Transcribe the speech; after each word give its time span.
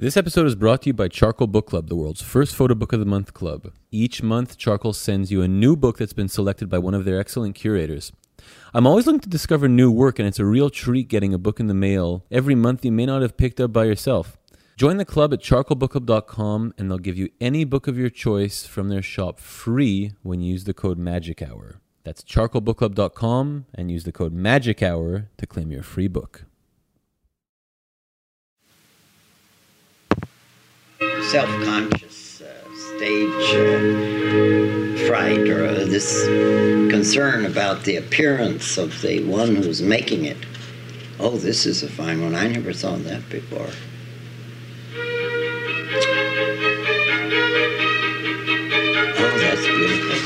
This 0.00 0.16
episode 0.16 0.46
is 0.46 0.54
brought 0.54 0.82
to 0.82 0.90
you 0.90 0.92
by 0.92 1.08
Charcoal 1.08 1.48
Book 1.48 1.66
Club, 1.66 1.88
the 1.88 1.96
world's 1.96 2.22
first 2.22 2.54
photo 2.54 2.76
book 2.76 2.92
of 2.92 3.00
the 3.00 3.04
month 3.04 3.34
club. 3.34 3.72
Each 3.90 4.22
month, 4.22 4.56
Charcoal 4.56 4.92
sends 4.92 5.32
you 5.32 5.42
a 5.42 5.48
new 5.48 5.74
book 5.74 5.98
that's 5.98 6.12
been 6.12 6.28
selected 6.28 6.68
by 6.68 6.78
one 6.78 6.94
of 6.94 7.04
their 7.04 7.18
excellent 7.18 7.56
curators. 7.56 8.12
I'm 8.72 8.86
always 8.86 9.06
looking 9.06 9.22
to 9.22 9.28
discover 9.28 9.66
new 9.66 9.90
work, 9.90 10.20
and 10.20 10.28
it's 10.28 10.38
a 10.38 10.44
real 10.44 10.70
treat 10.70 11.08
getting 11.08 11.34
a 11.34 11.36
book 11.38 11.58
in 11.58 11.66
the 11.66 11.74
mail 11.74 12.24
every 12.30 12.54
month 12.54 12.84
you 12.84 12.92
may 12.92 13.06
not 13.06 13.22
have 13.22 13.36
picked 13.36 13.58
up 13.58 13.72
by 13.72 13.86
yourself. 13.86 14.38
Join 14.76 14.98
the 14.98 15.04
club 15.04 15.34
at 15.34 15.42
charcoalbookclub.com, 15.42 16.74
and 16.78 16.88
they'll 16.88 16.98
give 16.98 17.18
you 17.18 17.30
any 17.40 17.64
book 17.64 17.88
of 17.88 17.98
your 17.98 18.08
choice 18.08 18.64
from 18.64 18.90
their 18.90 19.02
shop 19.02 19.40
free 19.40 20.12
when 20.22 20.40
you 20.40 20.52
use 20.52 20.62
the 20.62 20.74
code 20.74 20.98
Magic 20.98 21.42
Hour. 21.42 21.80
That's 22.04 22.22
charcoalbookclub.com 22.22 23.66
and 23.74 23.90
use 23.90 24.04
the 24.04 24.12
code 24.12 24.32
Magic 24.32 24.80
Hour 24.80 25.28
to 25.38 25.46
claim 25.48 25.72
your 25.72 25.82
free 25.82 26.06
book. 26.06 26.44
Self-conscious 31.30 32.40
uh, 32.40 32.46
stage 32.74 33.54
uh, 33.54 35.06
fright 35.06 35.46
or 35.46 35.84
this 35.84 36.24
concern 36.90 37.44
about 37.44 37.84
the 37.84 37.96
appearance 37.96 38.78
of 38.78 39.02
the 39.02 39.22
one 39.24 39.54
who's 39.54 39.82
making 39.82 40.24
it. 40.24 40.38
Oh, 41.20 41.36
this 41.36 41.66
is 41.66 41.82
a 41.82 41.88
fine 41.88 42.22
one. 42.22 42.34
I 42.34 42.48
never 42.48 42.72
saw 42.72 42.96
that 42.96 43.28
before. 43.28 43.68
Oh, 49.18 49.38
that's 49.38 49.66
beautiful. 49.66 50.16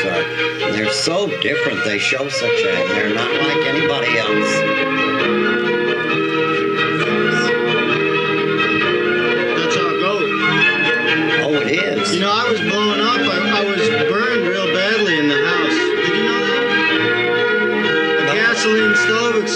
Are, 0.00 0.72
they're 0.72 0.92
so 0.92 1.28
different. 1.40 1.82
They 1.84 1.98
show 1.98 2.28
such 2.28 2.60
a, 2.60 2.88
they're 2.88 3.14
not 3.14 3.32
like 3.32 3.66
anybody 3.66 4.18
else. 4.18 4.89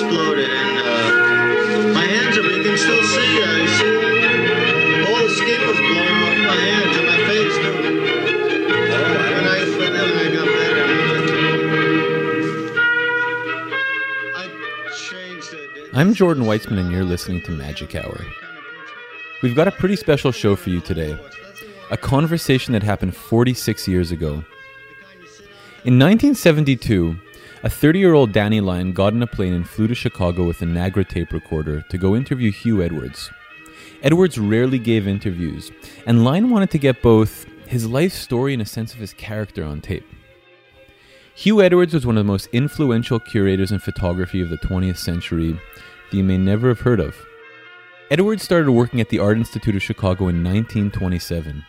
Exploded, 0.05 0.51
and 0.51 0.79
uh, 0.79 1.93
my 1.95 2.05
hands 2.05 2.37
are. 2.37 2.43
You 2.43 2.63
can 2.63 2.77
still 2.79 3.03
see. 3.05 3.43
Uh, 3.43 3.57
you 3.57 3.69
see, 3.69 3.95
all 5.11 5.23
the 5.23 5.31
skin 5.31 5.61
was 5.67 5.79
blown 5.79 6.23
off 6.25 6.39
my 6.47 6.57
hands 6.57 6.97
and 6.97 7.07
my 7.07 7.19
face 7.29 7.57
too. 7.57 7.77
When 9.35 9.45
I 9.47 9.59
when 9.79 9.93
I 9.97 9.97
got 10.35 10.49
better, 10.59 10.87
I 14.37 14.39
changed 14.95 15.53
it. 15.55 15.91
I'm 15.95 16.13
Jordan 16.15 16.45
Weitzman, 16.45 16.79
and 16.79 16.93
you're 16.93 17.05
listening 17.05 17.41
to 17.43 17.53
Magic 17.53 17.95
Hour. 17.95 18.21
We've 19.43 19.57
got 19.57 19.69
a 19.69 19.73
pretty 19.73 19.97
special 19.97 20.33
show 20.33 20.57
for 20.57 20.71
you 20.71 20.81
today. 20.81 21.17
A 21.91 21.97
conversation 21.97 22.73
that 22.73 22.83
happened 22.83 23.15
46 23.15 23.87
years 23.89 24.11
ago. 24.11 24.45
In 25.85 25.99
1972, 25.99 27.19
a 27.65 27.71
30 27.71 27.99
year 27.99 28.13
old 28.13 28.31
Danny 28.31 28.61
Lyon 28.61 28.93
got 28.93 29.15
on 29.15 29.23
a 29.23 29.27
plane 29.27 29.55
and 29.55 29.67
flew 29.67 29.87
to 29.87 29.95
Chicago 29.95 30.47
with 30.47 30.61
a 30.61 30.67
Nagra 30.67 31.09
tape 31.09 31.33
recorder 31.33 31.81
to 31.89 31.97
go 31.97 32.15
interview 32.15 32.53
Hugh 32.53 32.83
Edwards. 32.83 33.31
Edwards 34.03 34.37
rarely 34.37 34.79
gave 34.79 35.09
interviews, 35.09 35.73
and 36.07 36.25
Lyon 36.25 36.51
wanted 36.51 36.71
to 36.73 36.79
get 36.79 37.01
both 37.01 37.47
his 37.67 37.87
life 37.87 38.13
story 38.13 38.53
and 38.53 38.61
a 38.61 38.67
sense 38.67 38.93
of 38.93 39.01
his 39.01 39.15
character 39.15 39.65
on 39.65 39.81
tape. 39.81 40.07
Hugh 41.35 41.63
Edwards 41.63 41.95
was 41.95 42.05
one 42.05 42.19
of 42.19 42.27
the 42.27 42.31
most 42.31 42.51
influential 42.53 43.19
curators 43.19 43.73
in 43.73 43.79
photography 43.79 44.43
of 44.43 44.51
the 44.51 44.59
20th 44.59 44.99
century 44.99 45.53
that 45.53 46.17
you 46.17 46.23
may 46.23 46.37
never 46.37 46.69
have 46.69 46.81
heard 46.81 47.01
of. 47.01 47.17
Edwards 48.11 48.43
started 48.43 48.71
working 48.71 49.01
at 49.01 49.09
the 49.09 49.21
Art 49.21 49.39
Institute 49.39 49.75
of 49.75 49.83
Chicago 49.83 50.29
in 50.29 50.45
1927. 50.45 51.65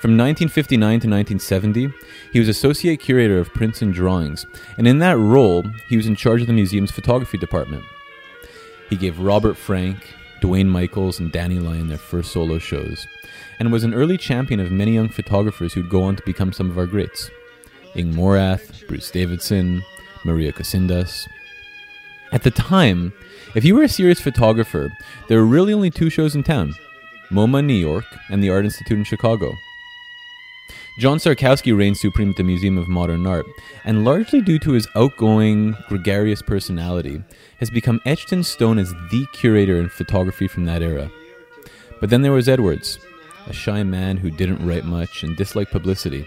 From 0.00 0.12
1959 0.16 0.78
to 0.78 1.08
1970, 1.08 1.92
he 2.32 2.38
was 2.38 2.48
associate 2.48 3.00
curator 3.00 3.40
of 3.40 3.52
prints 3.52 3.82
and 3.82 3.92
drawings, 3.92 4.46
and 4.76 4.86
in 4.86 5.00
that 5.00 5.18
role, 5.18 5.64
he 5.88 5.96
was 5.96 6.06
in 6.06 6.14
charge 6.14 6.40
of 6.40 6.46
the 6.46 6.52
museum's 6.52 6.92
photography 6.92 7.36
department. 7.36 7.82
He 8.88 8.94
gave 8.94 9.18
Robert 9.18 9.56
Frank, 9.56 10.14
Duane 10.40 10.70
Michals, 10.70 11.18
and 11.18 11.32
Danny 11.32 11.58
Lyon 11.58 11.88
their 11.88 11.98
first 11.98 12.30
solo 12.30 12.58
shows, 12.58 13.08
and 13.58 13.72
was 13.72 13.82
an 13.82 13.92
early 13.92 14.16
champion 14.16 14.60
of 14.60 14.70
many 14.70 14.94
young 14.94 15.08
photographers 15.08 15.72
who'd 15.72 15.90
go 15.90 16.04
on 16.04 16.14
to 16.14 16.22
become 16.22 16.52
some 16.52 16.70
of 16.70 16.78
our 16.78 16.86
greats. 16.86 17.28
Inge 17.96 18.14
Morath, 18.14 18.86
Bruce 18.86 19.10
Davidson, 19.10 19.82
Maria 20.24 20.52
Cosindas. 20.52 21.26
At 22.30 22.44
the 22.44 22.52
time, 22.52 23.12
if 23.56 23.64
you 23.64 23.74
were 23.74 23.82
a 23.82 23.88
serious 23.88 24.20
photographer, 24.20 24.92
there 25.28 25.38
were 25.38 25.46
really 25.46 25.72
only 25.72 25.90
two 25.90 26.08
shows 26.08 26.36
in 26.36 26.44
town 26.44 26.74
MoMA 27.30 27.58
in 27.58 27.66
New 27.66 27.74
York 27.74 28.04
and 28.30 28.40
the 28.40 28.50
Art 28.50 28.64
Institute 28.64 28.98
in 28.98 29.04
Chicago. 29.04 29.56
John 30.98 31.18
Szarkowski 31.18 31.76
reigned 31.76 31.96
supreme 31.96 32.30
at 32.30 32.36
the 32.36 32.42
Museum 32.42 32.76
of 32.76 32.88
Modern 32.88 33.24
Art, 33.24 33.46
and 33.84 34.04
largely 34.04 34.40
due 34.40 34.58
to 34.58 34.72
his 34.72 34.88
outgoing, 34.96 35.76
gregarious 35.86 36.42
personality, 36.42 37.22
has 37.60 37.70
become 37.70 38.00
etched 38.04 38.32
in 38.32 38.42
stone 38.42 38.80
as 38.80 38.92
the 39.12 39.24
curator 39.32 39.78
in 39.78 39.90
photography 39.90 40.48
from 40.48 40.64
that 40.64 40.82
era. 40.82 41.08
But 42.00 42.10
then 42.10 42.22
there 42.22 42.32
was 42.32 42.48
Edwards, 42.48 42.98
a 43.46 43.52
shy 43.52 43.84
man 43.84 44.16
who 44.16 44.28
didn't 44.28 44.66
write 44.66 44.84
much 44.84 45.22
and 45.22 45.36
disliked 45.36 45.70
publicity. 45.70 46.26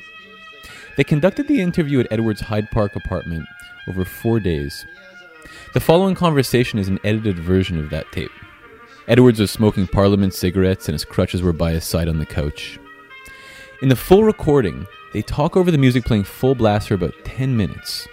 They 0.96 1.03
conducted 1.03 1.50
the 1.50 1.59
interview 1.59 2.00
at 2.00 2.08
Edwards' 2.09 2.40
Hyde 2.40 2.72
Park 2.72 2.96
apartment 2.96 3.46
over 3.90 4.06
four 4.06 4.40
days. 4.40 4.86
The 5.74 5.82
following 5.82 6.16
conversation 6.16 6.80
is 6.80 6.88
an 6.88 7.00
edited 7.03 7.38
version 7.38 7.78
of 7.78 7.90
that 7.90 8.09
tape. 8.14 8.32
Edwards 9.09 9.42
was 9.42 9.52
smoking 9.52 9.88
Parliament 9.88 10.34
cigarettes 10.34 10.88
and 10.88 10.94
his 10.94 11.03
crutches 11.03 11.42
were 11.42 11.52
by 11.52 11.74
his 11.74 11.84
side 11.84 12.08
on 12.08 12.20
the 12.20 12.26
couch. 12.26 12.80
In 13.81 13.90
the 13.90 13.96
full 13.96 14.24
recording, 14.24 14.86
they 15.12 15.24
talk 15.24 15.58
over 15.58 15.72
the 15.72 15.78
music 15.80 16.06
playing 16.06 16.25
full 16.25 16.53
blast 16.53 16.90
for 16.90 16.94
about 16.94 17.16
10 17.24 17.58
minutes 17.58 18.08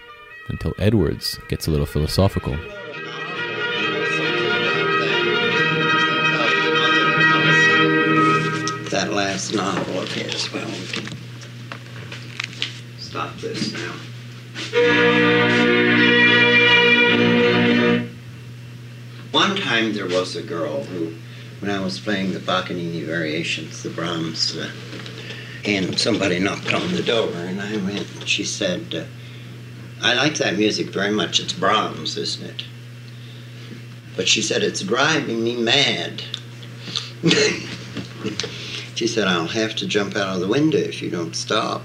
until 0.49 0.73
Edwards 0.79 1.39
gets 1.49 1.67
a 1.67 1.71
little 1.71 1.85
philosophical. 1.85 2.57
That 8.89 9.11
last 9.13 9.55
novel 9.55 10.01
of 10.01 10.11
his. 10.11 10.51
Well, 10.51 10.71
stop 12.99 13.37
this 13.37 13.71
now. 13.75 13.93
One 19.33 19.55
time 19.57 19.93
there 19.93 20.09
was 20.09 20.35
a 20.35 20.43
girl 20.43 20.85
who, 20.85 21.13
when 21.61 21.71
I 21.71 21.81
was 21.81 22.01
playing 22.01 22.33
the 22.33 22.41
Paganini 22.41 23.05
variations, 23.05 23.83
the 23.83 23.91
Brahms, 23.91 24.57
uh, 24.57 24.71
and 25.77 25.99
somebody 25.99 26.39
knocked 26.39 26.73
on 26.73 26.93
the 26.93 27.03
door, 27.03 27.31
and 27.35 27.61
I 27.61 27.77
went, 27.77 28.07
she 28.27 28.43
said, 28.43 28.95
uh, 28.95 29.05
I 30.01 30.15
like 30.15 30.37
that 30.37 30.57
music 30.57 30.87
very 30.87 31.11
much. 31.11 31.41
It's 31.41 31.53
Brahms, 31.53 32.17
isn't 32.17 32.49
it? 32.49 32.65
But 34.17 34.29
she 34.29 34.41
said, 34.41 34.63
it's 34.63 34.81
driving 34.81 35.45
me 35.45 35.57
mad. 35.57 36.23
she 38.95 39.07
said, 39.07 39.29
I'll 39.29 39.49
have 39.49 39.77
to 39.77 39.87
jump 39.87 40.17
out 40.17 40.35
of 40.35 40.41
the 40.41 40.49
window 40.49 40.79
if 40.79 41.03
you 41.03 41.11
don't 41.11 41.37
stop. 41.37 41.83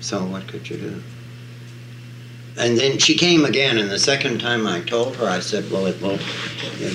So 0.00 0.24
what 0.24 0.46
could 0.46 0.70
you 0.70 0.76
do? 0.76 1.02
And 2.56 2.78
then 2.78 2.98
she 2.98 3.16
came 3.16 3.44
again, 3.44 3.78
and 3.78 3.90
the 3.90 3.98
second 3.98 4.40
time 4.40 4.66
I 4.66 4.82
told 4.82 5.16
her, 5.16 5.26
I 5.26 5.40
said, 5.40 5.70
Well, 5.70 5.86
it 5.86 6.00
will 6.02 6.18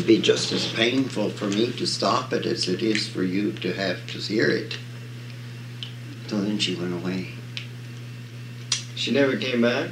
be 0.06 0.22
just 0.22 0.52
as 0.52 0.72
painful 0.72 1.32
for 1.32 1.48
me 1.48 1.72
to 1.74 1.88
stop 1.88 2.32
it 2.32 2.46
as 2.46 2.70
it 2.70 2.84
is 2.84 3.08
for 3.08 3.24
you 3.24 3.52
to 3.54 3.74
have 3.74 4.06
to 4.08 4.20
hear 4.20 4.50
it. 4.50 4.78
So 6.28 6.42
then 6.42 6.60
she 6.60 6.76
went 6.76 6.94
away. 6.94 7.30
She 8.96 9.12
never 9.12 9.38
came 9.38 9.62
back. 9.62 9.90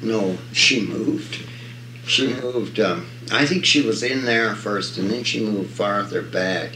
No, 0.00 0.38
she 0.52 0.86
moved. 0.86 1.46
She 2.06 2.26
moved. 2.34 2.80
Um, 2.80 3.06
I 3.30 3.46
think 3.46 3.64
she 3.64 3.82
was 3.82 4.02
in 4.02 4.24
there 4.24 4.54
first, 4.54 4.98
and 4.98 5.10
then 5.10 5.24
she 5.24 5.44
moved 5.44 5.70
farther 5.70 6.22
back. 6.22 6.72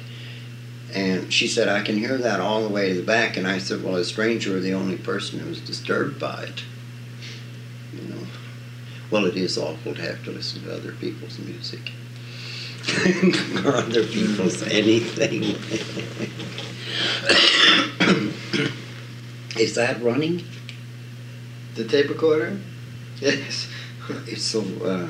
And 0.95 1.33
she 1.33 1.49
said, 1.49 1.69
"I 1.69 1.83
can 1.83 1.97
hear 1.97 2.17
that 2.19 2.41
all 2.41 2.63
the 2.63 2.69
way 2.69 2.91
to 2.91 2.95
the 2.95 3.03
back." 3.03 3.37
And 3.37 3.47
I 3.47 3.59
said, 3.59 3.83
"Well, 3.83 3.97
as 3.97 4.09
strange, 4.09 4.47
you're 4.47 4.61
the 4.61 4.75
only 4.75 4.97
person 4.97 5.41
who's 5.41 5.61
disturbed 5.61 6.21
by 6.21 6.45
it." 6.45 6.63
You 7.93 8.09
know. 8.09 8.27
Well, 9.11 9.25
it 9.27 9.37
is 9.37 9.59
awful 9.59 9.95
to 9.95 10.03
have 10.03 10.25
to 10.25 10.31
listen 10.31 10.63
to 10.65 10.75
other 10.75 10.93
people's 10.93 11.39
music 11.39 11.93
or 13.65 13.77
other 13.77 14.05
people's 14.05 14.63
anything. 14.63 15.57
is 19.59 19.75
that 19.75 20.03
running? 20.03 20.43
The 21.75 21.85
tape 21.85 22.09
recorder. 22.09 22.59
Yes. 23.21 23.69
It's 24.29 24.45
so. 24.45 24.61
Uh, 24.85 25.09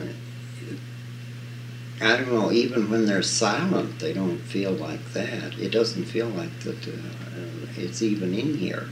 I 2.01 2.17
don't 2.17 2.33
know. 2.33 2.51
Even 2.51 2.91
when 2.91 3.05
they're 3.05 3.23
silent, 3.23 3.99
they 3.99 4.15
don't 4.15 4.39
feel 4.39 4.73
like 4.73 5.13
that. 5.13 5.59
It 5.59 5.71
doesn't 5.71 6.05
feel 6.07 6.29
like 6.29 6.61
that. 6.61 6.89
Uh, 6.89 7.67
it's 7.77 8.01
even 8.03 8.33
in 8.33 8.55
here. 8.55 8.89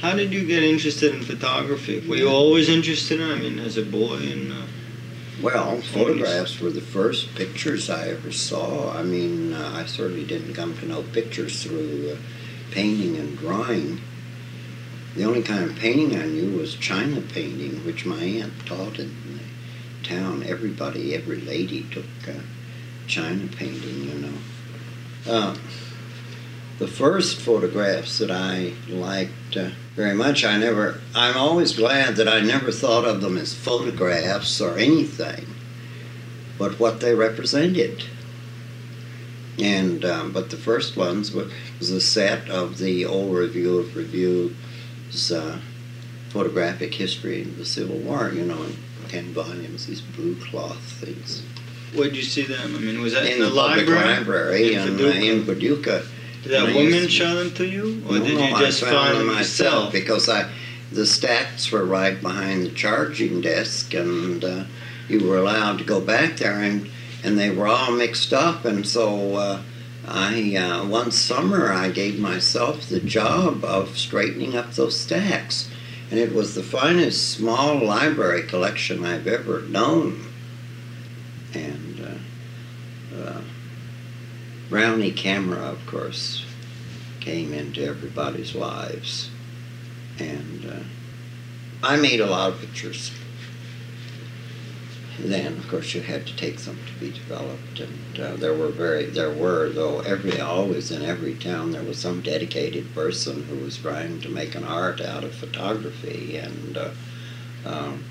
How 0.00 0.14
did 0.14 0.32
you 0.32 0.46
get 0.46 0.62
interested 0.62 1.14
in 1.14 1.22
photography? 1.22 2.06
Were 2.08 2.16
you 2.16 2.28
always 2.28 2.70
interested 2.70 3.20
in? 3.20 3.30
I 3.30 3.34
mean, 3.34 3.58
as 3.58 3.76
a 3.76 3.82
boy, 3.82 4.16
and 4.16 4.52
uh, 4.52 4.66
Well, 5.42 5.80
photographs 5.82 6.60
were 6.60 6.70
the 6.70 6.80
first 6.80 7.34
pictures 7.34 7.90
I 7.90 8.08
ever 8.08 8.32
saw. 8.32 8.96
I 8.96 9.02
mean, 9.02 9.52
uh, 9.52 9.72
I 9.74 9.84
certainly 9.84 10.24
didn't 10.24 10.54
come 10.54 10.76
to 10.78 10.86
know 10.86 11.02
pictures 11.02 11.62
through 11.62 12.12
uh, 12.12 12.16
painting 12.70 13.16
and 13.16 13.38
drawing. 13.38 14.00
The 15.16 15.24
only 15.24 15.42
kind 15.42 15.64
of 15.64 15.76
painting 15.76 16.18
I 16.18 16.26
knew 16.26 16.56
was 16.56 16.74
China 16.76 17.20
painting, 17.20 17.84
which 17.84 18.06
my 18.06 18.22
aunt 18.22 18.66
taught 18.66 18.98
in 18.98 19.14
the 19.38 20.08
town. 20.08 20.44
Everybody, 20.44 21.14
every 21.14 21.40
lady 21.40 21.86
took 21.90 22.06
uh, 22.28 22.40
China 23.06 23.48
painting, 23.48 24.04
you 24.04 24.14
know. 24.14 24.34
Uh, 25.28 25.56
the 26.78 26.88
first 26.88 27.38
photographs 27.38 28.18
that 28.18 28.30
I 28.30 28.72
liked 28.88 29.56
uh, 29.56 29.70
very 29.94 30.14
much, 30.14 30.44
I 30.46 30.56
never, 30.56 31.00
I'm 31.14 31.36
always 31.36 31.74
glad 31.76 32.16
that 32.16 32.26
I 32.26 32.40
never 32.40 32.72
thought 32.72 33.04
of 33.04 33.20
them 33.20 33.36
as 33.36 33.52
photographs 33.52 34.60
or 34.62 34.78
anything, 34.78 35.46
but 36.56 36.80
what 36.80 37.00
they 37.00 37.14
represented. 37.14 38.04
And, 39.58 40.06
um, 40.06 40.32
but 40.32 40.48
the 40.48 40.56
first 40.56 40.96
ones 40.96 41.32
was 41.32 41.52
a 41.88 42.00
set 42.00 42.50
of 42.50 42.76
the 42.76 43.06
old 43.06 43.34
Review 43.34 43.78
of 43.78 43.96
Reviews 43.96 45.32
uh, 45.32 45.58
photographic 46.28 46.92
history 46.94 47.42
of 47.42 47.56
the 47.56 47.64
Civil 47.64 47.96
War, 47.96 48.30
you 48.30 48.44
know, 48.44 48.62
in 48.62 48.76
10 49.08 49.32
volumes, 49.32 49.86
these 49.86 50.02
blue 50.02 50.36
cloth 50.36 50.78
things. 50.78 51.42
Where'd 51.94 52.14
you 52.14 52.22
see 52.22 52.42
them? 52.42 52.76
I 52.76 52.78
mean, 52.78 53.00
was 53.00 53.14
that 53.14 53.24
in, 53.24 53.32
in 53.32 53.38
the, 53.40 53.46
the 53.46 53.54
library? 53.54 54.16
library 54.16 54.74
in 54.74 54.80
uh, 54.80 54.84
Paducah? 54.86 55.24
in 55.24 55.44
Paducah. 55.46 56.02
Did 56.42 56.52
that 56.52 56.74
woman 56.74 56.84
used 56.84 57.10
show 57.10 57.34
them 57.34 57.52
to 57.54 57.66
you, 57.66 58.02
or 58.08 58.18
No, 58.18 58.24
did 58.24 58.36
no, 58.38 58.46
you 58.46 58.58
just 58.58 58.82
I 58.82 58.90
found 58.90 59.06
find 59.08 59.18
them 59.18 59.26
myself 59.26 59.92
yourself? 59.92 59.92
because 59.92 60.28
I, 60.28 60.50
the 60.92 61.06
stacks 61.06 61.70
were 61.70 61.84
right 61.84 62.20
behind 62.20 62.64
the 62.64 62.70
charging 62.70 63.40
desk, 63.40 63.92
and 63.94 64.44
uh, 64.44 64.64
you 65.08 65.26
were 65.26 65.36
allowed 65.36 65.78
to 65.78 65.84
go 65.84 66.00
back 66.00 66.36
there, 66.36 66.60
and 66.60 66.88
and 67.22 67.38
they 67.38 67.50
were 67.50 67.66
all 67.66 67.92
mixed 67.92 68.32
up, 68.32 68.64
and 68.64 68.86
so 68.86 69.34
uh, 69.36 69.62
I 70.10 70.56
uh, 70.56 70.84
one 70.86 71.12
summer 71.12 71.72
I 71.72 71.90
gave 71.90 72.18
myself 72.18 72.88
the 72.88 73.00
job 73.00 73.64
of 73.64 73.96
straightening 73.96 74.56
up 74.56 74.72
those 74.72 74.98
stacks, 74.98 75.70
and 76.10 76.18
it 76.18 76.34
was 76.34 76.54
the 76.54 76.62
finest 76.62 77.30
small 77.30 77.84
library 77.84 78.42
collection 78.42 79.04
I've 79.04 79.26
ever 79.26 79.62
known, 79.62 80.26
and. 81.54 82.00
Uh, 82.00 83.20
uh, 83.22 83.40
Brownie 84.70 85.10
camera, 85.10 85.58
of 85.58 85.84
course, 85.86 86.46
came 87.18 87.52
into 87.52 87.84
everybody's 87.84 88.54
lives. 88.54 89.28
And 90.20 90.64
uh, 90.70 90.84
I 91.82 91.96
made 91.96 92.20
a 92.20 92.26
lot 92.26 92.52
of 92.52 92.60
pictures. 92.60 93.10
Then, 95.18 95.58
of 95.58 95.68
course, 95.68 95.94
you 95.94 96.00
had 96.00 96.26
to 96.26 96.36
take 96.36 96.58
them 96.58 96.78
to 96.86 97.00
be 97.00 97.10
developed, 97.10 97.80
and 97.80 98.20
uh, 98.20 98.36
there 98.36 98.54
were 98.54 98.68
very, 98.68 99.06
there 99.06 99.30
were 99.30 99.68
though 99.68 100.00
every 100.00 100.40
always 100.40 100.90
in 100.90 101.02
every 101.02 101.34
town 101.34 101.72
there 101.72 101.82
was 101.82 101.98
some 101.98 102.22
dedicated 102.22 102.94
person 102.94 103.42
who 103.44 103.56
was 103.56 103.76
trying 103.76 104.20
to 104.20 104.28
make 104.28 104.54
an 104.54 104.64
art 104.64 105.00
out 105.00 105.24
of 105.24 105.34
photography, 105.34 106.36
and 106.36 106.78
uh, 106.78 106.90
um, 107.66 108.04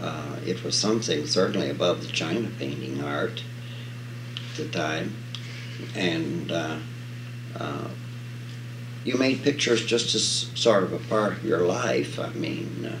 uh, 0.00 0.36
it 0.46 0.62
was 0.62 0.78
something 0.78 1.26
certainly 1.26 1.68
above 1.68 2.02
the 2.02 2.12
China 2.12 2.48
painting 2.58 3.02
art 3.02 3.42
at 4.50 4.56
the 4.56 4.68
time, 4.68 5.14
and 5.94 6.52
uh, 6.52 6.78
uh, 7.58 7.88
you 9.04 9.16
made 9.18 9.42
pictures 9.42 9.84
just 9.84 10.14
as 10.14 10.50
sort 10.54 10.84
of 10.84 10.92
a 10.92 10.98
part 10.98 11.32
of 11.32 11.44
your 11.44 11.66
life. 11.66 12.18
I 12.18 12.30
mean, 12.30 12.86
uh, 12.92 12.98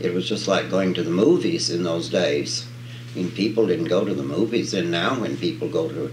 it 0.00 0.12
was 0.12 0.28
just 0.28 0.48
like 0.48 0.70
going 0.70 0.94
to 0.94 1.02
the 1.02 1.10
movies 1.10 1.70
in 1.70 1.82
those 1.82 2.08
days. 2.08 2.66
I 3.12 3.18
mean, 3.18 3.30
people 3.30 3.66
didn't 3.66 3.86
go 3.86 4.04
to 4.04 4.14
the 4.14 4.22
movies, 4.22 4.74
and 4.74 4.90
now 4.90 5.18
when 5.20 5.36
people 5.36 5.68
go 5.68 5.88
to 5.88 6.12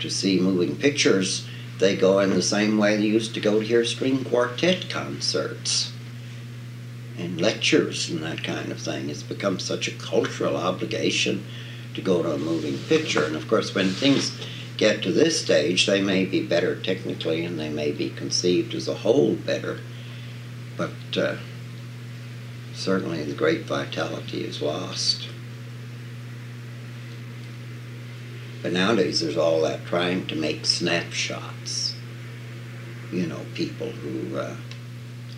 to 0.00 0.10
see 0.10 0.40
moving 0.40 0.76
pictures, 0.76 1.46
they 1.78 1.96
go 1.96 2.18
in 2.18 2.30
the 2.30 2.42
same 2.42 2.78
way 2.78 2.96
they 2.96 3.06
used 3.06 3.34
to 3.34 3.40
go 3.40 3.60
to 3.60 3.66
hear 3.66 3.84
string 3.84 4.24
quartet 4.24 4.90
concerts 4.90 5.92
and 7.16 7.40
lectures 7.40 8.10
and 8.10 8.22
that 8.22 8.42
kind 8.42 8.70
of 8.70 8.80
thing. 8.80 9.08
It's 9.08 9.22
become 9.22 9.58
such 9.58 9.88
a 9.88 9.92
cultural 9.92 10.56
obligation 10.56 11.44
to 11.94 12.00
go 12.00 12.22
to 12.22 12.32
a 12.32 12.38
moving 12.38 12.78
picture, 12.78 13.24
and 13.24 13.36
of 13.36 13.48
course, 13.48 13.74
when 13.74 13.90
things 13.90 14.36
get 14.76 15.02
to 15.02 15.12
this 15.12 15.40
stage, 15.40 15.86
they 15.86 16.00
may 16.00 16.24
be 16.24 16.44
better 16.44 16.74
technically 16.76 17.44
and 17.44 17.58
they 17.58 17.68
may 17.68 17.92
be 17.92 18.10
conceived 18.10 18.74
as 18.74 18.88
a 18.88 18.94
whole 18.94 19.34
better, 19.34 19.80
but 20.76 20.90
uh, 21.16 21.36
certainly 22.74 23.22
the 23.22 23.34
great 23.34 23.62
vitality 23.62 24.44
is 24.44 24.60
lost. 24.60 25.28
But 28.62 28.72
nowadays 28.72 29.20
there's 29.20 29.36
all 29.36 29.60
that 29.62 29.84
trying 29.86 30.26
to 30.26 30.34
make 30.34 30.66
snapshots. 30.66 31.94
You 33.12 33.26
know, 33.26 33.40
people 33.54 33.90
who 33.90 34.38
uh, 34.38 34.56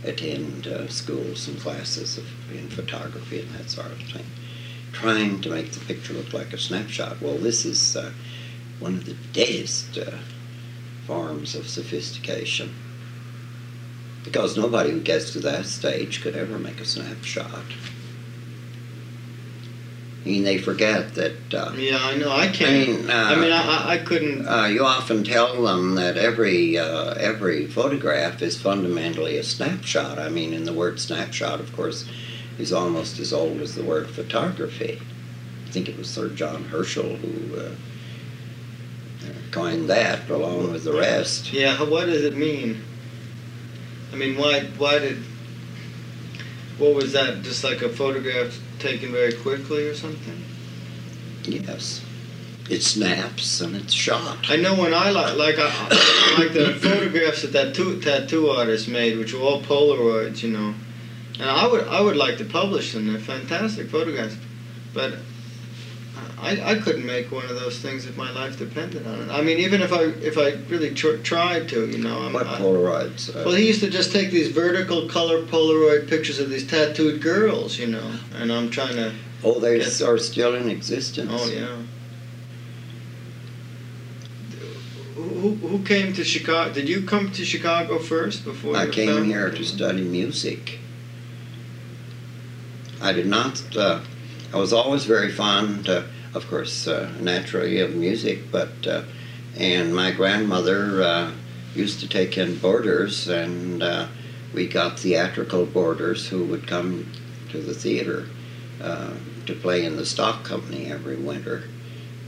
attend 0.04 0.66
uh, 0.66 0.88
schools 0.88 1.48
and 1.48 1.58
classes 1.60 2.18
of, 2.18 2.24
in 2.52 2.68
photography 2.68 3.40
and 3.40 3.50
that 3.50 3.68
sort 3.68 3.90
of 3.90 3.98
thing, 3.98 4.24
trying 4.92 5.40
to 5.40 5.50
make 5.50 5.72
the 5.72 5.80
picture 5.80 6.14
look 6.14 6.32
like 6.32 6.52
a 6.52 6.58
snapshot. 6.58 7.20
Well, 7.20 7.36
this 7.36 7.64
is 7.64 7.96
uh, 7.96 8.12
one 8.78 8.94
of 8.94 9.04
the 9.04 9.16
deadest 9.32 9.98
uh, 9.98 10.18
forms 11.06 11.54
of 11.54 11.68
sophistication. 11.68 12.72
Because 14.26 14.56
nobody 14.56 14.90
who 14.90 15.00
gets 15.00 15.32
to 15.32 15.40
that 15.40 15.64
stage 15.66 16.20
could 16.20 16.34
ever 16.36 16.58
make 16.58 16.80
a 16.80 16.84
snapshot. 16.84 17.62
I 20.24 20.28
mean, 20.28 20.42
they 20.42 20.58
forget 20.58 21.14
that 21.14 21.54
uh, 21.54 21.72
Yeah, 21.76 21.98
I 22.02 22.16
know. 22.16 22.30
I 22.30 22.42
I 22.42 22.48
can't. 22.48 22.88
mean, 23.02 23.08
uh, 23.10 23.14
I 23.14 23.36
mean, 23.36 23.52
I, 23.52 23.62
I- 23.62 23.92
I 23.94 23.98
couldn't. 23.98 24.46
uh, 24.48 24.66
you 24.66 24.84
often 24.84 25.22
tell 25.22 25.62
them 25.62 25.94
that 25.94 26.16
every 26.18 26.76
uh, 26.76 27.14
every 27.14 27.68
photograph 27.68 28.42
is 28.42 28.60
fundamentally 28.60 29.36
a 29.38 29.44
snapshot. 29.44 30.18
I 30.18 30.28
mean, 30.28 30.52
and 30.52 30.66
the 30.66 30.72
word 30.72 30.98
snapshot, 30.98 31.60
of 31.60 31.72
course, 31.76 32.04
is 32.58 32.72
almost 32.72 33.20
as 33.20 33.32
old 33.32 33.60
as 33.60 33.76
the 33.76 33.84
word 33.84 34.10
photography. 34.10 35.00
I 35.66 35.70
think 35.70 35.88
it 35.88 35.96
was 35.96 36.10
Sir 36.10 36.28
John 36.30 36.64
Herschel 36.64 37.14
who 37.16 37.56
uh, 37.60 37.70
coined 39.52 39.88
that, 39.88 40.28
along 40.28 40.72
with 40.72 40.82
the 40.82 40.92
rest. 40.92 41.52
Yeah, 41.52 41.80
what 41.84 42.06
does 42.06 42.24
it 42.24 42.36
mean? 42.36 42.82
I 44.16 44.18
mean, 44.18 44.38
why? 44.38 44.60
Why 44.78 44.98
did? 44.98 45.18
What 46.78 46.94
was 46.94 47.12
that? 47.12 47.42
Just 47.42 47.62
like 47.62 47.82
a 47.82 47.90
photograph 47.90 48.58
taken 48.78 49.12
very 49.12 49.34
quickly 49.34 49.86
or 49.86 49.94
something? 49.94 50.42
Yes, 51.44 52.02
it 52.70 52.82
snaps 52.82 53.60
and 53.60 53.76
it's 53.76 53.92
shot. 53.92 54.38
I 54.48 54.56
know 54.56 54.74
when 54.74 54.94
I 54.94 55.10
like 55.10 55.36
like 55.36 55.56
I, 55.58 56.34
like 56.38 56.54
the 56.54 56.72
photographs 56.80 57.42
that 57.42 57.52
that 57.52 57.74
tattoo, 57.74 58.00
tattoo 58.00 58.48
artist 58.48 58.88
made, 58.88 59.18
which 59.18 59.34
were 59.34 59.40
all 59.40 59.60
Polaroids, 59.60 60.42
you 60.42 60.48
know. 60.48 60.74
And 61.38 61.50
I 61.50 61.66
would 61.66 61.86
I 61.86 62.00
would 62.00 62.16
like 62.16 62.38
to 62.38 62.46
publish 62.46 62.94
them. 62.94 63.08
They're 63.08 63.20
fantastic 63.20 63.90
photographs, 63.90 64.38
but 64.94 65.12
I, 66.38 66.72
I 66.72 66.74
couldn't 66.76 67.04
make 67.04 67.32
one 67.32 67.44
of 67.44 67.56
those 67.56 67.78
things 67.78 68.06
if 68.06 68.16
my 68.16 68.30
life 68.30 68.58
depended 68.58 69.06
on 69.06 69.22
it. 69.22 69.30
I 69.30 69.40
mean, 69.40 69.58
even 69.58 69.82
if 69.82 69.92
I 69.92 70.02
if 70.02 70.38
I 70.38 70.50
really 70.68 70.94
tr- 70.94 71.16
tried 71.16 71.68
to, 71.70 71.88
you 71.88 71.98
know. 71.98 72.20
I'm, 72.20 72.36
I, 72.36 72.44
Polaroids? 72.44 73.34
Uh, 73.34 73.42
well, 73.44 73.54
he 73.54 73.66
used 73.66 73.80
to 73.80 73.90
just 73.90 74.12
take 74.12 74.30
these 74.30 74.48
vertical 74.48 75.08
color 75.08 75.42
Polaroid 75.42 76.08
pictures 76.08 76.38
of 76.38 76.50
these 76.50 76.66
tattooed 76.66 77.20
girls, 77.22 77.78
you 77.78 77.86
know. 77.86 78.12
And 78.34 78.52
I'm 78.52 78.70
trying 78.70 78.96
to. 78.96 79.12
oh, 79.44 79.58
they 79.58 79.78
yes. 79.78 80.02
are 80.02 80.18
still 80.18 80.54
in 80.54 80.68
existence. 80.68 81.30
Oh 81.32 81.48
yeah. 81.48 81.76
Who, 85.14 85.54
who 85.54 85.82
came 85.82 86.12
to 86.12 86.24
Chicago? 86.24 86.72
Did 86.72 86.88
you 86.88 87.02
come 87.02 87.32
to 87.32 87.44
Chicago 87.44 87.98
first 87.98 88.44
before? 88.44 88.76
I 88.76 88.88
came 88.88 89.24
here 89.24 89.50
to 89.50 89.64
study 89.64 90.02
music. 90.02 90.78
I 93.00 93.12
did 93.12 93.26
not. 93.26 93.62
Uh, 93.76 94.00
I 94.56 94.58
was 94.58 94.72
always 94.72 95.04
very 95.04 95.30
fond, 95.30 95.86
uh, 95.86 96.04
of 96.32 96.48
course, 96.48 96.88
uh, 96.88 97.12
naturally 97.20 97.78
of 97.80 97.94
music, 97.94 98.50
but 98.50 98.86
uh, 98.86 99.02
and 99.58 99.94
my 99.94 100.12
grandmother 100.12 101.02
uh, 101.02 101.32
used 101.74 102.00
to 102.00 102.08
take 102.08 102.38
in 102.38 102.56
boarders, 102.56 103.28
and 103.28 103.82
uh, 103.82 104.06
we 104.54 104.66
got 104.66 104.98
theatrical 104.98 105.66
boarders 105.66 106.26
who 106.26 106.46
would 106.46 106.66
come 106.66 107.12
to 107.50 107.60
the 107.60 107.74
theater 107.74 108.28
uh, 108.82 109.10
to 109.44 109.54
play 109.54 109.84
in 109.84 109.96
the 109.96 110.06
stock 110.06 110.42
company 110.44 110.86
every 110.90 111.16
winter, 111.16 111.64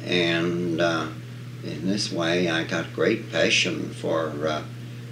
and 0.05 0.83
in 0.83 1.87
this 1.87 2.13
way, 2.13 2.51
I 2.51 2.65
got 2.65 2.93
great 2.93 3.33
passion 3.33 3.89
for. 3.89 4.65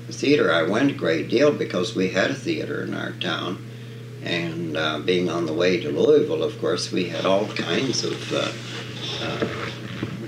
The 0.06 0.12
theater. 0.12 0.52
I 0.52 0.62
went 0.62 0.92
a 0.92 0.94
great 0.94 1.28
deal 1.28 1.50
because 1.50 1.96
we 1.96 2.10
had 2.10 2.30
a 2.30 2.34
theater 2.34 2.84
in 2.84 2.94
our 2.94 3.10
town, 3.10 3.65
and 4.26 4.76
uh, 4.76 4.98
being 4.98 5.30
on 5.30 5.46
the 5.46 5.52
way 5.52 5.80
to 5.80 5.90
Louisville, 5.90 6.42
of 6.42 6.58
course, 6.60 6.90
we 6.90 7.08
had 7.08 7.24
all 7.24 7.46
kinds 7.46 8.04
of 8.04 8.32
uh, 8.32 8.52
uh, 9.22 9.70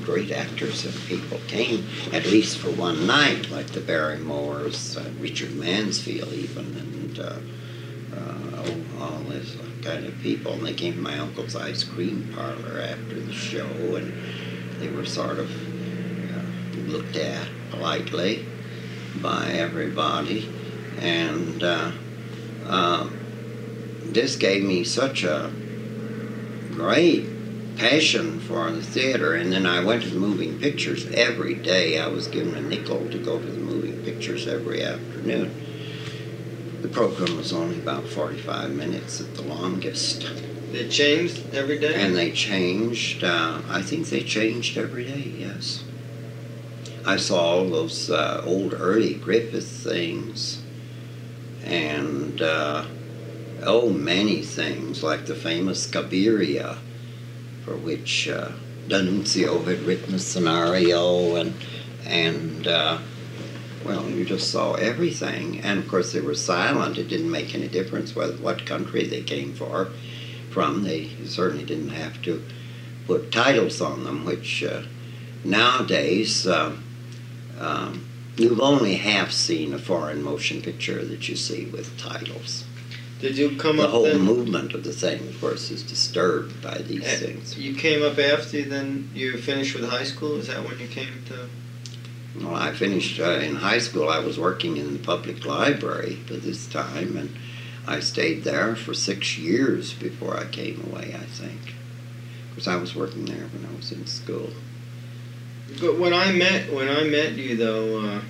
great 0.04 0.30
actors 0.30 0.86
and 0.86 0.94
people 1.06 1.38
came 1.48 1.86
at 2.12 2.24
least 2.26 2.58
for 2.58 2.70
one 2.70 3.06
night, 3.06 3.50
like 3.50 3.66
the 3.66 3.80
Barrymores, 3.80 4.96
uh, 4.96 5.10
Richard 5.18 5.54
Mansfield, 5.56 6.32
even, 6.32 6.64
and 6.64 7.18
uh, 7.18 7.36
uh, 8.16 8.74
all 9.00 9.18
this 9.28 9.56
kind 9.82 10.06
of 10.06 10.16
people. 10.20 10.52
And 10.52 10.64
they 10.64 10.74
came 10.74 10.94
to 10.94 11.00
my 11.00 11.18
uncle's 11.18 11.56
ice 11.56 11.82
cream 11.84 12.32
parlor 12.34 12.80
after 12.80 13.20
the 13.20 13.32
show, 13.32 13.66
and 13.96 14.12
they 14.80 14.88
were 14.88 15.04
sort 15.04 15.38
of 15.38 15.50
looked 16.88 17.16
at 17.16 17.48
politely 17.70 18.46
by 19.20 19.50
everybody. 19.52 20.48
And 21.00 21.62
uh, 21.62 21.92
uh, 22.66 23.08
this 24.14 24.36
gave 24.36 24.62
me 24.62 24.84
such 24.84 25.24
a 25.24 25.52
great 26.72 27.26
passion 27.76 28.40
for 28.40 28.70
the 28.70 28.82
theater. 28.82 29.34
And 29.34 29.52
then 29.52 29.66
I 29.66 29.84
went 29.84 30.02
to 30.02 30.10
the 30.10 30.18
moving 30.18 30.58
pictures 30.58 31.06
every 31.12 31.54
day. 31.54 31.98
I 31.98 32.08
was 32.08 32.26
given 32.26 32.54
a 32.54 32.60
nickel 32.60 33.08
to 33.10 33.18
go 33.18 33.38
to 33.38 33.46
the 33.46 33.58
moving 33.58 34.02
pictures 34.02 34.46
every 34.46 34.82
afternoon. 34.82 35.64
The 36.82 36.88
program 36.88 37.36
was 37.36 37.52
only 37.52 37.78
about 37.78 38.06
45 38.06 38.70
minutes 38.70 39.20
at 39.20 39.34
the 39.34 39.42
longest. 39.42 40.28
They 40.72 40.88
changed 40.88 41.54
every 41.54 41.78
day? 41.78 41.94
And 41.94 42.14
they 42.14 42.30
changed, 42.30 43.24
uh, 43.24 43.62
I 43.68 43.82
think 43.82 44.08
they 44.08 44.22
changed 44.22 44.76
every 44.76 45.04
day, 45.04 45.34
yes. 45.38 45.82
I 47.06 47.16
saw 47.16 47.40
all 47.40 47.70
those 47.70 48.10
uh, 48.10 48.42
old 48.44 48.74
early 48.74 49.14
Griffith 49.14 49.66
things 49.66 50.62
and, 51.64 52.40
uh, 52.42 52.84
oh, 53.62 53.90
many 53.90 54.42
things, 54.42 55.02
like 55.02 55.26
the 55.26 55.34
famous 55.34 55.86
Cabiria, 55.86 56.78
for 57.64 57.76
which 57.76 58.28
uh, 58.28 58.52
D'Annunzio 58.88 59.64
had 59.66 59.80
written 59.80 60.14
a 60.14 60.18
scenario, 60.18 61.36
and, 61.36 61.54
and 62.06 62.66
uh, 62.66 62.98
well, 63.84 64.08
you 64.08 64.24
just 64.24 64.50
saw 64.50 64.74
everything. 64.74 65.60
And 65.60 65.78
of 65.78 65.88
course, 65.88 66.12
they 66.12 66.20
were 66.20 66.34
silent. 66.34 66.98
It 66.98 67.08
didn't 67.08 67.30
make 67.30 67.54
any 67.54 67.68
difference 67.68 68.14
what 68.14 68.66
country 68.66 69.06
they 69.06 69.22
came 69.22 69.54
for, 69.54 69.90
from. 70.50 70.82
They 70.84 71.10
certainly 71.24 71.64
didn't 71.64 71.90
have 71.90 72.22
to 72.22 72.42
put 73.06 73.32
titles 73.32 73.80
on 73.80 74.04
them, 74.04 74.24
which 74.24 74.62
uh, 74.62 74.82
nowadays 75.44 76.46
um, 76.46 76.84
um, 77.58 78.06
you've 78.36 78.60
only 78.60 78.96
half 78.96 79.32
seen 79.32 79.72
a 79.74 79.78
foreign 79.78 80.22
motion 80.22 80.62
picture 80.62 81.04
that 81.04 81.28
you 81.28 81.36
see 81.36 81.66
with 81.66 81.98
titles. 81.98 82.64
Did 83.20 83.37
you 83.37 83.56
come 83.56 83.78
the 83.78 83.84
up 83.84 83.90
whole 83.90 84.04
then? 84.04 84.20
movement 84.20 84.75
of 84.75 84.84
the 84.84 84.92
thing, 84.92 85.26
of 85.28 85.40
course, 85.40 85.70
is 85.70 85.82
disturbed 85.82 86.62
by 86.62 86.78
these 86.78 87.04
Eh, 87.04 87.16
things. 87.16 87.58
You 87.58 87.75
came 87.75 88.02
up 88.04 88.18
after 88.18 88.62
then 88.62 89.10
you 89.14 89.37
finished 89.38 89.75
with 89.75 89.88
high 89.88 90.04
school? 90.04 90.37
Is 90.37 90.46
that 90.46 90.64
when 90.68 90.78
you 90.78 90.87
came 90.87 91.25
to? 91.28 91.48
Well, 92.44 92.54
I 92.54 92.72
finished 92.72 93.18
uh, 93.18 93.40
in 93.40 93.56
high 93.56 93.78
school. 93.80 94.08
I 94.08 94.20
was 94.20 94.38
working 94.38 94.76
in 94.76 94.92
the 94.92 94.98
public 95.00 95.44
library 95.44 96.18
at 96.30 96.42
this 96.42 96.68
time, 96.68 97.16
and 97.16 97.34
I 97.87 97.98
stayed 98.00 98.44
there 98.44 98.76
for 98.76 98.94
six 98.94 99.37
years 99.37 99.94
before 99.94 100.37
I 100.38 100.44
came 100.44 100.88
away. 100.88 101.16
I 101.18 101.25
think, 101.25 101.75
because 102.50 102.68
I 102.68 102.76
was 102.76 102.94
working 102.94 103.25
there 103.25 103.46
when 103.52 103.66
I 103.68 103.76
was 103.76 103.90
in 103.90 104.06
school. 104.06 104.50
But 105.80 105.98
when 105.98 106.14
I 106.14 106.30
met 106.32 106.72
when 106.72 106.88
I 106.88 107.02
met 107.04 107.32
you 107.32 107.56
though, 107.56 107.98
uh, 108.06 108.20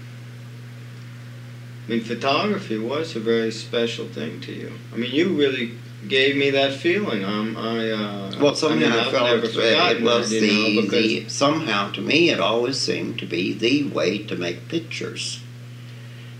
I 1.89 1.93
mean 1.93 2.01
photography 2.05 2.79
was 2.79 3.17
a 3.17 3.21
very 3.21 3.51
special 3.51 4.07
thing 4.07 4.41
to 4.43 4.53
you. 4.53 4.73
I 4.93 4.97
mean 4.97 5.11
you 5.11 5.31
really 5.31 5.73
gave 6.07 6.37
me 6.37 6.51
that 6.51 6.75
feeling. 6.75 7.25
Um, 7.25 7.57
I 7.57 7.91
uh, 7.91 8.33
Well, 8.41 8.55
somehow 8.55 8.87
I 8.87 8.91
mean, 8.91 8.93
I, 8.93 9.11
felt 9.11 9.25
never 9.25 9.47
it, 9.47 9.53
forgotten 9.53 9.97
it 9.97 10.05
was 10.05 10.33
you 10.33 10.41
the, 10.41 10.83
know, 10.83 10.89
the 10.89 11.29
somehow 11.29 11.91
to 11.93 12.01
me 12.03 12.31
it 12.31 12.41
always 12.41 12.79
seemed 12.79 13.19
to 13.21 13.27
be 13.27 13.55
the 13.55 13.85
way 13.89 14.19
to 14.19 14.37
make 14.37 14.69
pictures. 14.69 15.41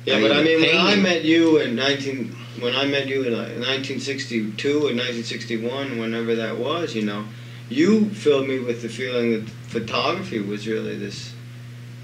yeah, 0.05 0.21
but 0.21 0.33
I 0.33 0.43
mean 0.43 0.61
when 0.61 0.77
I 0.77 0.97
met 0.97 1.25
you 1.25 1.57
in 1.59 1.75
nineteen 1.75 2.37
when 2.61 2.75
I 2.75 2.85
met 2.87 3.07
you 3.07 3.23
in 3.23 3.35
uh, 3.35 3.55
1962 3.63 4.69
or 4.69 4.91
1961, 4.91 5.99
whenever 5.99 6.35
that 6.35 6.59
was, 6.59 6.95
you 6.95 7.03
know, 7.03 7.25
you 7.69 8.11
filled 8.11 8.49
me 8.49 8.59
with 8.59 8.83
the 8.83 8.89
feeling 8.89 9.31
that 9.31 9.49
photography 9.49 10.41
was 10.41 10.67
really 10.67 10.97
this 10.97 11.35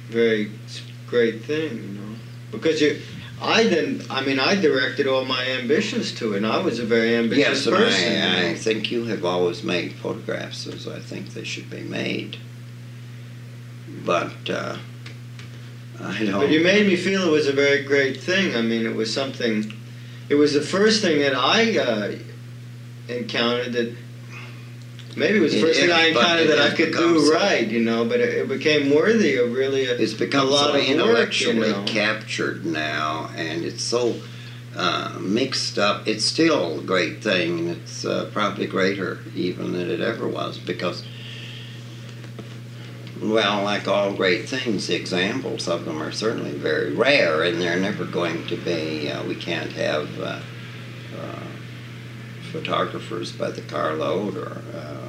very 0.08 0.52
great 1.08 1.42
thing, 1.42 1.76
you 1.76 2.00
know, 2.00 2.14
because 2.50 2.80
you. 2.80 3.00
I 3.42 3.64
didn't. 3.64 4.10
I 4.10 4.24
mean, 4.24 4.38
I 4.38 4.54
directed 4.54 5.06
all 5.06 5.24
my 5.24 5.44
ambitions 5.46 6.12
to 6.16 6.34
it, 6.34 6.38
and 6.38 6.46
I 6.46 6.58
was 6.60 6.78
a 6.78 6.84
very 6.84 7.16
ambitious 7.16 7.66
Yes, 7.66 7.66
and 7.66 7.76
person. 7.76 8.12
you 8.12 8.18
I, 8.18 8.50
I 8.50 8.54
think 8.54 8.90
you 8.90 9.04
have 9.04 9.24
always 9.24 9.62
made 9.62 9.92
photographs 9.94 10.66
as 10.66 10.86
I 10.88 10.98
think 11.00 11.30
they 11.34 11.44
should 11.44 11.68
be 11.68 11.80
made. 11.82 12.38
But 14.04 14.48
uh, 14.48 14.76
I 16.00 16.24
don't. 16.24 16.40
But 16.40 16.50
you 16.50 16.62
made 16.62 16.86
me 16.86 16.96
feel 16.96 17.22
it 17.28 17.30
was 17.30 17.46
a 17.46 17.52
very 17.52 17.82
great 17.82 18.20
thing. 18.20 18.54
I 18.56 18.62
mean, 18.62 18.86
it 18.86 18.94
was 18.94 19.12
something. 19.12 19.72
It 20.28 20.36
was 20.36 20.54
the 20.54 20.62
first 20.62 21.02
thing 21.02 21.18
that 21.20 21.34
I 21.34 21.76
uh, 21.78 22.12
encountered 23.08 23.72
that. 23.74 23.96
Maybe 25.16 25.38
it 25.38 25.40
was 25.40 25.52
the 25.52 25.61
first 25.61 25.78
thing 25.80 25.92
I 25.92 26.09
encountered 26.09 26.49
that 26.49 26.59
I 26.59 26.75
could 26.75 26.92
do 26.92 27.33
right, 27.33 27.66
you 27.68 27.80
know. 27.80 28.04
But 28.04 28.21
it, 28.21 28.30
it 28.35 28.49
became 28.49 28.94
worthy 28.94 29.37
of 29.37 29.52
really 29.52 29.87
a, 29.87 29.94
It's 29.97 30.14
become 30.14 30.49
a 30.49 30.50
lot 30.50 30.64
so 30.64 30.68
of 30.71 30.75
work, 30.75 30.88
you 30.88 30.94
intellectually 30.94 31.71
know. 31.73 31.85
captured 31.87 32.64
now, 32.66 33.30
and 33.37 33.64
it's 33.64 33.83
so 33.83 34.21
uh, 34.76 35.16
mixed 35.21 35.78
up. 35.78 36.09
It's 36.09 36.25
still 36.25 36.80
a 36.80 36.83
great 36.83 37.23
thing, 37.23 37.61
and 37.61 37.68
it's 37.71 38.04
uh, 38.04 38.28
probably 38.33 38.66
greater 38.66 39.21
even 39.35 39.73
than 39.73 39.88
it 39.90 40.00
ever 40.00 40.26
was 40.26 40.59
because, 40.59 41.04
well, 43.23 43.62
like 43.62 43.87
all 43.87 44.12
great 44.14 44.49
things, 44.49 44.90
examples 44.90 45.68
of 45.68 45.85
them 45.85 46.02
are 46.02 46.12
certainly 46.12 46.52
very 46.52 46.92
rare, 46.92 47.42
and 47.44 47.61
they're 47.61 47.78
never 47.78 48.04
going 48.04 48.47
to 48.49 48.56
be. 48.56 49.11
Uh, 49.11 49.23
we 49.25 49.37
can't 49.37 49.73
have. 49.73 50.21
Uh, 50.21 50.40
uh, 51.21 51.38
Photographers 52.52 53.33
by 53.33 53.50
the 53.50 53.62
carload, 53.62 54.37
or 54.37 54.62
uh, 54.76 55.03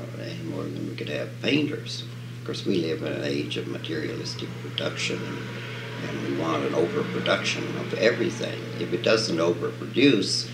more 0.55 0.63
than 0.63 0.89
we 0.89 0.95
could 0.95 1.09
have 1.09 1.29
painters. 1.41 2.03
Of 2.39 2.45
course, 2.45 2.65
we 2.65 2.77
live 2.77 3.03
in 3.03 3.11
an 3.13 3.23
age 3.23 3.57
of 3.57 3.67
materialistic 3.67 4.49
production, 4.61 5.19
and, 5.21 6.09
and 6.09 6.27
we 6.27 6.41
want 6.41 6.63
an 6.65 6.73
overproduction 6.75 7.63
of 7.77 7.93
everything. 7.95 8.59
If 8.79 8.93
it 8.93 9.03
doesn't 9.03 9.37
overproduce, 9.37 10.49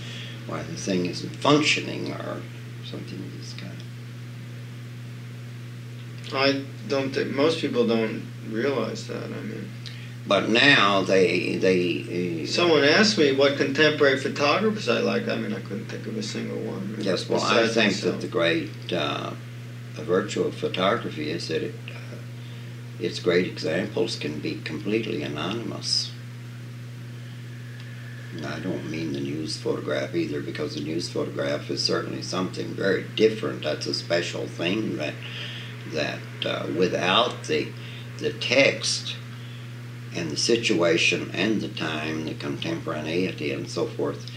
why 0.47 0.63
the 0.63 0.75
thing 0.75 1.05
isn't 1.05 1.35
functioning 1.35 2.11
or 2.13 2.41
something 2.85 3.19
of 3.19 3.37
this 3.37 3.53
kind. 3.53 3.71
I 6.33 6.63
don't 6.87 7.11
think 7.13 7.31
most 7.31 7.59
people 7.59 7.85
don't 7.85 8.25
realize 8.49 9.07
that. 9.07 9.23
I 9.25 9.27
mean, 9.27 9.69
But 10.25 10.49
now 10.49 11.01
they 11.01 11.55
they 11.57 12.43
uh, 12.43 12.47
someone 12.47 12.83
asked 12.85 13.17
me 13.17 13.33
what 13.33 13.57
contemporary 13.57 14.17
photographers 14.17 14.87
I 14.87 14.99
like. 15.01 15.27
I 15.27 15.35
mean, 15.35 15.53
I 15.53 15.59
couldn't 15.59 15.85
think 15.85 16.07
of 16.07 16.17
a 16.17 16.23
single 16.23 16.59
one. 16.59 16.95
yes. 16.99 17.27
Well, 17.27 17.41
I 17.43 17.67
think 17.67 17.93
that 18.01 18.21
the 18.21 18.27
great 18.27 18.69
uh, 18.93 19.31
virtue 19.97 20.43
of 20.43 20.55
photography 20.55 21.29
is 21.29 21.47
that 21.49 21.63
it 21.63 21.75
uh, 21.89 22.17
its 22.99 23.19
great 23.19 23.47
examples 23.47 24.17
can 24.17 24.39
be 24.39 24.55
completely 24.55 25.23
anonymous. 25.23 26.11
I 28.45 28.59
don't 28.59 28.89
mean 28.89 29.11
the 29.11 29.19
news 29.19 29.57
photograph 29.57 30.15
either, 30.15 30.41
because 30.41 30.75
the 30.75 30.81
news 30.81 31.09
photograph 31.09 31.69
is 31.69 31.83
certainly 31.83 32.21
something 32.21 32.67
very 32.67 33.05
different. 33.15 33.63
That's 33.63 33.87
a 33.87 33.93
special 33.93 34.47
thing 34.47 34.97
that 34.97 35.13
that 35.91 36.19
uh, 36.45 36.67
without 36.77 37.43
the 37.43 37.67
the 38.19 38.31
text 38.31 39.17
and 40.15 40.31
the 40.31 40.37
situation 40.37 41.31
and 41.33 41.59
the 41.61 41.69
time, 41.69 42.25
the 42.25 42.33
contemporaneity 42.33 43.51
and 43.51 43.67
so 43.67 43.85
forth, 43.85 44.29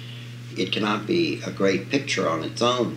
it 0.56 0.72
cannot 0.72 1.06
be 1.06 1.40
a 1.46 1.50
great 1.50 1.90
picture 1.90 2.28
on 2.28 2.42
its 2.44 2.62
own. 2.62 2.96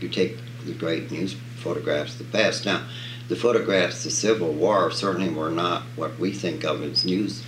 You 0.00 0.08
take 0.08 0.38
the 0.66 0.74
great 0.74 1.10
news 1.10 1.34
photographs, 1.56 2.18
of 2.18 2.30
the 2.30 2.38
past. 2.38 2.66
Now, 2.66 2.86
the 3.28 3.36
photographs, 3.36 4.04
the 4.04 4.10
Civil 4.10 4.52
War, 4.52 4.90
certainly 4.90 5.32
were 5.32 5.50
not 5.50 5.82
what 5.96 6.18
we 6.18 6.32
think 6.32 6.64
of 6.64 6.82
as 6.82 7.04
news 7.04 7.44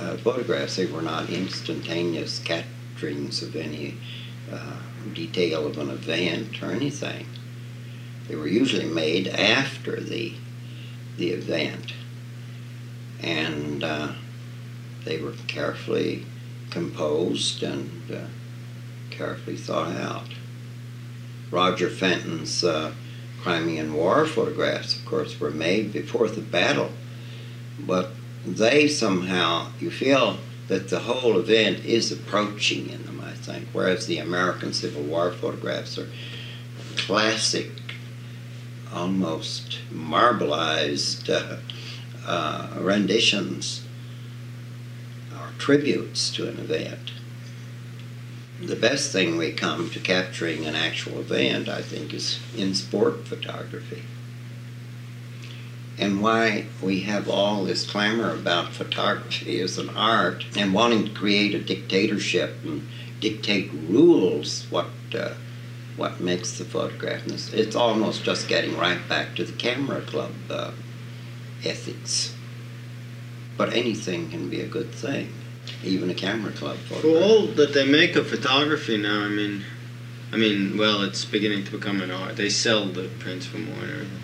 uh, 0.00 0.16
photographs. 0.18 0.76
They 0.76 0.86
were 0.86 1.02
not 1.02 1.30
instantaneous 1.30 2.40
capturings 2.40 3.42
of 3.42 3.56
any 3.56 3.96
uh, 4.52 4.76
detail 5.14 5.66
of 5.66 5.78
an 5.78 5.90
event 5.90 6.62
or 6.62 6.70
anything. 6.70 7.26
They 8.28 8.36
were 8.36 8.48
usually 8.48 8.86
made 8.86 9.28
after 9.28 10.00
the 10.00 10.34
the 11.16 11.30
event, 11.30 11.94
and 13.22 13.82
uh, 13.82 14.12
they 15.04 15.18
were 15.18 15.32
carefully 15.46 16.26
composed 16.70 17.62
and 17.62 18.12
uh, 18.12 18.26
carefully 19.10 19.56
thought 19.56 19.96
out. 19.96 20.28
Roger 21.50 21.88
Fenton's 21.88 22.64
uh, 22.64 22.92
Crimean 23.42 23.94
War 23.94 24.26
photographs, 24.26 24.96
of 24.96 25.04
course, 25.04 25.38
were 25.38 25.50
made 25.50 25.92
before 25.92 26.28
the 26.28 26.40
battle, 26.40 26.90
but 27.78 28.10
they 28.44 28.88
somehow, 28.88 29.68
you 29.78 29.90
feel 29.90 30.38
that 30.68 30.88
the 30.88 31.00
whole 31.00 31.38
event 31.38 31.84
is 31.84 32.10
approaching 32.10 32.88
in 32.88 33.04
them, 33.04 33.20
I 33.24 33.32
think, 33.32 33.68
whereas 33.72 34.06
the 34.06 34.18
American 34.18 34.72
Civil 34.72 35.02
War 35.02 35.30
photographs 35.30 35.96
are 35.98 36.08
classic, 36.96 37.70
almost 38.92 39.78
marbleized 39.92 41.30
uh, 41.30 41.58
uh, 42.26 42.80
renditions 42.80 43.84
or 45.32 45.50
tributes 45.58 46.30
to 46.30 46.48
an 46.48 46.58
event. 46.58 47.12
The 48.60 48.76
best 48.76 49.12
thing 49.12 49.36
we 49.36 49.52
come 49.52 49.90
to 49.90 50.00
capturing 50.00 50.64
an 50.64 50.74
actual 50.74 51.20
event, 51.20 51.68
I 51.68 51.82
think, 51.82 52.14
is 52.14 52.38
in 52.56 52.74
sport 52.74 53.26
photography. 53.26 54.02
And 55.98 56.22
why 56.22 56.66
we 56.82 57.00
have 57.00 57.28
all 57.28 57.64
this 57.64 57.88
clamor 57.88 58.32
about 58.34 58.72
photography 58.72 59.60
as 59.60 59.78
an 59.78 59.90
art 59.90 60.44
and 60.56 60.74
wanting 60.74 61.06
to 61.06 61.10
create 61.10 61.54
a 61.54 61.58
dictatorship 61.58 62.56
and 62.64 62.86
dictate 63.20 63.70
rules 63.88 64.66
what 64.70 64.90
uh, 65.14 65.34
what 65.96 66.20
makes 66.20 66.58
the 66.58 66.64
photograph. 66.64 67.22
And 67.22 67.32
it's, 67.32 67.52
it's 67.54 67.74
almost 67.74 68.22
just 68.22 68.48
getting 68.48 68.76
right 68.76 69.00
back 69.08 69.34
to 69.36 69.44
the 69.44 69.52
camera 69.52 70.02
club 70.02 70.32
uh, 70.50 70.72
ethics. 71.64 72.34
But 73.56 73.72
anything 73.72 74.30
can 74.30 74.50
be 74.50 74.60
a 74.60 74.66
good 74.66 74.92
thing, 74.92 75.32
even 75.82 76.10
a 76.10 76.14
camera 76.14 76.52
club 76.52 76.76
all 77.04 77.46
that 77.46 77.72
they 77.72 77.86
make 77.86 78.16
of 78.16 78.28
photography 78.28 78.96
now, 78.96 79.24
I 79.24 79.28
mean, 79.28 79.64
I 80.32 80.36
mean, 80.36 80.76
well, 80.76 81.02
it's 81.02 81.24
beginning 81.24 81.64
to 81.64 81.72
become 81.72 82.00
an 82.00 82.10
art. 82.10 82.36
They 82.36 82.48
sell 82.48 82.86
the 82.86 83.08
prints 83.20 83.46
for 83.46 83.58
more 83.58 83.76
and 83.76 83.90
everything, 83.90 84.20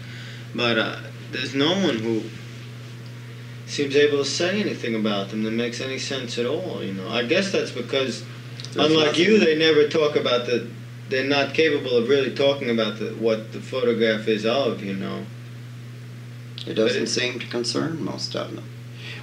but 0.55 0.79
uh, 0.79 0.97
there's 1.31 1.55
no 1.55 1.73
one 1.73 1.99
who 1.99 2.23
seems 3.67 3.97
able 3.97 4.19
to 4.19 4.25
say 4.25 4.61
anything 4.61 4.95
about 4.95 5.31
them 5.31 5.43
that 5.45 5.53
makes 5.53 5.81
any 5.81 5.99
sense 5.99 6.39
at 6.39 6.47
all. 6.47 6.83
You 6.83 6.93
know, 6.95 7.09
I 7.09 7.25
guess 7.25 7.51
that's 7.51 7.71
because, 7.71 8.25
There's 8.73 8.91
unlike 8.91 9.19
you, 9.19 9.39
they 9.39 9.57
never 9.57 9.89
talk 9.89 10.17
about 10.17 10.47
the. 10.47 10.69
They're 11.09 11.25
not 11.29 11.53
capable 11.53 11.97
of 11.97 12.09
really 12.09 12.35
talking 12.35 12.71
about 12.71 12.99
the, 12.99 13.11
what 13.11 13.53
the 13.53 13.61
photograph 13.61 14.29
is 14.29 14.47
of. 14.47 14.83
You 14.83 14.95
know. 14.95 15.27
It 16.67 16.75
doesn't 16.75 17.05
it- 17.05 17.09
seem 17.09 17.39
to 17.39 17.47
concern 17.47 18.03
most 18.03 18.35
of 18.37 18.55
them. 18.55 18.65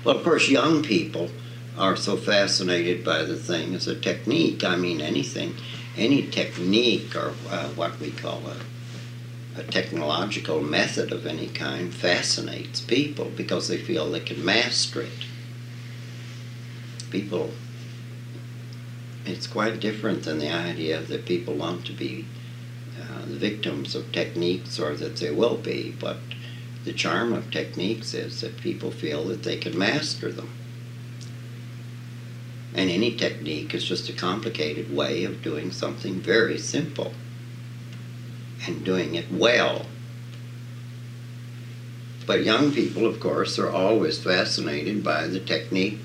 Well, 0.04 0.18
of 0.18 0.24
course, 0.24 0.50
young 0.50 0.82
people 0.82 1.30
are 1.80 1.96
so 1.96 2.18
fascinated 2.18 3.06
by 3.06 3.24
the 3.24 3.38
thing 3.38 3.74
as 3.74 3.88
a 3.88 3.96
technique. 3.96 4.66
I 4.66 4.76
mean, 4.76 5.00
anything, 5.00 5.56
any 5.96 6.28
technique 6.28 7.16
or 7.16 7.34
uh, 7.50 7.70
what 7.70 7.98
we 8.02 8.12
call 8.12 8.42
a, 8.48 9.60
a 9.62 9.64
technological 9.64 10.62
method 10.62 11.14
of 11.14 11.26
any 11.26 11.48
kind 11.48 11.94
fascinates 11.94 12.82
people 12.82 13.32
because 13.36 13.70
they 13.70 13.78
feel 13.78 14.12
they 14.12 14.20
can 14.20 14.44
master 14.44 15.02
it. 15.04 15.26
People, 17.10 17.52
it's 19.26 19.48
quite 19.48 19.80
different 19.80 20.24
than 20.24 20.38
the 20.38 20.52
idea 20.52 21.00
that 21.00 21.26
people 21.26 21.54
want 21.54 21.86
to 21.86 21.94
be 21.94 22.26
uh, 23.00 23.22
the 23.22 23.38
victims 23.38 23.96
of 23.96 24.12
techniques 24.12 24.78
or 24.78 24.96
that 24.96 25.16
they 25.16 25.32
will 25.32 25.56
be, 25.56 25.96
but 25.98 26.18
the 26.84 26.92
charm 26.92 27.32
of 27.32 27.50
techniques 27.50 28.14
is 28.14 28.42
that 28.42 28.58
people 28.58 28.92
feel 28.92 29.24
that 29.26 29.44
they 29.44 29.56
can 29.56 29.78
master 29.78 30.30
them. 30.30 30.50
And 32.76 32.90
any 32.90 33.16
technique 33.16 33.74
is 33.74 33.84
just 33.84 34.10
a 34.10 34.14
complicated 34.14 34.96
way 34.96 35.24
of 35.24 35.42
doing 35.42 35.72
something 35.72 36.16
very 36.16 36.58
simple 36.58 37.14
and 38.66 38.86
doing 38.86 39.16
it 39.16 39.32
well. 39.32 39.86
But 42.26 42.44
young 42.44 42.72
people, 42.72 43.06
of 43.08 43.20
course, 43.20 43.58
are 43.58 43.72
always 43.72 44.22
fascinated 44.22 45.04
by 45.04 45.28
the 45.28 45.40
technique, 45.40 46.00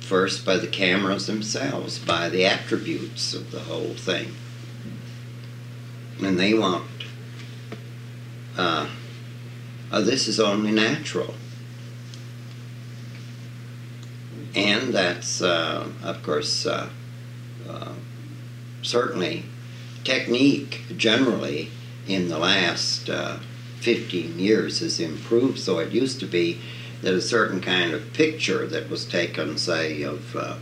first 0.00 0.44
by 0.44 0.58
the 0.58 0.66
cameras 0.66 1.26
themselves, 1.26 1.98
by 1.98 2.28
the 2.28 2.44
attributes 2.44 3.32
of 3.32 3.50
the 3.50 3.60
whole 3.60 3.94
thing. 3.94 4.34
And 6.22 6.38
they 6.38 6.52
want 6.52 6.84
uh, 8.56 8.86
uh, 9.90 10.00
this 10.00 10.28
is 10.28 10.40
only 10.40 10.72
natural. 10.72 11.34
And 14.54 14.92
that's, 14.92 15.40
uh, 15.40 15.88
of 16.02 16.22
course, 16.22 16.66
uh, 16.66 16.90
uh, 17.68 17.92
certainly 18.82 19.44
technique 20.04 20.82
generally 20.96 21.70
in 22.06 22.28
the 22.28 22.38
last 22.38 23.08
uh, 23.08 23.38
15 23.80 24.38
years 24.38 24.80
has 24.80 25.00
improved. 25.00 25.58
So 25.58 25.78
it 25.78 25.92
used 25.92 26.20
to 26.20 26.26
be 26.26 26.60
that 27.00 27.14
a 27.14 27.20
certain 27.20 27.60
kind 27.60 27.92
of 27.92 28.12
picture 28.12 28.66
that 28.66 28.90
was 28.90 29.04
taken, 29.04 29.56
say, 29.56 30.02
of, 30.02 30.36
uh, 30.36 30.56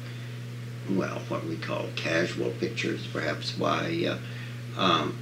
well, 0.89 1.21
what 1.29 1.45
we 1.47 1.57
call 1.57 1.87
casual 1.97 2.51
pictures, 2.51 3.07
perhaps 3.07 3.59
why. 3.59 4.19
Uh, 4.77 4.81
um, 4.81 5.19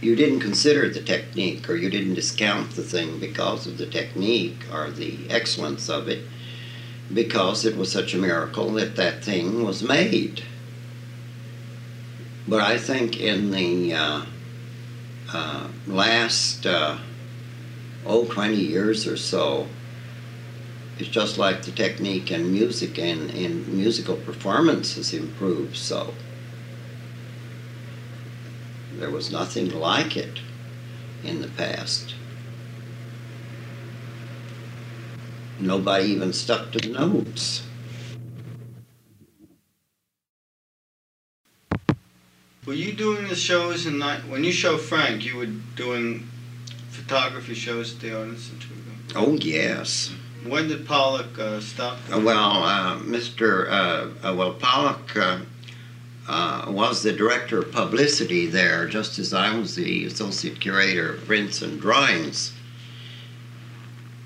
you 0.00 0.14
didn't 0.14 0.40
consider 0.40 0.88
the 0.90 1.00
technique 1.00 1.68
or 1.68 1.76
you 1.76 1.88
didn't 1.88 2.14
discount 2.14 2.72
the 2.72 2.82
thing 2.82 3.18
because 3.18 3.66
of 3.66 3.78
the 3.78 3.86
technique 3.86 4.58
or 4.72 4.90
the 4.90 5.18
excellence 5.30 5.88
of 5.88 6.08
it 6.08 6.24
because 7.12 7.64
it 7.64 7.76
was 7.76 7.90
such 7.92 8.14
a 8.14 8.18
miracle 8.18 8.70
that 8.72 8.96
that 8.96 9.22
thing 9.24 9.64
was 9.64 9.82
made 9.82 10.42
but 12.48 12.60
i 12.60 12.78
think 12.78 13.20
in 13.20 13.50
the 13.50 13.92
uh, 13.92 14.24
uh, 15.32 15.68
last 15.86 16.66
uh, 16.66 16.96
oh 18.06 18.24
20 18.26 18.54
years 18.54 19.06
or 19.06 19.16
so 19.16 19.66
it's 20.98 21.08
just 21.08 21.38
like 21.38 21.62
the 21.62 21.72
technique 21.72 22.30
in 22.30 22.52
music 22.52 22.98
and 22.98 23.30
in 23.30 23.76
musical 23.76 24.16
performance 24.16 24.96
has 24.96 25.12
improved 25.12 25.76
so 25.76 26.14
there 28.98 29.10
was 29.10 29.30
nothing 29.30 29.70
like 29.70 30.16
it 30.16 30.38
in 31.24 31.40
the 31.40 31.48
past. 31.48 32.14
Nobody 35.60 36.06
even 36.06 36.32
stuck 36.32 36.72
to 36.72 36.78
the 36.78 36.88
notes. 36.88 37.62
Were 42.66 42.72
you 42.72 42.92
doing 42.92 43.28
the 43.28 43.36
shows 43.36 43.86
in 43.86 43.98
night 43.98 44.26
when 44.26 44.42
you 44.42 44.52
show 44.52 44.78
Frank? 44.78 45.24
You 45.24 45.36
were 45.36 45.46
doing 45.46 46.26
photography 46.90 47.54
shows 47.54 47.94
at 47.94 48.00
the 48.00 48.18
Art 48.18 48.28
Institute. 48.28 48.72
Oh, 49.14 49.34
yes. 49.34 50.12
When 50.46 50.68
did 50.68 50.86
Pollack 50.86 51.38
uh, 51.38 51.60
stop? 51.60 51.98
Uh, 52.10 52.20
Well, 52.20 52.64
uh, 52.64 52.98
Mr. 53.00 53.68
Uh, 53.68 54.28
uh, 54.28 54.34
well, 54.34 54.54
Pollack 54.54 55.14
uh, 55.16 55.40
uh, 56.26 56.64
was 56.68 57.02
the 57.02 57.12
director 57.12 57.58
of 57.60 57.72
publicity 57.72 58.46
there, 58.46 58.86
just 58.88 59.18
as 59.18 59.34
I 59.34 59.56
was 59.56 59.74
the 59.74 60.06
associate 60.06 60.58
curator 60.60 61.14
of 61.14 61.26
prints 61.26 61.60
and 61.60 61.80
drawings. 61.80 62.52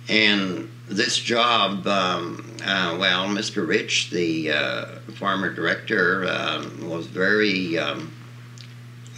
And 0.08 0.70
this 0.88 1.18
job, 1.18 1.86
um, 1.86 2.56
uh, 2.64 2.96
well, 2.98 3.26
Mr. 3.26 3.66
Rich, 3.66 4.10
the 4.10 4.52
uh, 4.52 4.86
former 5.16 5.52
director, 5.52 6.26
um, 6.26 6.88
was 6.88 7.06
very 7.06 7.78
um, 7.78 8.12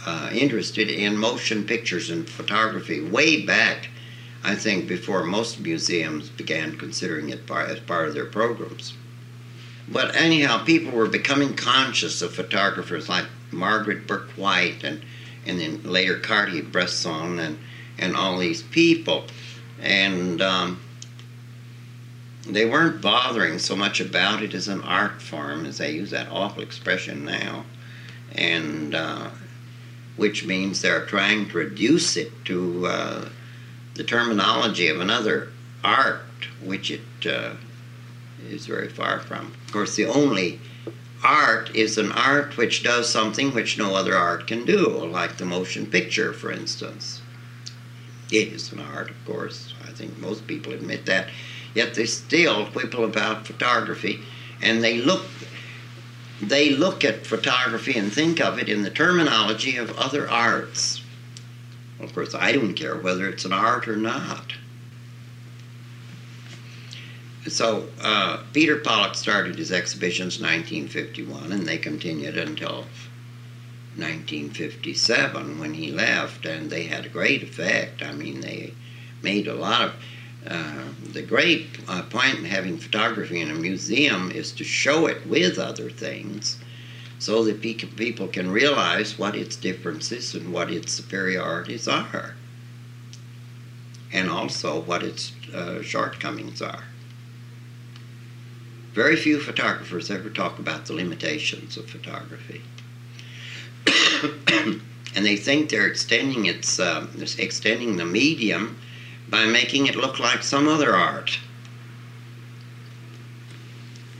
uh, 0.05 0.29
interested 0.33 0.89
in 0.89 1.15
motion 1.15 1.63
pictures 1.63 2.09
and 2.09 2.27
photography 2.27 3.01
way 3.01 3.45
back, 3.45 3.89
I 4.43 4.55
think, 4.55 4.87
before 4.87 5.23
most 5.23 5.59
museums 5.59 6.29
began 6.29 6.77
considering 6.77 7.29
it 7.29 7.49
as 7.49 7.79
part 7.79 8.07
of 8.07 8.13
their 8.13 8.25
programs. 8.25 8.93
But 9.87 10.15
anyhow, 10.15 10.63
people 10.63 10.91
were 10.91 11.07
becoming 11.07 11.55
conscious 11.55 12.21
of 12.21 12.33
photographers 12.33 13.09
like 13.09 13.25
Margaret 13.51 14.07
Bourke 14.07 14.29
White 14.31 14.83
and, 14.83 15.03
and 15.45 15.59
then 15.59 15.83
later 15.83 16.17
Cartier-Bresson 16.19 17.39
and, 17.39 17.59
and 17.97 18.15
all 18.15 18.37
these 18.37 18.63
people. 18.63 19.25
And 19.81 20.41
um, 20.41 20.79
they 22.47 22.65
weren't 22.65 23.01
bothering 23.01 23.59
so 23.59 23.75
much 23.75 23.99
about 23.99 24.41
it 24.41 24.53
as 24.53 24.67
an 24.67 24.81
art 24.81 25.21
form, 25.21 25.65
as 25.65 25.77
they 25.77 25.91
use 25.91 26.11
that 26.11 26.31
awful 26.31 26.63
expression 26.63 27.23
now, 27.25 27.65
and 28.33 28.95
uh, 28.95 29.29
which 30.17 30.45
means 30.45 30.81
they're 30.81 31.05
trying 31.05 31.47
to 31.49 31.57
reduce 31.57 32.17
it 32.17 32.31
to 32.45 32.87
uh, 32.87 33.29
the 33.95 34.03
terminology 34.03 34.87
of 34.87 34.99
another 34.99 35.49
art, 35.83 36.21
which 36.63 36.89
it 36.89 37.01
uh, 37.25 37.53
is 38.47 38.65
very 38.65 38.89
far 38.89 39.19
from. 39.19 39.53
Of 39.67 39.73
course, 39.73 39.95
the 39.95 40.07
only 40.07 40.59
art 41.23 41.75
is 41.75 41.97
an 41.97 42.11
art 42.11 42.57
which 42.57 42.83
does 42.83 43.07
something 43.09 43.53
which 43.53 43.77
no 43.77 43.95
other 43.95 44.15
art 44.15 44.47
can 44.47 44.65
do, 44.65 44.87
like 44.87 45.37
the 45.37 45.45
motion 45.45 45.85
picture, 45.85 46.33
for 46.33 46.51
instance. 46.51 47.21
It 48.31 48.47
is 48.47 48.71
an 48.71 48.79
art, 48.79 49.09
of 49.09 49.25
course. 49.25 49.73
I 49.87 49.91
think 49.91 50.17
most 50.17 50.47
people 50.47 50.73
admit 50.73 51.05
that. 51.05 51.27
Yet 51.73 51.93
they 51.95 52.05
still 52.05 52.65
quibble 52.67 53.05
about 53.05 53.47
photography, 53.47 54.19
and 54.61 54.83
they 54.83 54.97
look 54.97 55.25
they 56.41 56.71
look 56.71 57.05
at 57.05 57.27
photography 57.27 57.97
and 57.97 58.11
think 58.11 58.41
of 58.41 58.57
it 58.57 58.67
in 58.67 58.81
the 58.81 58.89
terminology 58.89 59.77
of 59.77 59.95
other 59.97 60.27
arts. 60.29 61.01
Of 61.99 62.13
course, 62.15 62.33
I 62.33 62.51
don't 62.51 62.73
care 62.73 62.97
whether 62.97 63.29
it's 63.29 63.45
an 63.45 63.53
art 63.53 63.87
or 63.87 63.95
not. 63.95 64.53
So 67.47 67.87
uh, 68.01 68.43
Peter 68.53 68.77
Pollack 68.77 69.15
started 69.15 69.57
his 69.57 69.71
exhibitions 69.71 70.37
in 70.37 70.43
1951, 70.43 71.51
and 71.51 71.67
they 71.67 71.77
continued 71.77 72.37
until 72.37 72.85
1957 73.97 75.59
when 75.59 75.73
he 75.73 75.91
left, 75.91 76.45
and 76.45 76.69
they 76.69 76.83
had 76.83 77.05
a 77.05 77.09
great 77.09 77.43
effect. 77.43 78.01
I 78.01 78.13
mean, 78.13 78.41
they 78.41 78.73
made 79.21 79.47
a 79.47 79.55
lot 79.55 79.81
of. 79.81 79.93
Uh, 80.47 80.85
the 81.13 81.21
great 81.21 81.67
uh, 81.87 82.01
point 82.03 82.39
in 82.39 82.45
having 82.45 82.77
photography 82.77 83.41
in 83.41 83.51
a 83.51 83.55
museum 83.55 84.31
is 84.31 84.51
to 84.51 84.63
show 84.63 85.05
it 85.05 85.25
with 85.27 85.59
other 85.59 85.89
things 85.89 86.57
so 87.19 87.43
that 87.43 87.61
pe- 87.61 87.75
people 87.75 88.27
can 88.27 88.49
realize 88.49 89.19
what 89.19 89.35
its 89.35 89.55
differences 89.55 90.33
and 90.33 90.51
what 90.51 90.71
its 90.71 90.91
superiorities 90.91 91.87
are, 91.87 92.33
and 94.11 94.31
also 94.31 94.81
what 94.81 95.03
its 95.03 95.31
uh, 95.53 95.83
shortcomings 95.83 96.59
are. 96.59 96.85
Very 98.93 99.15
few 99.15 99.39
photographers 99.39 100.09
ever 100.09 100.29
talk 100.29 100.57
about 100.57 100.87
the 100.87 100.93
limitations 100.93 101.77
of 101.77 101.87
photography. 101.87 102.61
and 105.15 105.25
they 105.25 105.37
think 105.37 105.69
they're 105.69 105.87
extending 105.87 106.47
its 106.47 106.79
uh, 106.79 107.05
extending 107.37 107.97
the 107.97 108.05
medium 108.05 108.77
by 109.31 109.45
making 109.45 109.87
it 109.87 109.95
look 109.95 110.19
like 110.19 110.43
some 110.43 110.67
other 110.67 110.93
art. 110.93 111.39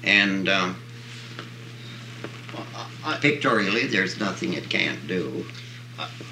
And 0.04 0.50
um, 0.50 0.78
pictorially, 3.20 3.88
there's 3.88 4.20
nothing 4.20 4.54
it 4.54 4.70
can't 4.70 5.06
do. 5.08 5.46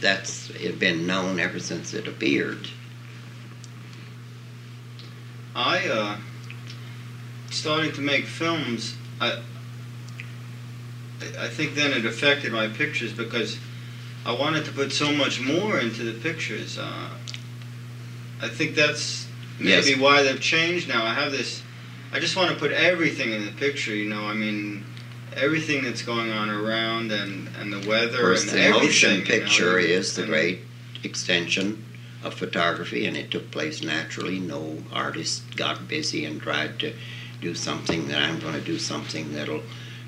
That's 0.02 0.50
it 0.52 0.80
been 0.80 1.06
known 1.06 1.40
ever 1.40 1.60
since 1.60 1.94
it 1.94 2.08
appeared. 2.08 2.70
I 5.56 5.88
uh, 5.88 6.18
starting 7.52 7.92
to 7.94 8.02
make 8.02 8.26
films. 8.26 8.96
I 9.20 9.42
I 11.38 11.50
think 11.50 11.76
then 11.76 11.92
it 11.92 12.06
affected 12.06 12.54
my 12.54 12.68
pictures 12.68 13.12
because 13.12 13.58
I 14.26 14.32
wanted 14.32 14.66
to 14.66 14.72
put 14.72 14.94
so 14.94 15.12
much 15.12 15.42
more 15.42 15.80
into 15.80 16.04
the 16.04 16.20
pictures. 16.20 16.78
Uh, 16.78 17.10
I 18.42 18.48
think 18.50 18.76
that's 18.76 19.26
maybe 19.60 19.90
Yes. 19.92 19.98
why 20.00 20.24
they've 20.24 20.40
changed 20.40 20.88
now. 20.88 21.04
I 21.06 21.14
have 21.14 21.32
this. 21.32 21.62
I 22.12 22.20
just 22.20 22.36
want 22.36 22.52
to 22.52 22.56
put 22.58 22.72
everything 22.72 23.32
in 23.34 23.46
the 23.46 23.52
picture. 23.52 23.94
You 23.96 24.10
know, 24.10 24.24
I 24.26 24.34
mean, 24.34 24.84
everything 25.36 25.84
that's 25.84 26.02
going 26.02 26.32
on 26.32 26.50
around 26.50 27.12
and 27.12 27.50
and 27.60 27.72
the 27.72 27.78
Of 27.78 27.88
weather 27.88 28.20
course, 28.20 28.42
and 28.42 28.52
the 28.52 28.62
everything. 28.62 28.84
motion 28.88 29.12
you 29.12 29.18
know, 29.20 29.26
picture 29.26 29.78
is 29.80 30.16
the 30.16 30.24
great 30.26 30.60
extension 31.04 31.84
of 32.24 32.34
photography, 32.34 33.06
and 33.06 33.16
it 33.16 33.32
took 33.32 33.52
place 33.52 33.84
naturally. 33.84 34.40
No 34.40 34.84
artist 34.92 35.56
got 35.56 35.88
busy 35.88 36.26
and 36.26 36.42
tried 36.42 36.80
to 36.80 36.94
do 37.42 37.56
something 37.56 38.08
that 38.10 38.22
I'm 38.22 38.40
going 38.40 38.56
to 38.56 38.62
do 38.62 38.78
something 38.78 39.34
that'll 39.34 39.64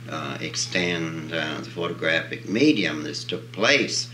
uh, 0.09 0.37
extend 0.41 1.33
uh, 1.33 1.59
the 1.61 1.69
photographic 1.69 2.49
medium. 2.49 3.03
This 3.03 3.23
took 3.23 3.51
place, 3.53 4.09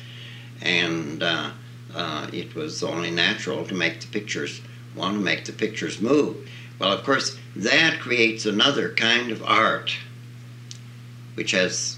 and 0.61 1.23
uh, 1.23 1.51
uh, 1.97 2.27
it 2.31 2.55
was 2.55 2.83
only 2.83 3.11
natural 3.11 3.65
to 3.65 3.73
make 3.73 3.99
the 3.99 4.07
pictures 4.07 4.61
want 4.95 5.15
to 5.15 5.19
make 5.19 5.45
the 5.45 5.51
pictures 5.51 5.99
move. 5.99 6.47
Well, 6.79 6.93
of 6.93 7.03
course, 7.03 7.37
that 7.55 7.99
creates 7.99 8.45
another 8.45 8.93
kind 8.93 9.31
of 9.31 9.43
art, 9.43 9.97
which 11.33 11.51
has 11.51 11.97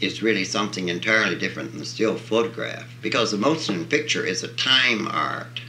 is 0.00 0.22
really 0.22 0.44
something 0.44 0.88
entirely 0.88 1.36
different 1.36 1.70
than 1.70 1.78
the 1.78 1.84
still 1.84 2.16
photograph 2.16 2.86
because 3.00 3.30
the 3.30 3.38
motion 3.38 3.84
picture 3.86 4.24
is 4.24 4.42
a 4.42 4.48
time 4.48 5.06
art 5.06 5.60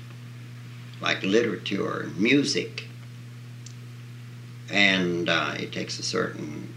like 1.00 1.22
literature 1.24 2.12
music 2.18 2.88
and 4.70 5.30
uh, 5.30 5.54
it 5.60 5.72
takes 5.72 6.00
a 6.00 6.04
certain 6.04 6.74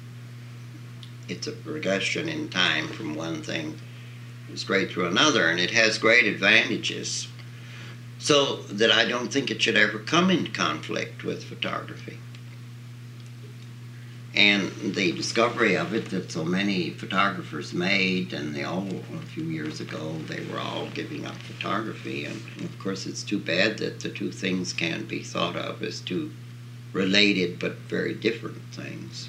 it's 1.26 1.46
a 1.46 1.52
progression 1.52 2.28
in 2.28 2.48
time 2.48 2.86
from 2.88 3.14
one 3.14 3.42
thing 3.42 3.78
straight 4.54 4.90
through 4.90 5.06
another 5.06 5.48
and 5.48 5.60
it 5.60 5.70
has 5.70 5.98
great 5.98 6.26
advantages 6.26 7.28
so 8.18 8.56
that 8.62 8.90
i 8.90 9.04
don't 9.04 9.32
think 9.32 9.50
it 9.50 9.62
should 9.62 9.76
ever 9.76 9.98
come 9.98 10.30
in 10.30 10.46
conflict 10.48 11.24
with 11.24 11.44
photography 11.44 12.18
and 14.38 14.70
the 14.94 15.10
discovery 15.12 15.76
of 15.76 15.94
it 15.94 16.10
that 16.10 16.30
so 16.30 16.44
many 16.44 16.90
photographers 16.90 17.72
made, 17.72 18.32
and 18.32 18.54
they 18.54 18.62
all, 18.62 18.86
a 18.86 19.26
few 19.26 19.42
years 19.42 19.80
ago, 19.80 20.12
they 20.28 20.44
were 20.44 20.60
all 20.60 20.86
giving 20.94 21.26
up 21.26 21.34
photography. 21.34 22.24
And 22.24 22.36
of 22.60 22.78
course, 22.78 23.04
it's 23.06 23.24
too 23.24 23.40
bad 23.40 23.78
that 23.78 23.98
the 23.98 24.10
two 24.10 24.30
things 24.30 24.72
can 24.72 25.06
be 25.06 25.24
thought 25.24 25.56
of 25.56 25.82
as 25.82 26.00
two 26.00 26.30
related 26.92 27.58
but 27.58 27.72
very 27.88 28.14
different 28.14 28.62
things. 28.70 29.28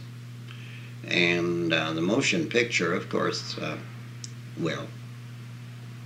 And 1.07 1.73
uh, 1.73 1.93
the 1.93 2.01
motion 2.01 2.47
picture, 2.47 2.93
of 2.93 3.09
course, 3.09 3.57
uh, 3.57 3.77
well, 4.59 4.85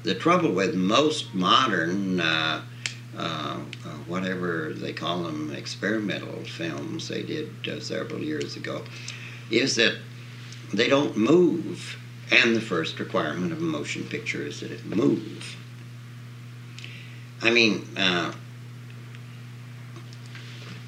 the 0.03 0.15
trouble 0.15 0.51
with 0.51 0.75
most 0.75 1.33
modern 1.33 2.19
uh, 2.19 2.61
uh, 3.17 3.21
uh, 3.85 3.89
whatever 4.07 4.73
they 4.73 4.91
call 4.91 5.23
them, 5.23 5.53
experimental 5.53 6.43
films 6.45 7.07
they 7.07 7.21
did 7.21 7.49
uh, 7.67 7.79
several 7.79 8.19
years 8.19 8.55
ago, 8.55 8.83
is 9.51 9.75
that 9.75 9.95
they 10.73 10.89
don't 10.89 11.15
move. 11.15 11.97
And 12.31 12.55
the 12.55 12.61
first 12.61 12.99
requirement 12.99 13.51
of 13.51 13.59
a 13.59 13.61
motion 13.61 14.03
picture 14.05 14.41
is 14.41 14.61
that 14.61 14.71
it 14.71 14.83
move. 14.85 15.55
I 17.41 17.51
mean, 17.51 17.87
uh, 17.95 18.33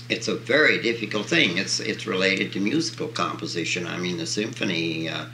it's 0.10 0.28
a 0.28 0.36
very 0.36 0.82
difficult 0.82 1.28
thing. 1.28 1.58
It's 1.58 1.80
it's 1.80 2.08
related 2.08 2.54
to 2.54 2.60
musical 2.60 3.08
composition. 3.10 3.86
I 3.86 3.97
mean, 3.97 4.17
the 4.17 4.25
symphony 4.25 5.10
uh, 5.10 5.25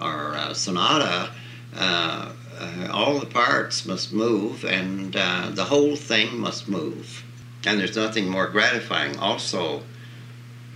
or 0.00 0.34
uh, 0.34 0.54
sonata. 0.54 1.30
Uh, 1.74 2.32
uh, 2.58 2.88
all 2.90 3.18
the 3.18 3.26
parts 3.26 3.84
must 3.86 4.12
move 4.12 4.64
and 4.64 5.16
uh, 5.16 5.50
the 5.50 5.64
whole 5.64 5.96
thing 5.96 6.38
must 6.38 6.68
move. 6.68 7.24
And 7.66 7.80
there's 7.80 7.96
nothing 7.96 8.28
more 8.28 8.48
gratifying 8.48 9.18
also 9.18 9.82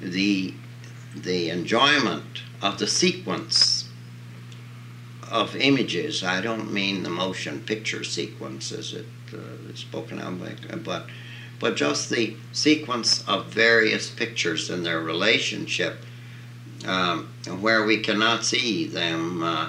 the 0.00 0.54
the 1.14 1.50
enjoyment 1.50 2.42
of 2.62 2.78
the 2.78 2.86
sequence 2.86 3.88
of 5.30 5.56
images. 5.56 6.22
I 6.22 6.40
don't 6.40 6.72
mean 6.72 7.02
the 7.02 7.10
motion 7.10 7.60
picture 7.60 8.04
sequence 8.04 8.72
as 8.72 8.92
it 8.92 9.06
uh, 9.32 9.72
is 9.72 9.80
spoken 9.80 10.20
of 10.20 10.84
but 10.84 11.06
but 11.58 11.76
just 11.76 12.10
the 12.10 12.36
sequence 12.52 13.26
of 13.28 13.46
various 13.46 14.10
pictures 14.10 14.70
and 14.70 14.84
their 14.84 15.00
relationship 15.00 15.98
um, 16.86 17.28
where 17.60 17.84
we 17.84 17.98
cannot 17.98 18.44
see 18.44 18.86
them 18.86 19.42
uh, 19.42 19.68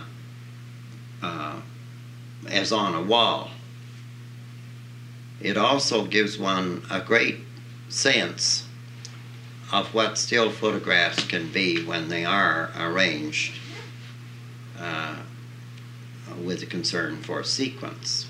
uh, 1.21 1.55
as 2.47 2.71
on 2.71 2.95
a 2.95 3.01
wall. 3.01 3.51
It 5.39 5.57
also 5.57 6.05
gives 6.05 6.37
one 6.37 6.83
a 6.89 7.01
great 7.01 7.39
sense 7.89 8.67
of 9.71 9.93
what 9.93 10.17
still 10.17 10.51
photographs 10.51 11.23
can 11.25 11.51
be 11.51 11.83
when 11.83 12.09
they 12.09 12.25
are 12.25 12.71
arranged 12.77 13.53
uh, 14.77 15.15
with 16.43 16.61
a 16.61 16.65
concern 16.65 17.17
for 17.17 17.43
sequence. 17.43 18.27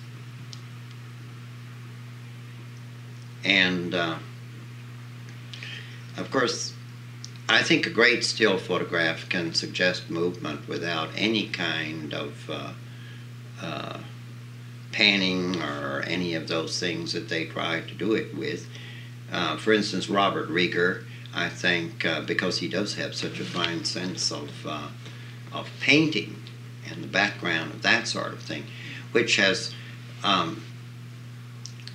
And 3.44 3.96
uh, 3.96 4.18
of 6.18 6.30
course, 6.30 6.74
I 7.50 7.64
think 7.64 7.86
a 7.86 7.90
great 7.90 8.24
still 8.24 8.58
photograph 8.58 9.28
can 9.28 9.54
suggest 9.54 10.10
movement 10.10 10.68
without 10.68 11.10
any 11.16 11.48
kind 11.48 12.14
of 12.14 12.50
uh, 12.50 12.74
uh, 13.62 14.00
panning 14.92 15.62
or 15.62 16.04
any 16.08 16.36
of 16.36 16.48
those 16.48 16.80
things 16.80 17.14
that 17.14 17.30
they 17.30 17.46
try 17.46 17.82
to 17.82 17.94
do 17.94 18.14
it 18.14 18.36
with. 18.36 18.68
Uh, 19.32 19.58
for 19.58 19.72
instance, 19.72 20.10
Robert 20.10 20.50
Rieger, 20.50 21.06
I 21.34 21.48
think, 21.48 22.06
uh, 22.06 22.22
because 22.22 22.60
he 22.60 22.68
does 22.68 22.96
have 22.96 23.16
such 23.16 23.40
a 23.40 23.46
fine 23.46 23.86
sense 23.86 24.32
of 24.32 24.50
uh, 24.66 24.90
of 25.54 25.70
painting 25.82 26.42
and 26.90 27.04
the 27.04 27.08
background 27.08 27.74
of 27.74 27.82
that 27.82 28.08
sort 28.08 28.34
of 28.34 28.40
thing, 28.42 28.66
which 29.12 29.36
has, 29.36 29.74
um, 30.24 30.64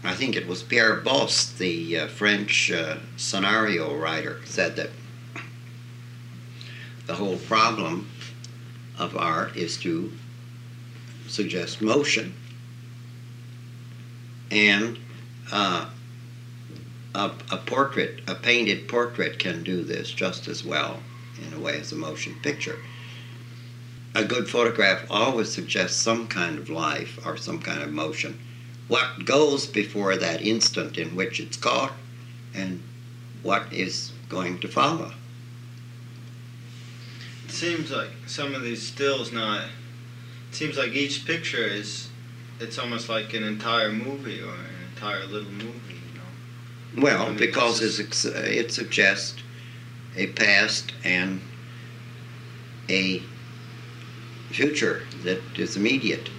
I 0.04 0.14
think 0.14 0.36
it 0.36 0.46
was 0.46 0.62
Pierre 0.62 0.96
Bosse, 0.96 1.52
the 1.52 2.00
uh, 2.00 2.06
French 2.08 2.70
uh, 2.70 2.98
scenario 3.16 3.96
writer, 3.96 4.40
said 4.44 4.76
that 4.76 4.90
the 7.06 7.14
whole 7.14 7.36
problem 7.36 8.08
of 8.98 9.16
art 9.16 9.56
is 9.56 9.76
to 9.78 10.12
suggest 11.28 11.82
motion. 11.82 12.34
And 14.50 14.98
uh, 15.52 15.88
a, 17.14 17.30
a 17.50 17.56
portrait, 17.56 18.20
a 18.26 18.34
painted 18.34 18.88
portrait, 18.88 19.38
can 19.38 19.62
do 19.62 19.82
this 19.82 20.10
just 20.10 20.48
as 20.48 20.64
well, 20.64 21.00
in 21.46 21.52
a 21.52 21.60
way, 21.60 21.78
as 21.80 21.92
a 21.92 21.96
motion 21.96 22.34
picture. 22.42 22.78
A 24.14 24.24
good 24.24 24.48
photograph 24.48 25.06
always 25.10 25.52
suggests 25.52 26.00
some 26.00 26.26
kind 26.26 26.58
of 26.58 26.70
life 26.70 27.18
or 27.26 27.36
some 27.36 27.60
kind 27.60 27.82
of 27.82 27.92
motion. 27.92 28.40
What 28.88 29.24
goes 29.24 29.66
before 29.66 30.16
that 30.16 30.42
instant 30.42 30.96
in 30.96 31.16
which 31.16 31.40
it's 31.40 31.56
caught, 31.56 31.92
and 32.54 32.82
what 33.42 33.72
is 33.72 34.12
going 34.28 34.58
to 34.60 34.68
follow. 34.68 35.12
It 37.44 37.50
seems 37.50 37.90
like 37.90 38.10
some 38.26 38.54
of 38.54 38.62
these 38.62 38.82
stills 38.82 39.32
now. 39.32 39.66
It 40.50 40.54
seems 40.54 40.78
like 40.78 40.92
each 40.92 41.26
picture 41.26 41.64
is, 41.64 42.08
it's 42.60 42.78
almost 42.78 43.08
like 43.08 43.34
an 43.34 43.44
entire 43.44 43.92
movie 43.92 44.40
or 44.40 44.54
an 44.54 44.90
entire 44.94 45.26
little 45.26 45.50
movie. 45.52 45.94
You 45.94 46.18
know. 46.98 47.02
Well, 47.02 47.22
I 47.24 47.28
mean, 47.28 47.38
because 47.38 47.80
it's, 47.82 48.24
it 48.24 48.72
suggests 48.72 49.42
a 50.16 50.28
past 50.28 50.92
and 51.04 51.40
a 52.88 53.22
future 54.50 55.02
that 55.24 55.40
is 55.56 55.76
immediate. 55.76 56.30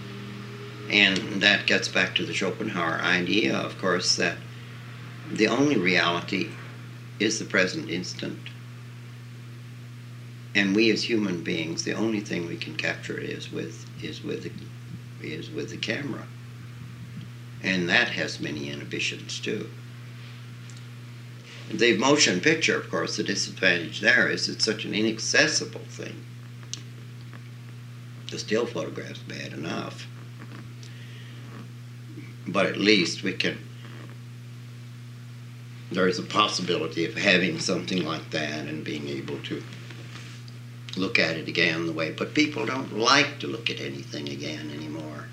And 0.90 1.42
that 1.42 1.68
gets 1.68 1.88
back 1.88 2.16
to 2.16 2.26
the 2.26 2.34
Schopenhauer 2.34 3.02
idea, 3.02 3.56
of 3.56 3.78
course, 3.78 4.16
that 4.16 4.38
the 5.32 5.48
only 5.48 5.78
reality 5.78 6.50
is 7.20 7.40
the 7.40 7.46
present 7.46 7.90
instant. 7.90 8.40
And 10.56 10.76
we 10.76 10.90
as 10.92 11.04
human 11.04 11.44
beings, 11.44 11.84
the 11.84 11.94
only 11.94 12.22
thing 12.22 12.48
we 12.48 12.56
can 12.56 12.76
capture 12.76 13.18
is 13.18 13.52
with 13.52 13.86
is 14.02 14.24
with 14.24 14.44
the, 14.44 15.28
is 15.28 15.50
with 15.50 15.70
the 15.70 15.78
camera. 15.78 16.28
And 17.64 17.90
that 17.90 18.10
has 18.10 18.40
many 18.40 18.70
inhibitions 18.70 19.40
too. 19.40 19.70
The 21.72 21.98
motion 21.98 22.40
picture, 22.40 22.80
of 22.80 22.90
course, 22.90 23.18
the 23.18 23.24
disadvantage 23.24 24.00
there 24.00 24.30
is 24.30 24.48
it's 24.48 24.64
such 24.64 24.86
an 24.86 24.94
inaccessible 24.94 25.82
thing. 25.90 26.24
The 28.32 28.40
still 28.40 28.66
photograph's 28.66 29.20
bad 29.20 29.54
enough. 29.54 30.08
But 32.48 32.68
at 32.68 32.78
least 32.78 33.24
we 33.24 33.34
can 33.34 33.58
there 35.92 36.08
is 36.08 36.20
a 36.20 36.24
possibility 36.24 37.06
of 37.06 37.16
having 37.16 37.60
something 37.60 38.04
like 38.04 38.30
that 38.32 38.68
and 38.68 38.84
being 38.84 39.08
able 39.08 39.40
to 39.40 39.64
look 40.98 41.20
at 41.20 41.38
it 41.38 41.48
again 41.48 41.86
the 41.86 41.94
way 41.94 42.12
but 42.12 42.34
people 42.34 42.66
don't 42.66 42.98
like 42.98 43.40
to 43.40 43.48
look 43.48 43.70
at 43.70 43.80
anything 43.80 44.30
again 44.30 44.72
anymore. 44.72 45.26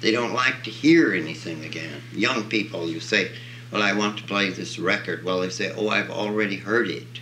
They 0.00 0.10
don't 0.10 0.34
like 0.34 0.64
to 0.64 0.70
hear 0.70 1.12
anything 1.12 1.64
again. 1.64 2.02
Young 2.12 2.48
people 2.48 2.88
you 2.88 3.00
say 3.00 3.32
well 3.70 3.82
i 3.82 3.92
want 3.92 4.18
to 4.18 4.24
play 4.24 4.50
this 4.50 4.78
record. 4.78 5.24
Well 5.24 5.40
they 5.40 5.50
say 5.50 5.72
oh 5.76 5.88
i've 5.88 6.10
already 6.10 6.56
heard 6.56 6.88
it. 6.88 7.20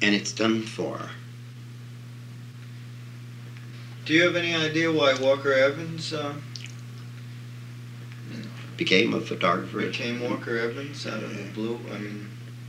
And 0.00 0.14
it's 0.14 0.32
done 0.32 0.62
for. 0.62 1.10
Do 4.04 4.14
you 4.14 4.24
have 4.24 4.34
any 4.34 4.52
idea 4.52 4.90
why 4.90 5.14
Walker 5.14 5.52
Evans 5.52 6.12
uh, 6.12 6.34
became 8.76 9.14
a 9.14 9.20
photographer. 9.20 9.80
became 9.80 10.20
Walker 10.20 10.58
Evans 10.58 11.06
out 11.06 11.22
of 11.22 11.36
the 11.36 11.44
blue? 11.54 11.78
I 11.94 11.98
mean, 11.98 12.28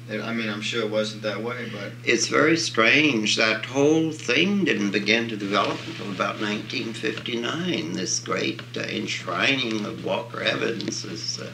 I 0.09 0.33
mean, 0.33 0.49
I'm 0.49 0.61
sure 0.61 0.81
it 0.81 0.91
wasn't 0.91 1.21
that 1.23 1.41
way, 1.41 1.69
but 1.71 1.93
it's 2.03 2.27
very 2.27 2.57
strange. 2.57 3.37
That 3.37 3.63
whole 3.65 4.11
thing 4.11 4.65
didn't 4.65 4.91
begin 4.91 5.29
to 5.29 5.37
develop 5.37 5.79
until 5.87 6.11
about 6.11 6.41
1959 6.41 7.93
this 7.93 8.19
great 8.19 8.61
uh, 8.75 8.81
enshrining 8.81 9.85
of 9.85 10.03
walker 10.03 10.41
evans 10.41 11.05
as 11.05 11.39
uh, 11.39 11.49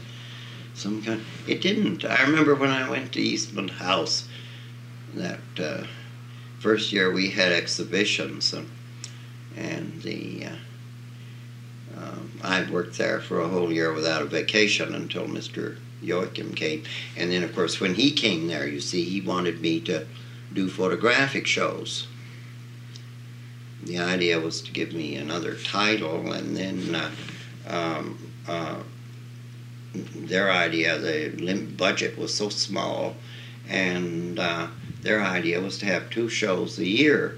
some 0.74 1.04
kind 1.04 1.24
it 1.48 1.62
didn't. 1.62 2.04
I 2.04 2.24
remember 2.24 2.56
when 2.56 2.72
i 2.72 2.90
went 2.90 3.12
to 3.14 3.20
eastman 3.20 3.68
house 3.68 4.28
that 5.14 5.40
uh, 5.60 5.84
first 6.60 6.92
year 6.92 7.12
we 7.12 7.30
had 7.30 7.52
exhibitions 7.52 8.54
and, 8.54 8.70
and 9.56 10.02
the 10.02 10.46
uh, 10.46 12.02
um, 12.02 12.32
i 12.44 12.70
worked 12.72 12.98
there 12.98 13.20
for 13.20 13.42
a 13.42 13.48
whole 13.48 13.72
year 13.72 13.94
without 13.94 14.22
a 14.22 14.26
vacation 14.26 14.96
until 14.96 15.28
mr 15.28 15.78
Joachim 16.02 16.54
came. 16.54 16.84
And 17.18 17.32
then, 17.32 17.44
of 17.44 17.54
course, 17.54 17.80
when 17.80 17.96
he 17.96 18.12
came 18.12 18.48
there, 18.48 18.68
you 18.68 18.80
see, 18.82 19.04
he 19.04 19.22
wanted 19.22 19.62
me 19.62 19.80
to 19.82 20.06
do 20.54 20.68
photographic 20.68 21.46
shows. 21.46 22.08
The 23.84 24.00
idea 24.00 24.40
was 24.40 24.62
to 24.62 24.72
give 24.72 24.94
me 24.94 25.16
another 25.16 25.56
title, 25.56 26.34
and 26.34 26.56
then 26.56 26.96
uh, 26.96 27.12
um, 27.68 28.32
uh, 28.48 28.80
their 29.94 30.52
idea, 30.52 30.98
the 30.98 31.66
budget 31.78 32.18
was 32.18 32.34
so 32.34 32.50
small, 32.50 33.16
and 33.70 34.38
uh, 34.40 34.68
their 35.02 35.22
idea 35.22 35.62
was 35.62 35.78
to 35.80 35.86
have 35.86 36.10
two 36.10 36.30
shows 36.30 36.78
a 36.80 36.88
year. 36.88 37.38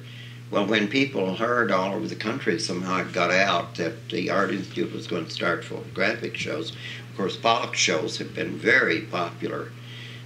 Well, 0.50 0.66
when 0.66 0.90
people 0.90 1.36
heard 1.36 1.72
all 1.72 1.94
over 1.94 2.08
the 2.08 2.16
country, 2.16 2.60
somehow 2.60 2.98
it 2.98 3.14
got 3.14 3.32
out 3.32 3.76
that 3.76 4.10
the 4.10 4.30
Art 4.30 4.52
Institute 4.52 4.92
was 4.92 5.08
going 5.08 5.26
to 5.26 5.32
start 5.32 5.64
photographic 5.64 6.36
shows. 6.36 6.74
Of 7.12 7.18
course, 7.18 7.36
Pollack 7.36 7.76
shows 7.76 8.18
have 8.20 8.34
been 8.34 8.58
very 8.58 9.02
popular, 9.02 9.68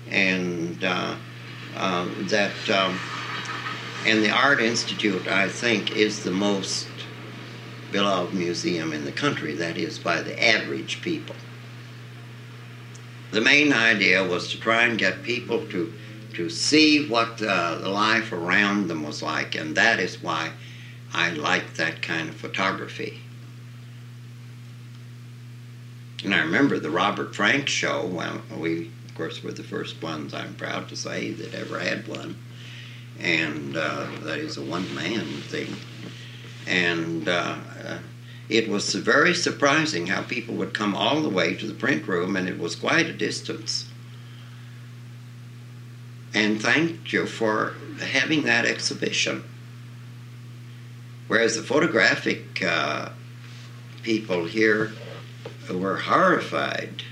and 0.08 0.84
uh, 0.84 1.16
um, 1.76 2.28
that 2.30 2.70
um, 2.70 3.00
and 4.06 4.24
the 4.24 4.30
Art 4.30 4.62
Institute, 4.62 5.28
I 5.28 5.50
think, 5.50 5.96
is 5.96 6.24
the 6.24 6.30
most 6.30 6.88
beloved 7.92 8.36
museum 8.36 8.94
in 8.94 9.04
the 9.04 9.12
country. 9.12 9.56
That 9.56 9.78
is 9.78 9.98
by 9.98 10.22
the 10.22 10.42
average 10.42 11.02
people. 11.02 11.36
The 13.32 13.42
main 13.42 13.74
idea 13.74 14.24
was 14.24 14.52
to 14.52 14.60
try 14.60 14.84
and 14.84 14.96
get 14.96 15.24
people 15.24 15.66
to 15.70 15.92
to 16.36 16.52
see 16.52 17.10
what 17.10 17.42
uh, 17.42 17.80
the 17.80 17.90
life 17.90 18.32
around 18.32 18.90
them 18.90 19.02
was 19.02 19.24
like, 19.24 19.56
and 19.56 19.76
that 19.76 20.00
is 20.00 20.22
why 20.22 20.52
I 21.14 21.32
like 21.32 21.74
that 21.78 22.04
kind 22.04 22.30
of 22.30 22.36
photography. 22.36 23.22
And 26.26 26.34
I 26.34 26.40
remember 26.40 26.80
the 26.80 26.90
Robert 26.90 27.36
Frank 27.36 27.68
show. 27.68 28.04
Well, 28.08 28.42
we, 28.58 28.88
of 29.08 29.14
course, 29.14 29.44
were 29.44 29.52
the 29.52 29.62
first 29.62 30.02
ones, 30.02 30.34
I'm 30.34 30.56
proud 30.56 30.90
to 30.90 30.96
say, 30.96 31.30
that 31.34 31.54
ever 31.54 31.78
had 31.78 32.08
one. 32.08 32.36
And 33.20 33.78
uh, 33.78 34.08
that 34.24 34.40
is 34.40 34.58
a 34.58 34.64
one 34.64 34.94
man 34.96 35.24
thing. 35.44 35.76
And 36.66 37.30
uh, 37.30 37.58
uh, 37.86 38.00
it 38.50 38.68
was 38.68 38.96
very 38.96 39.36
surprising 39.36 40.08
how 40.08 40.24
people 40.24 40.56
would 40.56 40.74
come 40.74 40.96
all 40.96 41.22
the 41.22 41.30
way 41.30 41.54
to 41.54 41.68
the 41.68 41.76
print 41.76 42.08
room, 42.08 42.36
and 42.36 42.50
it 42.50 42.58
was 42.58 42.76
quite 42.76 43.06
a 43.06 43.14
distance. 43.14 43.88
And 46.34 46.60
thank 46.60 47.14
you 47.14 47.28
for 47.28 47.76
having 48.02 48.46
that 48.46 48.66
exhibition. 48.66 49.44
Whereas 51.28 51.56
the 51.56 51.62
photographic 51.62 52.64
uh, 52.64 53.10
people 54.02 54.46
here 54.46 54.92
were 55.70 55.98
horrified 55.98 57.04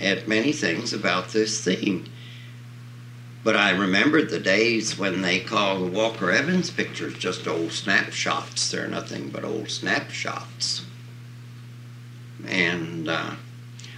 at 0.00 0.28
many 0.28 0.52
things 0.52 0.92
about 0.92 1.28
this 1.28 1.62
thing. 1.62 2.08
But 3.44 3.56
I 3.56 3.70
remembered 3.70 4.30
the 4.30 4.38
days 4.38 4.98
when 4.98 5.22
they 5.22 5.40
called 5.40 5.82
the 5.82 5.96
Walker 5.96 6.30
Evans 6.30 6.70
pictures 6.70 7.14
just 7.14 7.46
old 7.48 7.72
snapshots. 7.72 8.70
They're 8.70 8.88
nothing 8.88 9.30
but 9.30 9.44
old 9.44 9.70
snapshots. 9.70 10.84
And 12.46 13.08
uh, 13.08 13.32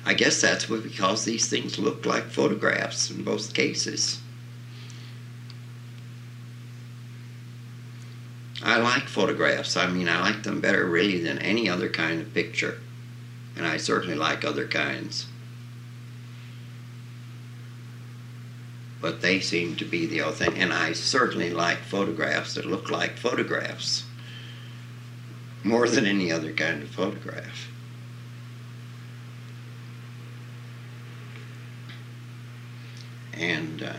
I 0.07 0.15
guess 0.15 0.41
that's 0.41 0.69
what, 0.69 0.83
because 0.83 1.25
these 1.25 1.49
things 1.49 1.79
look 1.79 2.07
like 2.07 2.25
photographs 2.25 3.11
in 3.11 3.23
both 3.23 3.53
cases. 3.53 4.21
I 8.63 8.79
like 8.79 9.09
photographs. 9.09 9.77
I 9.77 9.87
mean, 9.89 10.09
I 10.09 10.21
like 10.21 10.43
them 10.43 10.63
better 10.63 10.87
really 10.87 11.21
than 11.21 11.39
any 11.39 11.69
other 11.69 11.91
kind 11.91 12.23
of 12.23 12.33
picture 12.33 12.79
and 13.57 13.67
I 13.67 13.77
certainly 13.77 14.17
like 14.17 14.45
other 14.45 14.67
kinds. 14.67 15.27
But 19.01 19.21
they 19.21 19.41
seem 19.41 19.77
to 19.77 19.85
be 19.85 20.07
the 20.07 20.21
authentic, 20.21 20.59
and 20.59 20.73
I 20.73 20.93
certainly 20.93 21.51
like 21.51 21.79
photographs 21.79 22.55
that 22.55 22.65
look 22.65 22.91
like 22.91 23.19
photographs 23.19 24.05
more 25.63 25.89
than 25.89 26.07
any 26.07 26.33
other 26.33 26.53
kind 26.53 26.83
of 26.83 26.89
photograph. 26.91 27.71
And 33.35 33.83
uh, 33.83 33.93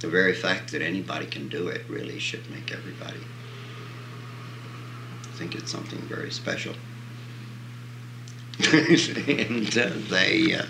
the 0.00 0.08
very 0.08 0.34
fact 0.34 0.72
that 0.72 0.82
anybody 0.82 1.26
can 1.26 1.48
do 1.48 1.68
it 1.68 1.84
really 1.88 2.18
should 2.18 2.50
make 2.50 2.72
everybody 2.72 3.20
think 5.42 5.56
it's 5.60 5.72
something 5.72 5.98
very 6.02 6.30
special. 6.30 6.74
and 8.72 9.76
uh, 9.76 9.90
they. 10.08 10.54
Uh, 10.54 10.66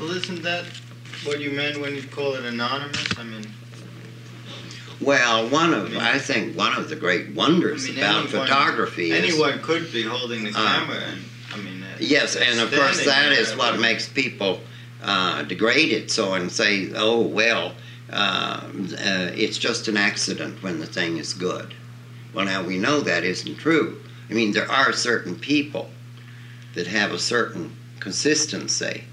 well, 0.00 0.10
isn't 0.10 0.42
that 0.42 0.64
what 1.22 1.38
you 1.38 1.50
meant 1.50 1.80
when 1.80 1.94
you 1.94 2.02
call 2.02 2.34
it 2.34 2.44
anonymous? 2.44 3.06
I 3.16 3.22
mean, 3.22 3.46
well, 5.00 5.48
one 5.48 5.72
of 5.72 5.96
I 5.96 6.18
think 6.18 6.56
one 6.56 6.76
of 6.76 6.88
the 6.88 6.96
great 6.96 7.32
wonders 7.34 7.84
I 7.84 7.90
mean, 7.90 7.98
about 7.98 8.24
anyone- 8.24 8.46
photography 8.46 9.12
is 9.12 9.22
anyone 9.22 9.60
could 9.62 9.92
be 9.92 10.02
holding 10.02 10.42
the 10.42 10.50
Uh, 10.50 10.54
camera, 10.54 10.96
and 10.96 11.24
I 11.52 11.56
mean, 11.58 11.84
uh, 11.84 11.96
yes, 12.00 12.34
and 12.34 12.58
of 12.58 12.72
course 12.72 13.04
that 13.04 13.30
is 13.30 13.36
there, 13.36 13.54
is 13.54 13.56
what 13.56 13.78
makes 13.78 14.08
people 14.08 14.60
uh, 15.04 15.42
degrade 15.42 15.92
it 15.92 16.10
so 16.10 16.34
and 16.34 16.50
say, 16.50 16.90
oh 16.96 17.20
well, 17.20 17.74
uh, 18.12 18.14
uh, 18.16 19.30
it's 19.36 19.56
just 19.56 19.86
an 19.86 19.96
accident 19.96 20.60
when 20.64 20.80
the 20.80 20.86
thing 20.86 21.18
is 21.18 21.32
good. 21.32 21.74
Well, 22.34 22.44
now 22.44 22.62
we 22.62 22.78
know 22.78 23.00
that 23.00 23.24
isn't 23.24 23.56
true. 23.56 24.00
I 24.28 24.32
mean, 24.32 24.52
there 24.52 24.70
are 24.70 24.92
certain 24.92 25.36
people 25.36 25.90
that 26.74 26.88
have 26.88 27.12
a 27.12 27.18
certain 27.18 27.76
consistency 28.00 29.04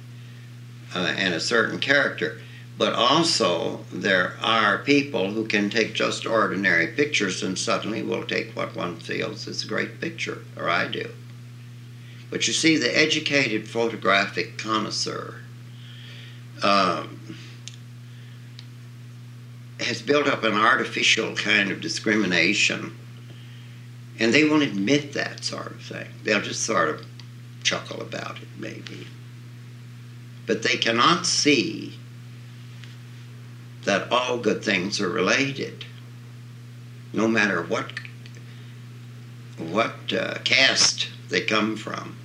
uh, 0.95 1.13
and 1.17 1.33
a 1.33 1.39
certain 1.39 1.79
character, 1.79 2.41
but 2.77 2.93
also 2.93 3.85
there 3.91 4.35
are 4.41 4.79
people 4.79 5.31
who 5.31 5.45
can 5.45 5.69
take 5.69 5.93
just 5.93 6.25
ordinary 6.25 6.87
pictures 6.87 7.43
and 7.43 7.57
suddenly 7.57 8.01
will 8.01 8.25
take 8.25 8.55
what 8.55 8.75
one 8.75 8.97
feels 8.97 9.47
is 9.47 9.63
a 9.63 9.67
great 9.67 10.01
picture, 10.01 10.39
or 10.57 10.67
I 10.67 10.87
do. 10.87 11.11
But 12.31 12.47
you 12.47 12.53
see, 12.53 12.77
the 12.77 12.97
educated 12.97 13.67
photographic 13.67 14.57
connoisseur 14.57 15.35
um, 16.63 17.37
has 19.79 20.01
built 20.01 20.27
up 20.27 20.43
an 20.43 20.53
artificial 20.53 21.35
kind 21.35 21.71
of 21.71 21.81
discrimination, 21.81 22.97
and 24.21 24.31
they 24.31 24.43
won't 24.43 24.61
admit 24.61 25.13
that 25.13 25.43
sort 25.43 25.71
of 25.71 25.81
thing. 25.81 26.07
They'll 26.23 26.41
just 26.41 26.61
sort 26.61 26.89
of 26.89 27.03
chuckle 27.63 28.01
about 28.01 28.37
it, 28.37 28.47
maybe. 28.55 29.07
But 30.45 30.61
they 30.61 30.77
cannot 30.77 31.25
see 31.25 31.97
that 33.85 34.11
all 34.11 34.37
good 34.37 34.63
things 34.63 35.01
are 35.01 35.09
related, 35.09 35.85
no 37.11 37.27
matter 37.27 37.63
what 37.63 37.93
what 39.57 40.13
uh, 40.13 40.35
caste 40.43 41.09
they 41.29 41.41
come 41.41 41.75
from. 41.75 42.15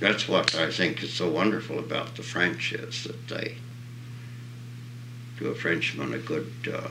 That's 0.00 0.26
what 0.26 0.54
I 0.54 0.70
think 0.70 1.02
is 1.02 1.12
so 1.12 1.28
wonderful 1.28 1.78
about 1.78 2.16
the 2.16 2.22
French 2.22 2.72
is 2.72 3.04
that 3.04 3.28
they 3.28 3.56
to 5.38 5.48
a 5.48 5.54
Frenchman 5.54 6.14
a 6.14 6.18
good 6.18 6.50
uh, 6.72 6.88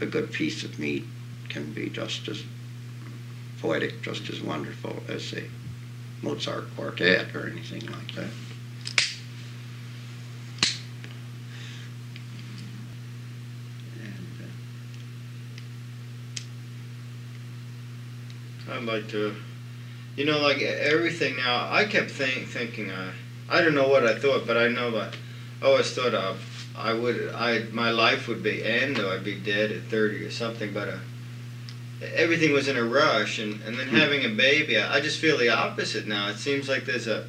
a 0.00 0.06
good 0.06 0.32
piece 0.32 0.64
of 0.64 0.78
meat 0.78 1.04
can 1.48 1.72
be 1.72 1.90
just 1.90 2.28
as 2.28 2.42
poetic, 3.60 4.02
just 4.02 4.30
as 4.30 4.40
wonderful 4.40 5.02
as 5.08 5.32
a 5.34 5.44
Mozart 6.22 6.74
quartet 6.76 7.34
or 7.34 7.48
anything 7.48 7.84
like 7.86 8.14
that. 8.14 8.30
Uh, 18.68 18.74
I'd 18.74 18.84
like 18.84 19.08
to, 19.08 19.34
you 20.16 20.24
know, 20.24 20.38
like 20.40 20.62
everything 20.62 21.36
now. 21.36 21.68
I 21.70 21.84
kept 21.84 22.10
think, 22.10 22.48
thinking, 22.48 22.90
uh, 22.90 23.12
I 23.48 23.62
don't 23.62 23.74
know 23.74 23.88
what 23.88 24.06
I 24.06 24.18
thought, 24.18 24.46
but 24.46 24.56
I 24.56 24.68
know 24.68 24.90
that 24.92 25.14
I 25.60 25.66
always 25.66 25.92
thought 25.92 26.14
uh, 26.14 26.34
I 26.76 26.92
would, 26.92 27.30
I 27.34 27.64
my 27.72 27.90
life 27.90 28.28
would 28.28 28.42
be 28.42 28.64
end 28.64 28.98
or 28.98 29.12
I'd 29.12 29.24
be 29.24 29.34
dead 29.34 29.70
at 29.72 29.82
thirty 29.84 30.24
or 30.24 30.30
something. 30.30 30.72
But 30.72 30.88
uh, 30.88 30.96
everything 32.14 32.52
was 32.52 32.68
in 32.68 32.76
a 32.76 32.84
rush, 32.84 33.38
and 33.38 33.60
and 33.62 33.78
then 33.78 33.88
Hmm. 33.88 33.96
having 33.96 34.24
a 34.24 34.28
baby, 34.28 34.78
I, 34.78 34.96
I 34.96 35.00
just 35.00 35.18
feel 35.18 35.36
the 35.38 35.50
opposite 35.50 36.06
now. 36.06 36.28
It 36.28 36.36
seems 36.38 36.68
like 36.68 36.84
there's 36.86 37.06
a 37.06 37.26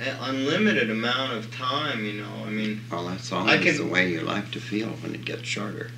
an 0.00 0.16
unlimited 0.20 0.90
amount 0.90 1.32
of 1.34 1.54
time. 1.54 2.04
You 2.04 2.14
know, 2.22 2.44
I 2.46 2.50
mean, 2.50 2.80
well, 2.90 3.04
that's 3.06 3.30
all. 3.32 3.48
I 3.48 3.58
can- 3.58 3.76
the 3.76 3.84
way 3.86 4.10
you 4.10 4.20
like 4.20 4.50
to 4.52 4.60
feel 4.60 4.88
when 4.88 5.14
it 5.14 5.24
gets 5.24 5.46
shorter. 5.46 5.90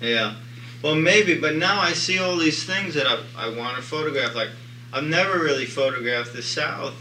Yeah. 0.00 0.34
Well, 0.82 0.96
maybe, 0.96 1.38
but 1.38 1.54
now 1.54 1.80
I 1.80 1.92
see 1.92 2.18
all 2.18 2.36
these 2.36 2.64
things 2.64 2.94
that 2.94 3.06
I, 3.06 3.20
I 3.36 3.56
want 3.56 3.76
to 3.76 3.82
photograph. 3.82 4.34
Like, 4.34 4.48
I've 4.92 5.04
never 5.04 5.38
really 5.38 5.64
photographed 5.64 6.32
the 6.32 6.42
South 6.42 6.94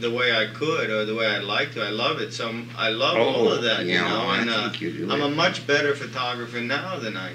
the 0.00 0.10
way 0.10 0.34
I 0.34 0.46
could 0.46 0.90
or 0.90 1.04
the 1.04 1.14
way 1.14 1.26
I'd 1.26 1.44
like 1.44 1.72
to. 1.74 1.82
I 1.84 1.90
love 1.90 2.20
it. 2.20 2.32
So 2.34 2.46
I'm- 2.46 2.68
I 2.76 2.88
love 2.88 3.16
all 3.16 3.52
of 3.52 3.62
that, 3.62 3.80
Oh, 3.80 3.82
yeah, 3.82 4.02
you 4.02 4.08
know. 4.08 4.20
I 4.26 4.40
and 4.40 4.50
uh, 4.50 4.70
you 4.78 5.08
I'm 5.10 5.20
it. 5.20 5.26
a 5.26 5.28
much 5.30 5.66
better 5.66 5.94
photographer 5.94 6.60
now 6.60 6.98
than 6.98 7.16
I 7.16 7.30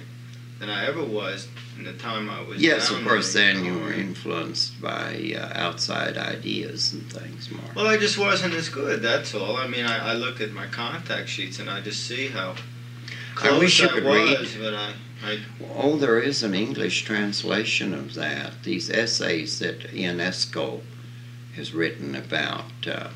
than 0.59 0.69
I 0.69 0.85
ever 0.87 1.01
was 1.01 1.47
in 1.77 1.85
the 1.85 1.93
time 1.93 2.29
I 2.29 2.41
was. 2.41 2.59
Yes, 2.61 2.89
of 2.89 3.01
course. 3.05 3.31
there, 3.31 3.53
Then 3.53 3.63
you 3.63 3.79
were 3.79 3.93
influenced 3.93 4.81
by 4.81 5.33
uh, 5.37 5.53
outside 5.57 6.17
ideas 6.17 6.91
and 6.91 7.09
things 7.09 7.49
more. 7.49 7.63
Well, 7.77 7.87
I 7.87 7.95
just 7.95 8.17
wasn't 8.17 8.53
as 8.55 8.67
good. 8.67 9.01
That's 9.01 9.33
all. 9.33 9.55
I 9.55 9.67
mean, 9.67 9.85
I, 9.85 10.09
I 10.11 10.13
look 10.15 10.41
at 10.41 10.51
my 10.51 10.67
contact 10.67 11.29
sheets 11.29 11.59
and 11.59 11.69
I 11.69 11.79
just 11.79 12.05
see 12.05 12.27
how 12.27 12.55
close 13.35 13.53
I 13.53 13.57
wish 13.57 13.79
you 13.79 13.85
I 13.87 13.91
could 13.93 14.03
was, 14.03 14.55
but 14.59 14.73
I, 14.73 14.91
I 15.23 15.39
Oh, 15.77 15.95
there 15.95 16.19
is 16.19 16.43
an 16.43 16.53
English 16.53 17.03
translation 17.05 17.93
of 17.93 18.15
that. 18.15 18.61
These 18.63 18.89
essays 18.89 19.59
that 19.59 19.79
Ionesco 19.93 20.81
has 21.59 21.73
written 21.73 22.15
about 22.15 22.71
uh, 22.87 23.09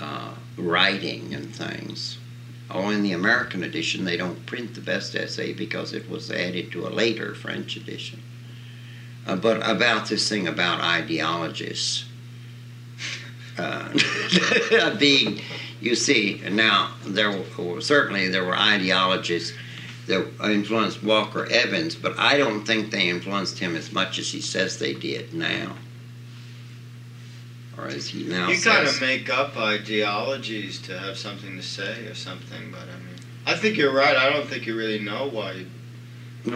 uh, 0.00 0.34
writing 0.56 1.34
and 1.34 1.54
things. 1.54 2.18
Oh, 2.70 2.88
in 2.90 3.02
the 3.02 3.12
American 3.12 3.62
edition, 3.64 4.04
they 4.04 4.16
don't 4.16 4.46
print 4.46 4.74
the 4.74 4.80
best 4.80 5.14
essay 5.14 5.52
because 5.52 5.92
it 5.92 6.08
was 6.08 6.30
added 6.30 6.72
to 6.72 6.86
a 6.86 6.90
later 6.90 7.34
French 7.34 7.76
edition. 7.76 8.22
Uh, 9.26 9.36
but 9.36 9.56
about 9.68 10.08
this 10.08 10.28
thing 10.28 10.48
about 10.48 10.80
ideologists 10.80 12.04
Uh, 13.58 13.88
being, 14.98 15.40
you 15.80 15.96
see, 15.96 16.40
now 16.48 16.92
there 17.04 17.42
were, 17.58 17.80
certainly 17.80 18.28
there 18.28 18.44
were 18.44 18.56
ideologists 18.56 19.52
that 20.06 20.24
influenced 20.44 21.02
Walker 21.02 21.44
Evans, 21.50 21.96
but 21.96 22.16
I 22.18 22.38
don't 22.38 22.64
think 22.64 22.92
they 22.92 23.08
influenced 23.08 23.58
him 23.58 23.74
as 23.74 23.92
much 23.92 24.20
as 24.20 24.30
he 24.30 24.40
says 24.40 24.78
they 24.78 24.94
did 24.94 25.34
now. 25.34 25.74
Or 27.78 27.86
as 27.86 28.08
he 28.08 28.24
now 28.24 28.48
You 28.48 28.56
says. 28.56 28.72
kind 28.72 28.88
of 28.88 29.00
make 29.00 29.30
up 29.30 29.56
ideologies 29.56 30.80
to 30.82 30.98
have 30.98 31.16
something 31.16 31.56
to 31.56 31.62
say 31.62 32.06
or 32.06 32.14
something, 32.14 32.70
but 32.72 32.80
I 32.82 32.98
mean, 33.06 33.16
I 33.46 33.54
think 33.54 33.76
you're 33.76 33.92
right. 33.94 34.16
I 34.16 34.30
don't 34.30 34.46
think 34.48 34.66
you 34.66 34.76
really 34.76 34.98
know 34.98 35.28
why. 35.28 35.52
You, 35.52 35.66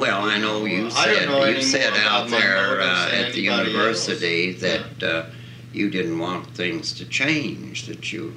Well, 0.00 0.22
I 0.24 0.38
know 0.38 0.64
you 0.64 0.90
said 0.90 1.28
know 1.28 1.44
you 1.44 1.62
said 1.62 1.92
out 1.94 2.28
there 2.28 2.80
uh, 2.80 3.10
at 3.10 3.32
the 3.32 3.40
university 3.40 4.50
else. 4.52 4.60
that 4.62 5.02
uh, 5.02 5.26
you 5.72 5.90
didn't 5.90 6.18
want 6.18 6.48
things 6.48 6.92
to 6.94 7.04
change, 7.04 7.86
that 7.86 8.12
you 8.12 8.34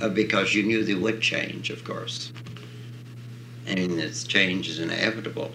uh, 0.00 0.08
because 0.08 0.54
you 0.54 0.62
knew 0.64 0.84
they 0.84 0.94
would 0.94 1.20
change, 1.20 1.70
of 1.70 1.84
course. 1.84 2.32
I 3.68 3.74
mean, 3.76 3.96
this 3.96 4.24
change 4.24 4.68
is 4.68 4.80
inevitable, 4.80 5.52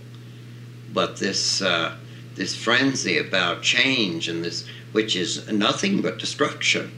but 0.93 1.17
this 1.17 1.61
uh, 1.61 1.97
this 2.35 2.55
frenzy 2.55 3.17
about 3.17 3.61
change 3.61 4.29
and 4.29 4.43
this, 4.43 4.65
which 4.91 5.15
is 5.15 5.51
nothing 5.51 6.01
but 6.01 6.17
destruction. 6.17 6.91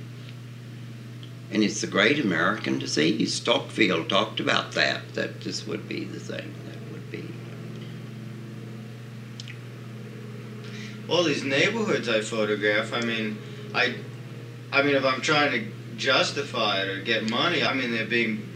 And 1.52 1.64
it's 1.64 1.82
the 1.82 1.88
great 1.88 2.20
American 2.20 2.78
disease. 2.80 3.40
Stockfield 3.40 4.08
talked 4.10 4.40
about 4.40 4.74
that, 4.74 5.16
that 5.16 5.42
this 5.42 5.66
would 5.66 5.88
be 5.88 6.04
the 6.04 6.20
thing 6.20 6.54
that 6.66 6.92
would 6.92 7.12
be. 7.12 7.34
all 11.10 11.24
these 11.24 11.44
neighborhoods 11.44 12.08
I 12.08 12.22
photograph. 12.22 12.94
I 12.94 13.02
mean, 13.02 13.38
I, 13.74 13.96
I 14.72 14.84
mean, 14.84 14.96
if 14.96 15.04
I'm 15.04 15.22
trying 15.22 15.52
to 15.52 15.72
justify 15.98 16.82
it 16.82 16.90
or 16.90 17.02
get 17.02 17.30
money, 17.30 17.64
I 17.64 17.74
mean, 17.74 17.92
they're 17.92 18.06
being, 18.06 18.49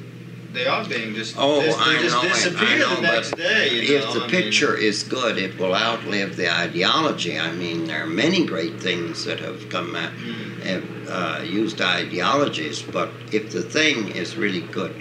they 0.54 0.66
are 0.68 0.86
being 0.88 1.16
just, 1.16 1.36
Oh, 1.38 1.62
dis- 1.62 1.76
I 1.78 2.00
just 2.02 2.16
know 2.16 2.22
disappear 2.30 2.68
I 2.68 2.78
know, 2.80 2.96
the 2.96 3.02
next 3.02 3.30
but 3.32 3.40
day. 3.40 3.70
You 3.82 3.98
if 3.98 4.06
know? 4.06 4.14
the 4.14 4.20
I 4.20 4.22
mean, 4.22 4.30
picture 4.30 4.78
is 4.78 5.04
good, 5.04 5.38
it 5.38 5.58
will 5.60 5.76
outlive 5.76 6.36
the 6.36 6.54
ideology. 6.54 7.40
I 7.40 7.52
mean, 7.52 7.86
there 7.86 8.04
are 8.04 8.08
many 8.08 8.46
great 8.46 8.80
things 8.80 9.26
that 9.26 9.40
have 9.40 9.68
come 9.70 9.96
out, 9.96 10.12
Mhm. 10.14 10.62
have 10.64 10.84
uh, 11.10 11.44
used 11.44 11.82
ideologies, 11.82 12.82
but 12.82 13.10
if 13.32 13.52
the 13.52 13.62
thing 13.64 14.10
is 14.10 14.36
really 14.38 14.62
good, 14.62 14.94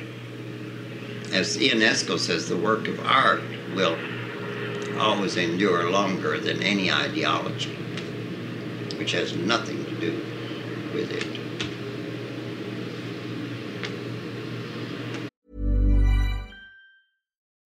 as 1.33 1.57
Ionesco 1.57 2.19
says, 2.19 2.49
the 2.49 2.57
work 2.57 2.89
of 2.89 2.99
art 3.07 3.43
will 3.75 3.97
always 4.99 5.37
endure 5.37 5.91
longer 5.91 6.39
than 6.39 6.63
any 6.63 6.91
ideology, 6.93 7.75
which 8.99 9.13
has 9.13 9.35
nothing 9.35 9.85
to 9.85 9.93
do 9.93 10.13
with 10.95 11.11
it. 11.11 11.42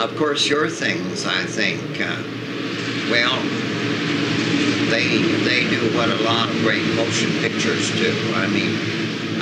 Of 0.00 0.16
course, 0.16 0.48
your 0.48 0.70
things, 0.70 1.26
I 1.26 1.44
think, 1.44 2.00
uh, 2.00 2.22
well, 3.10 3.36
they 4.88 5.18
they 5.44 5.68
do 5.68 5.94
what 5.94 6.08
a 6.08 6.14
lot 6.22 6.48
of 6.48 6.54
great 6.62 6.86
motion 6.94 7.30
pictures 7.40 7.90
do. 7.98 8.10
I 8.34 8.46
mean, 8.46 8.78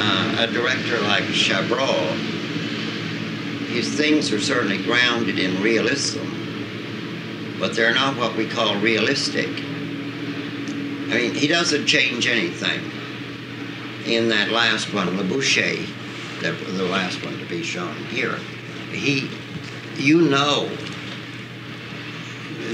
uh, 0.01 0.49
a 0.49 0.53
director 0.53 1.01
like 1.03 1.23
Chabrol, 1.27 2.11
his 3.69 3.97
things 3.97 4.33
are 4.33 4.41
certainly 4.41 4.83
grounded 4.83 5.39
in 5.39 5.63
realism, 5.63 6.27
but 7.61 7.77
they're 7.77 7.95
not 7.95 8.17
what 8.17 8.35
we 8.35 8.49
call 8.49 8.75
realistic. 8.81 9.47
I 9.47 11.19
mean, 11.19 11.35
he 11.35 11.47
doesn't 11.47 11.87
change 11.87 12.27
anything. 12.27 12.81
In 14.13 14.29
that 14.31 14.51
last 14.51 14.93
one, 14.93 15.17
Le 15.17 15.23
Boucher, 15.23 15.87
that 16.43 16.59
the 16.67 16.83
last 16.83 17.25
one 17.25 17.39
to 17.39 17.45
be 17.45 17.63
shown 17.63 17.95
here, 18.07 18.41
he 18.91 19.31
you 19.99 20.23
know 20.23 20.69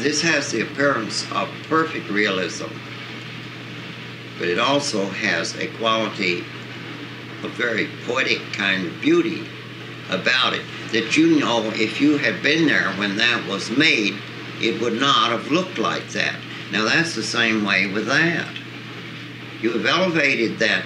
this 0.03 0.21
has 0.21 0.51
the 0.53 0.61
appearance 0.61 1.31
of 1.33 1.49
perfect 1.69 2.09
realism 2.11 2.69
but 4.39 4.49
it 4.49 4.59
also 4.59 5.07
has 5.07 5.55
a 5.57 5.67
quality 5.79 6.41
of 7.43 7.51
very 7.53 7.89
poetic 8.07 8.41
kind 8.53 8.87
of 8.87 9.01
beauty 9.01 9.47
about 10.11 10.53
it 10.53 10.63
that 10.93 11.17
you 11.17 11.41
know 11.41 11.71
if 11.75 12.01
you 12.01 12.19
had 12.19 12.43
been 12.43 12.67
there 12.67 12.93
when 12.93 13.17
that 13.17 13.47
was 13.49 13.71
made, 13.71 14.15
it 14.61 14.81
would 14.81 14.95
not 14.95 15.31
have 15.31 15.51
looked 15.51 15.79
like 15.79 16.09
that. 16.11 16.37
Now 16.71 16.85
that's 16.85 17.15
the 17.15 17.23
same 17.23 17.65
way 17.65 17.87
with 17.87 18.07
that. 18.07 18.49
You 19.61 19.73
have 19.73 19.87
elevated 19.87 20.59
that. 20.59 20.85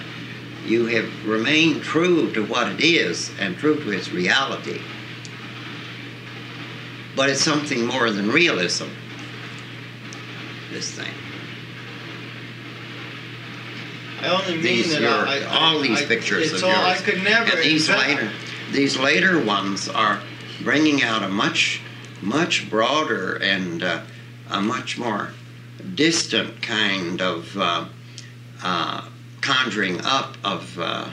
You 0.65 0.87
have 0.87 1.27
remained 1.27 1.83
true 1.83 2.33
to 2.33 2.45
what 2.45 2.69
it 2.73 2.81
is 2.81 3.31
and 3.39 3.57
true 3.57 3.83
to 3.83 3.91
its 3.91 4.11
reality. 4.11 4.81
But 7.19 7.31
it's 7.31 7.43
something 7.43 7.85
more 7.85 8.13
than 8.13 8.31
realism, 8.31 8.85
this 10.71 10.93
thing. 10.93 11.13
I 14.23 14.29
only 14.29 14.55
mean 14.55 14.63
These, 14.63 14.93
that 14.93 15.01
your- 15.03 15.11
I, 15.11 15.41
I, 15.41 15.45
all 15.47 15.81
these 15.81 16.03
I- 16.03 16.07
pictures 16.07 16.53
It's 16.53 16.63
of 16.63 16.69
all 16.69 16.77
I 16.77 16.91
yours. 16.93 17.01
could 17.03 17.25
never. 17.25 17.51
And 17.57 17.59
these 17.65 17.89
later, 17.91 18.31
these 18.71 18.97
later 18.97 19.45
ones 19.45 19.89
are 19.89 20.21
bringing 20.63 21.03
out 21.03 21.25
a 21.25 21.29
much, 21.29 21.81
much 22.23 22.71
broader 22.71 23.35
and 23.43 23.83
uh, 23.83 24.03
a 24.49 24.61
much 24.61 24.97
more 24.97 25.33
distant 25.97 26.63
kind 26.63 27.21
of 27.21 27.57
uh, 27.59 27.87
uh, 28.63 29.09
conjuring 29.41 30.01
up 30.05 30.37
of 30.45 30.79
uh, 30.79 31.09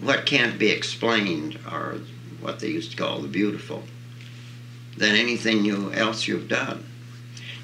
what 0.00 0.26
can't 0.26 0.58
be 0.58 0.70
explained, 0.70 1.60
or 1.70 2.00
what 2.46 2.60
they 2.60 2.68
used 2.68 2.92
to 2.92 2.96
call 2.96 3.18
the 3.18 3.26
beautiful, 3.28 3.82
than 4.96 5.16
anything 5.16 5.64
you 5.64 5.92
else 5.92 6.28
you've 6.28 6.48
done. 6.48 6.86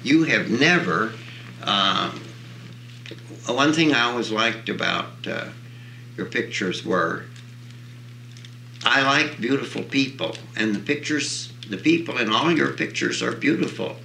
You 0.03 0.25
have 0.25 0.49
never. 0.49 1.13
Uh, 1.63 2.11
one 3.47 3.71
thing 3.71 3.93
I 3.93 4.01
always 4.01 4.29
liked 4.29 4.67
about 4.67 5.25
uh, 5.25 5.45
your 6.17 6.25
pictures 6.25 6.85
were 6.85 7.23
I 8.83 9.03
like 9.03 9.39
beautiful 9.39 9.83
people, 9.83 10.35
and 10.57 10.75
the 10.75 10.79
pictures, 10.79 11.53
the 11.69 11.77
people 11.77 12.17
in 12.17 12.29
all 12.29 12.51
your 12.51 12.73
pictures 12.73 13.23
are 13.23 13.31
beautiful, 13.31 13.95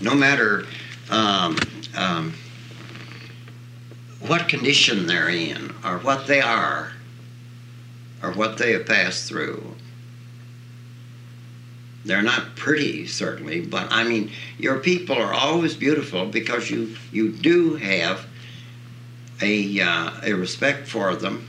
no 0.00 0.14
matter 0.14 0.64
um, 1.10 1.58
um, 1.94 2.32
what 4.20 4.48
condition 4.48 5.06
they're 5.06 5.28
in, 5.28 5.74
or 5.84 5.98
what 5.98 6.26
they 6.26 6.40
are, 6.40 6.92
or 8.22 8.32
what 8.32 8.56
they 8.56 8.72
have 8.72 8.86
passed 8.86 9.28
through. 9.28 9.75
They're 12.06 12.22
not 12.22 12.54
pretty, 12.54 13.08
certainly, 13.08 13.62
but 13.62 13.88
I 13.90 14.04
mean, 14.04 14.30
your 14.58 14.78
people 14.78 15.16
are 15.16 15.34
always 15.34 15.74
beautiful 15.74 16.24
because 16.26 16.70
you 16.70 16.96
you 17.10 17.32
do 17.32 17.74
have 17.74 18.26
a 19.42 19.80
uh, 19.80 20.10
a 20.22 20.32
respect 20.32 20.86
for 20.86 21.16
them 21.16 21.48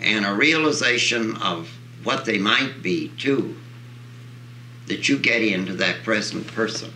and 0.00 0.24
a 0.24 0.32
realization 0.32 1.36
of 1.36 1.68
what 2.04 2.24
they 2.24 2.38
might 2.38 2.82
be 2.82 3.08
too 3.18 3.56
that 4.86 5.08
you 5.10 5.18
get 5.18 5.42
into 5.42 5.74
that 5.74 6.02
present 6.02 6.46
person. 6.46 6.92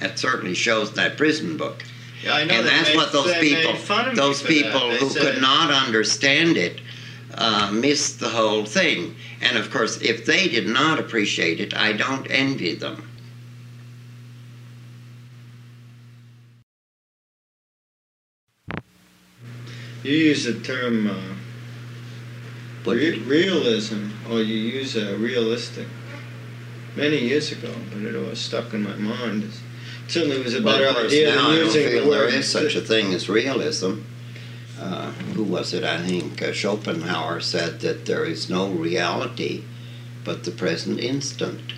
That 0.00 0.18
certainly 0.18 0.54
shows 0.54 0.92
that 0.94 1.16
prison 1.16 1.56
book. 1.56 1.84
Yeah, 2.22 2.34
I 2.34 2.44
know 2.44 2.54
and 2.54 2.66
that's 2.66 2.88
made- 2.88 2.96
what 2.96 3.12
those 3.12 3.32
people 3.34 3.72
made 3.74 3.80
fun 3.80 4.08
of 4.08 4.14
me 4.14 4.16
those 4.16 4.42
people 4.42 4.90
who 4.96 5.08
said- 5.08 5.22
could 5.22 5.40
not 5.40 5.70
understand 5.70 6.56
it 6.56 6.80
uh, 7.34 7.70
missed 7.72 8.18
the 8.18 8.28
whole 8.28 8.64
thing 8.64 9.14
and 9.40 9.56
of 9.56 9.70
course 9.70 10.00
if 10.02 10.24
they 10.26 10.48
did 10.48 10.66
not 10.66 10.98
appreciate 10.98 11.60
it 11.60 11.74
i 11.76 11.92
don't 11.92 12.26
envy 12.30 12.74
them 12.74 13.04
You 20.02 20.12
use 20.12 20.44
the 20.44 20.54
term 20.60 21.08
uh, 21.10 22.90
re- 22.90 23.18
realism, 23.20 24.10
or 24.30 24.40
you 24.40 24.54
use 24.54 24.96
a 24.96 25.16
realistic. 25.16 25.86
Many 26.96 27.18
years 27.18 27.52
ago, 27.52 27.72
but 27.92 28.02
it 28.02 28.16
always 28.16 28.38
stuck 28.38 28.72
in 28.74 28.82
my 28.82 28.94
mind. 28.96 29.44
It 29.44 29.50
certainly 30.10 30.40
was 30.42 30.54
a 30.54 30.62
Well, 30.62 30.74
better 30.74 30.88
of 30.88 30.94
course, 30.96 31.06
idea 31.12 31.30
now 31.34 31.42
than 31.42 31.44
I 31.50 31.56
don't 31.56 31.66
using 31.66 31.88
feel 31.88 32.04
the 32.04 32.08
word. 32.10 32.34
is 32.34 32.50
such 32.50 32.74
a 32.74 32.80
thing 32.80 33.12
as 33.12 33.28
realism. 33.28 34.00
Uh, 34.80 35.12
who 35.38 35.44
was 35.44 35.72
it? 35.72 35.84
I 35.84 36.04
think 36.04 36.42
uh, 36.42 36.52
Schopenhauer 36.52 37.38
said 37.40 37.78
that 37.80 38.06
there 38.06 38.24
is 38.24 38.50
no 38.50 38.68
reality 38.68 39.62
but 40.24 40.42
the 40.42 40.50
present 40.50 40.98
instant. 40.98 41.74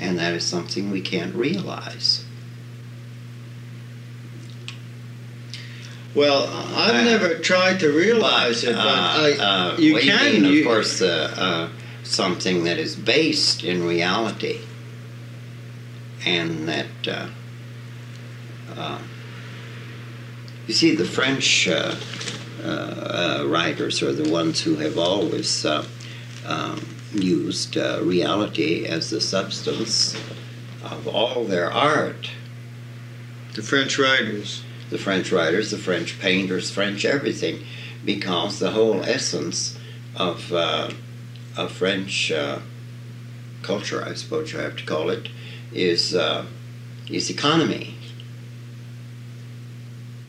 And 0.00 0.18
that 0.18 0.32
is 0.32 0.46
something 0.46 0.90
we 0.90 1.02
can't 1.02 1.34
realize. 1.34 2.24
Well, 6.14 6.44
I've 6.74 6.94
Uh, 6.94 7.04
never 7.04 7.34
tried 7.34 7.78
to 7.80 7.90
realize 7.92 8.64
it, 8.64 8.74
but 8.74 8.86
uh, 8.86 9.16
I, 9.26 9.32
uh, 9.38 9.76
you 9.76 9.98
can. 9.98 10.32
mean, 10.32 10.44
of 10.46 10.50
you, 10.52 10.64
course, 10.64 11.02
uh, 11.02 11.34
uh, 11.36 11.68
something 12.02 12.64
that 12.64 12.78
is 12.78 12.96
based 12.96 13.62
in 13.62 13.86
reality. 13.86 14.60
And 16.24 16.66
that, 16.68 16.86
uh, 17.06 17.26
uh, 18.74 18.98
you 20.66 20.72
see, 20.72 20.94
the 20.94 21.04
French 21.04 21.68
writers 23.46 24.02
are 24.02 24.12
the 24.12 24.30
ones 24.30 24.60
who 24.60 24.76
have 24.76 24.98
always 24.98 25.64
uh, 25.64 25.84
um, 26.46 26.86
used 27.12 27.76
uh, 27.76 28.00
reality 28.02 28.86
as 28.86 29.10
the 29.10 29.20
substance 29.20 30.14
of 30.82 31.06
all 31.06 31.44
their 31.44 31.70
art 31.70 32.30
the 33.54 33.62
French 33.62 33.98
writers. 33.98 34.62
the 34.90 34.98
French 34.98 35.30
writers, 35.30 35.70
the 35.70 35.78
French 35.78 36.18
painters, 36.18 36.70
French 36.70 37.04
everything, 37.04 37.64
because 38.04 38.58
the 38.58 38.72
whole 38.72 39.04
essence 39.04 39.78
of 40.16 40.52
uh, 40.52 40.90
of 41.56 41.70
French 41.70 42.32
uh, 42.32 42.58
culture, 43.62 44.04
I 44.04 44.14
suppose 44.14 44.52
you 44.52 44.58
have 44.58 44.76
to 44.76 44.84
call 44.84 45.10
it, 45.10 45.28
is 45.72 46.14
uh, 46.14 46.46
is 47.08 47.30
economy. 47.30 47.94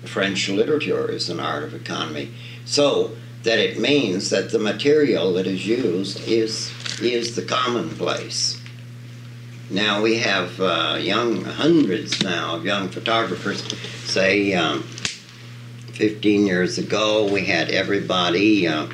French 0.06 0.50
literature 0.50 1.10
is 1.10 1.30
an 1.30 1.40
art 1.40 1.64
of 1.64 1.74
economy, 1.74 2.32
so 2.66 3.12
that 3.44 3.60
it 3.60 3.80
means 3.80 4.30
that 4.30 4.52
the 4.52 4.60
material 4.60 5.34
that 5.34 5.48
is 5.48 5.66
used 5.66 6.28
is 6.28 6.72
is 7.02 7.36
the 7.36 7.42
commonplace. 7.42 8.62
Now 9.70 10.02
we 10.02 10.18
have 10.18 10.60
uh, 10.60 10.98
young 11.00 11.44
hundreds 11.44 12.22
now 12.22 12.56
of 12.56 12.66
young 12.66 12.90
photographers. 12.90 13.64
Say, 14.04 14.54
um, 14.54 14.84
15 15.94 16.46
years 16.46 16.78
ago, 16.78 17.32
we 17.32 17.46
had 17.46 17.70
everybody 17.70 18.68
uh, 18.68 18.88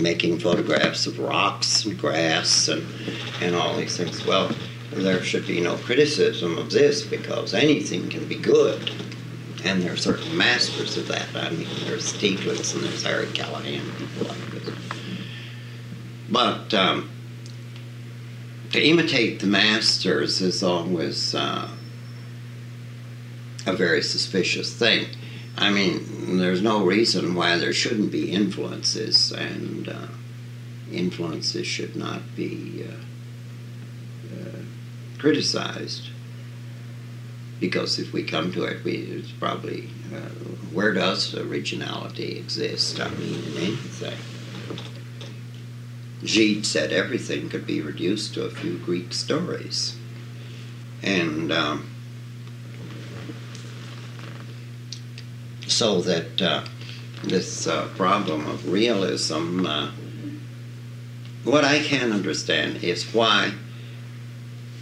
making 0.00 0.38
photographs 0.40 1.06
of 1.06 1.18
rocks 1.18 1.84
and 1.84 1.98
grass 1.98 2.68
and 2.68 2.86
and 3.40 3.54
all 3.54 3.76
these 3.76 3.96
things. 3.96 4.26
Well, 4.26 4.50
there 4.90 5.22
should 5.22 5.46
be 5.46 5.60
no 5.60 5.76
criticism 5.76 6.58
of 6.58 6.70
this 6.70 7.02
because 7.02 7.54
anything 7.54 8.08
can 8.08 8.26
be 8.26 8.36
good, 8.36 8.90
and 9.66 9.82
there 9.82 9.92
are 9.92 9.96
certain 9.96 10.36
masters 10.36 10.96
of 10.96 11.08
that. 11.08 11.26
I 11.34 11.50
mean, 11.50 11.66
there's 11.84 12.12
Stieglitz 12.12 12.74
and 12.74 12.84
there's 12.84 13.02
Harry 13.02 13.26
Callahan, 13.32 13.82
people 13.98 14.28
like 14.28 14.50
this. 14.50 14.74
But 16.30 16.72
um, 16.72 17.10
to 18.72 18.80
imitate 18.80 19.40
the 19.40 19.46
masters 19.46 20.40
is 20.40 20.62
always 20.62 21.34
uh, 21.34 21.68
a 23.66 23.72
very 23.72 24.02
suspicious 24.02 24.72
thing. 24.72 25.06
I 25.56 25.70
mean, 25.70 26.38
there's 26.38 26.62
no 26.62 26.84
reason 26.84 27.34
why 27.34 27.56
there 27.56 27.72
shouldn't 27.72 28.12
be 28.12 28.30
influences, 28.30 29.32
and 29.32 29.88
uh, 29.88 30.08
influences 30.92 31.66
should 31.66 31.96
not 31.96 32.20
be 32.36 32.84
uh, 32.86 34.38
uh, 34.38 34.58
criticized. 35.18 36.10
Because 37.58 37.98
if 37.98 38.12
we 38.12 38.22
come 38.22 38.52
to 38.52 38.64
it, 38.64 38.84
we, 38.84 38.92
it's 38.92 39.32
probably 39.32 39.88
uh, 40.14 40.28
where 40.72 40.92
does 40.92 41.34
originality 41.34 42.38
exist? 42.38 43.00
I 43.00 43.08
mean, 43.10 43.42
in 43.44 43.56
anything. 43.56 44.18
Gide 46.22 46.66
said 46.66 46.92
everything 46.92 47.48
could 47.48 47.66
be 47.66 47.80
reduced 47.80 48.34
to 48.34 48.44
a 48.44 48.50
few 48.50 48.78
Greek 48.78 49.12
stories. 49.12 49.96
And 51.02 51.52
um, 51.52 51.88
so 55.66 56.00
that 56.02 56.42
uh, 56.42 56.64
this 57.22 57.66
uh, 57.66 57.88
problem 57.96 58.46
of 58.46 58.70
realism, 58.70 59.66
uh, 59.66 59.90
what 61.44 61.64
I 61.64 61.80
can 61.80 62.12
understand 62.12 62.82
is 62.82 63.14
why 63.14 63.52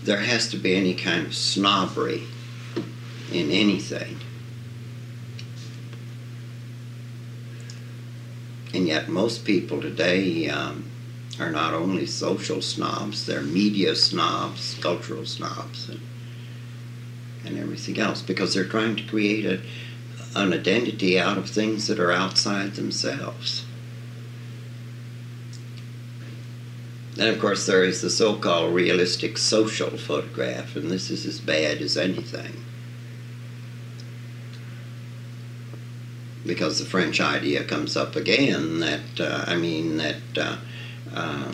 there 0.03 0.21
has 0.21 0.49
to 0.51 0.57
be 0.57 0.75
any 0.75 0.95
kind 0.95 1.27
of 1.27 1.35
snobbery 1.35 2.25
in 3.35 3.51
anything. 3.51 4.19
And 8.73 8.89
yet, 8.89 9.09
most 9.09 9.45
people 9.45 9.81
today 9.81 10.49
um, 10.49 10.85
are 11.39 11.51
not 11.51 11.75
only 11.75 12.07
social 12.07 12.61
snobs, 12.61 13.27
they're 13.27 13.43
media 13.43 13.95
snobs, 13.95 14.77
cultural 14.81 15.27
snobs. 15.27 15.89
And, 15.89 16.01
and 17.45 17.59
everything 17.59 17.99
else 17.99 18.23
because 18.23 18.55
they're 18.55 18.65
trying 18.65 18.97
to 18.97 19.03
create 19.05 19.45
a, 19.45 19.61
an 20.35 20.53
identity 20.53 21.19
out 21.19 21.39
of 21.39 21.49
things 21.49 21.87
that 21.87 22.01
are 22.01 22.13
outside 22.13 22.75
themselves. 22.75 23.65
Then, 27.15 27.33
of 27.33 27.41
course, 27.41 27.67
there 27.67 27.85
is 27.85 28.03
the 28.03 28.11
so 28.11 28.35
called 28.35 28.75
realistic 28.75 29.39
social 29.39 29.91
photograph, 29.91 30.75
and 30.75 30.91
this 30.91 31.11
is 31.11 31.27
as 31.27 31.39
bad 31.39 31.81
as 31.81 31.97
anything. 31.97 32.65
Because 36.47 36.79
the 36.79 36.85
French 36.85 37.21
idea 37.21 37.65
comes 37.65 37.97
up 37.97 38.17
again 38.17 38.81
that, 38.81 39.21
uh, 39.21 39.45
I 39.47 39.57
mean, 39.57 39.97
that 39.97 40.23
uh, 40.37 40.57
uh, 41.15 41.53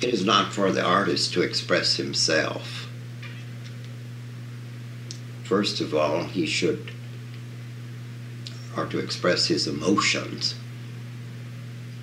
it 0.00 0.14
is 0.14 0.24
not 0.24 0.52
for 0.52 0.72
the 0.72 0.82
artist 0.82 1.32
to 1.34 1.42
express 1.42 1.96
himself. 1.96 2.88
First 5.42 5.80
of 5.80 5.94
all, 5.94 6.24
he 6.24 6.46
should, 6.46 6.90
or 8.76 8.86
to 8.86 8.98
express 8.98 9.46
his 9.46 9.66
emotions 9.66 10.54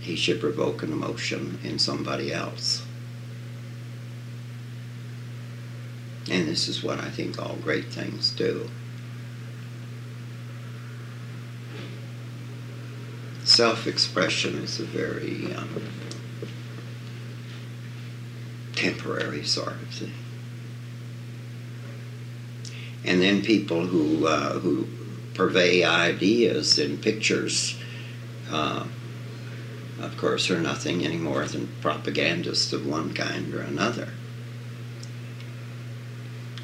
he 0.01 0.15
should 0.15 0.39
provoke 0.39 0.81
an 0.81 0.91
emotion 0.91 1.59
in 1.63 1.77
somebody 1.77 2.33
else. 2.33 2.83
And 6.29 6.47
this 6.47 6.67
is 6.67 6.83
what 6.83 6.99
I 6.99 7.09
think 7.09 7.39
all 7.39 7.55
great 7.61 7.85
things 7.85 8.31
do. 8.31 8.69
Self 13.51 13.85
expression 13.85 14.59
is 14.59 14.79
a 14.79 14.85
very 14.85 15.53
um, 15.53 15.67
temporary 18.73 19.43
sort 19.43 19.73
of 19.73 19.89
thing. 19.89 20.13
And 23.03 23.21
then 23.21 23.41
people 23.41 23.87
who, 23.87 24.25
uh, 24.25 24.59
who 24.59 24.87
purvey 25.33 25.83
ideas 25.83 26.79
in 26.79 26.99
pictures. 26.99 27.77
Uh, 28.49 28.85
of 29.99 30.15
course, 30.15 30.49
are 30.49 30.61
nothing 30.61 31.03
any 31.03 31.17
more 31.17 31.43
than 31.45 31.75
propagandists 31.81 32.71
of 32.71 32.87
one 32.87 33.13
kind 33.13 33.53
or 33.53 33.59
another. 33.59 34.13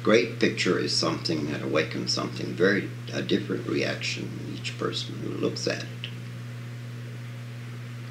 Great 0.02 0.40
picture 0.40 0.78
is 0.78 0.96
something 0.96 1.52
that 1.52 1.60
awakens 1.60 2.14
something 2.14 2.54
very 2.54 2.88
a 3.12 3.20
different 3.20 3.68
reaction 3.68 4.40
in 4.40 4.56
each 4.56 4.78
person 4.78 5.16
who 5.18 5.28
looks 5.28 5.68
at 5.68 5.82
it. 5.82 5.88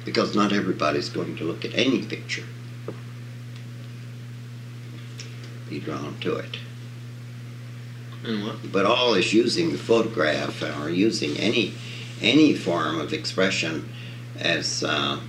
Because 0.04 0.34
not 0.34 0.52
everybody's 0.52 1.08
going 1.08 1.36
to 1.36 1.44
look 1.44 1.64
at 1.64 1.74
any 1.74 2.02
picture. 2.02 2.44
Be 5.68 5.80
drawn 5.80 6.18
to 6.20 6.36
it. 6.36 6.58
And 8.24 8.44
what? 8.44 8.72
But 8.72 8.86
all 8.86 9.14
is 9.14 9.32
using 9.32 9.72
the 9.72 9.78
photograph 9.78 10.62
or 10.62 10.88
using 10.88 11.36
any 11.36 11.74
any 12.20 12.52
form 12.54 12.98
of 12.98 13.12
expression 13.12 13.88
as 14.38 14.82
uh, 14.82 15.20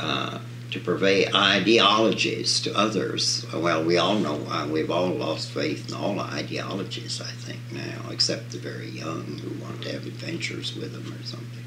uh, 0.00 0.38
to 0.72 0.80
purvey 0.80 1.32
ideologies 1.32 2.60
to 2.60 2.76
others. 2.76 3.46
Well, 3.54 3.84
we 3.84 3.98
all 3.98 4.18
know 4.18 4.44
uh, 4.48 4.66
we've 4.66 4.90
all 4.90 5.10
lost 5.10 5.50
faith 5.50 5.88
in 5.88 5.94
all 5.94 6.18
ideologies, 6.18 7.20
I 7.20 7.30
think, 7.30 7.60
now, 7.70 8.10
except 8.10 8.50
the 8.50 8.58
very 8.58 8.88
young 8.88 9.38
who 9.38 9.62
want 9.62 9.82
to 9.82 9.92
have 9.92 10.06
adventures 10.06 10.74
with 10.74 10.92
them 10.92 11.12
or 11.12 11.22
something. 11.24 11.64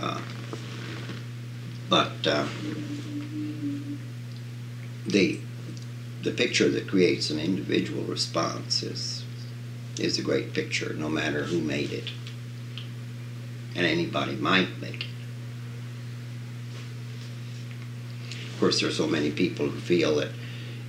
Uh, 0.00 0.20
but 1.88 2.26
uh, 2.26 2.46
the 5.06 5.40
the 6.22 6.30
picture 6.32 6.68
that 6.68 6.88
creates 6.88 7.30
an 7.30 7.38
individual 7.38 8.02
response 8.04 8.82
is 8.82 9.24
is 9.98 10.18
a 10.18 10.22
great 10.22 10.52
picture, 10.52 10.94
no 10.94 11.08
matter 11.08 11.44
who 11.44 11.60
made 11.60 11.92
it 11.92 12.10
and 13.76 13.86
anybody 13.86 14.34
might 14.36 14.80
make 14.80 15.02
it. 15.02 15.10
Of 18.54 18.60
course, 18.60 18.80
there 18.80 18.88
are 18.88 18.92
so 18.92 19.06
many 19.06 19.30
people 19.30 19.68
who 19.68 19.78
feel 19.78 20.16
that 20.16 20.30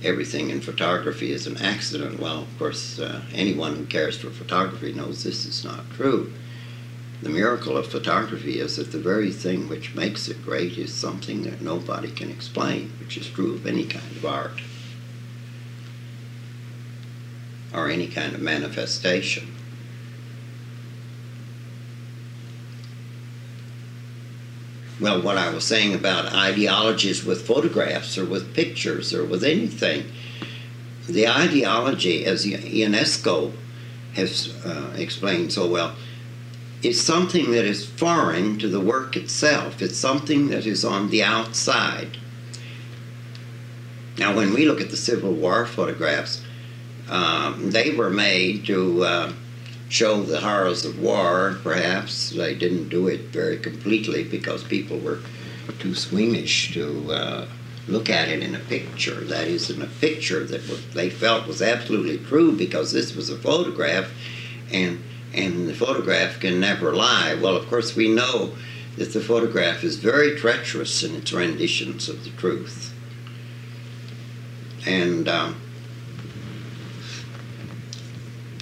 everything 0.02 0.48
in 0.48 0.62
photography 0.62 1.32
is 1.32 1.46
an 1.46 1.58
accident. 1.58 2.18
Well, 2.18 2.42
of 2.42 2.58
course, 2.58 2.98
uh, 2.98 3.20
anyone 3.34 3.76
who 3.76 3.84
cares 3.84 4.16
for 4.18 4.30
photography 4.30 4.94
knows 4.94 5.22
this 5.22 5.44
is 5.44 5.64
not 5.64 5.90
true. 5.90 6.32
The 7.22 7.28
miracle 7.28 7.76
of 7.76 7.86
photography 7.86 8.60
is 8.60 8.76
that 8.76 8.92
the 8.92 8.98
very 8.98 9.32
thing 9.32 9.68
which 9.68 9.94
makes 9.94 10.28
it 10.28 10.44
great 10.44 10.78
is 10.78 10.94
something 10.94 11.42
that 11.42 11.60
nobody 11.60 12.10
can 12.10 12.30
explain, 12.30 12.92
which 13.00 13.16
is 13.16 13.28
true 13.28 13.54
of 13.54 13.66
any 13.66 13.84
kind 13.84 14.16
of 14.16 14.24
art 14.24 14.60
or 17.74 17.90
any 17.90 18.06
kind 18.06 18.34
of 18.34 18.40
manifestation. 18.40 19.54
well, 25.00 25.22
what 25.22 25.38
I 25.38 25.50
was 25.50 25.64
saying 25.64 25.94
about 25.94 26.32
ideologies 26.32 27.24
with 27.24 27.46
photographs 27.46 28.18
or 28.18 28.24
with 28.24 28.54
pictures 28.54 29.14
or 29.14 29.24
with 29.24 29.44
anything, 29.44 30.10
the 31.08 31.28
ideology, 31.28 32.24
as 32.26 32.44
Ionesco 32.44 33.52
has 34.14 34.54
uh, 34.64 34.92
explained 34.96 35.52
so 35.52 35.66
well, 35.66 35.94
is 36.82 37.04
something 37.04 37.50
that 37.50 37.64
is 37.64 37.84
foreign 37.84 38.58
to 38.58 38.68
the 38.68 38.80
work 38.80 39.16
itself. 39.16 39.82
It's 39.82 39.96
something 39.96 40.48
that 40.48 40.66
is 40.66 40.84
on 40.84 41.10
the 41.10 41.22
outside. 41.22 42.18
Now, 44.16 44.34
when 44.34 44.52
we 44.52 44.64
look 44.66 44.80
at 44.80 44.90
the 44.90 44.96
Civil 44.96 45.32
War 45.32 45.66
photographs, 45.66 46.42
um, 47.08 47.70
they 47.70 47.94
were 47.94 48.10
made 48.10 48.66
to. 48.66 49.04
Uh, 49.04 49.32
show 49.88 50.22
the 50.22 50.40
horrors 50.40 50.84
of 50.84 51.00
war. 51.00 51.58
Perhaps 51.62 52.30
they 52.30 52.54
didn't 52.54 52.88
do 52.88 53.08
it 53.08 53.20
very 53.30 53.58
completely 53.58 54.24
because 54.24 54.62
people 54.64 54.98
were 54.98 55.20
too 55.78 55.94
squeamish 55.94 56.72
to 56.74 57.12
uh, 57.12 57.48
look 57.86 58.10
at 58.10 58.28
it 58.28 58.42
in 58.42 58.54
a 58.54 58.58
picture. 58.60 59.20
That 59.24 59.48
is, 59.48 59.70
in 59.70 59.82
a 59.82 59.86
picture 59.86 60.44
that 60.44 60.60
they 60.92 61.10
felt 61.10 61.46
was 61.46 61.62
absolutely 61.62 62.18
true 62.18 62.52
because 62.52 62.92
this 62.92 63.14
was 63.14 63.30
a 63.30 63.38
photograph, 63.38 64.10
and 64.70 65.02
and 65.34 65.68
the 65.68 65.74
photograph 65.74 66.40
can 66.40 66.60
never 66.60 66.94
lie. 66.94 67.34
Well, 67.34 67.56
of 67.56 67.68
course, 67.68 67.94
we 67.94 68.08
know 68.08 68.54
that 68.96 69.12
the 69.12 69.20
photograph 69.20 69.84
is 69.84 69.96
very 69.96 70.36
treacherous 70.36 71.02
in 71.02 71.14
its 71.14 71.32
renditions 71.32 72.08
of 72.08 72.24
the 72.24 72.30
truth, 72.30 72.94
and. 74.86 75.28
Um, 75.28 75.60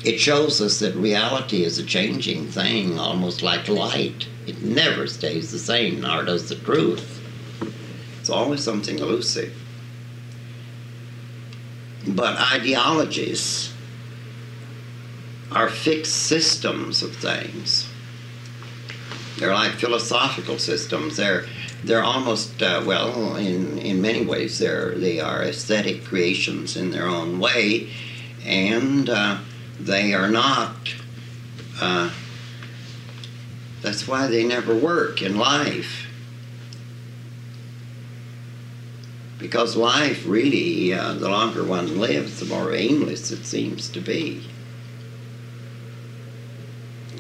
it 0.07 0.21
shows 0.21 0.61
us 0.61 0.79
that 0.79 0.95
reality 0.95 1.65
is 1.65 1.81
a 1.81 1.85
changing 1.85 2.47
thing, 2.47 2.97
almost 2.97 3.43
like 3.43 3.67
light. 3.67 4.29
It 4.47 4.63
never 4.63 5.09
stays 5.09 5.51
the 5.51 5.59
same, 5.59 6.01
nor 6.03 6.23
does 6.23 6.49
the 6.49 6.55
truth. 6.55 7.21
It's 8.21 8.31
always 8.31 8.63
something 8.63 9.01
elusive. 9.01 9.53
But 12.07 12.39
ideologies 12.53 13.73
are 15.57 15.71
fixed 15.71 16.15
systems 16.15 17.03
of 17.03 17.17
things. 17.17 17.89
They're 19.39 19.55
like 19.55 19.73
philosophical 19.73 20.59
systems. 20.59 21.17
They're 21.17 21.47
they're 21.83 22.05
almost 22.05 22.63
uh, 22.63 22.83
well, 22.85 23.37
in 23.37 23.79
in 23.79 24.03
many 24.03 24.23
ways, 24.23 24.59
they're 24.59 24.95
they 24.95 25.19
are 25.19 25.43
aesthetic 25.43 26.05
creations 26.05 26.77
in 26.77 26.91
their 26.91 27.07
own 27.07 27.39
way, 27.39 27.89
and 28.45 29.09
uh, 29.09 29.39
they 29.81 30.13
are 30.13 30.29
not. 30.29 30.95
Uh, 31.81 32.11
that's 33.81 34.07
why 34.07 34.27
they 34.27 34.45
never 34.45 34.75
work 34.75 35.23
in 35.23 35.39
life. 35.39 36.07
Because 39.39 39.75
life 39.75 40.23
really, 40.27 40.93
uh, 40.93 41.15
the 41.15 41.31
longer 41.31 41.65
one 41.65 41.99
lives, 41.99 42.41
the 42.41 42.47
more 42.47 42.75
aimless 42.75 43.31
it 43.31 43.47
seems 43.47 43.89
to 43.91 44.01
be. 44.01 44.47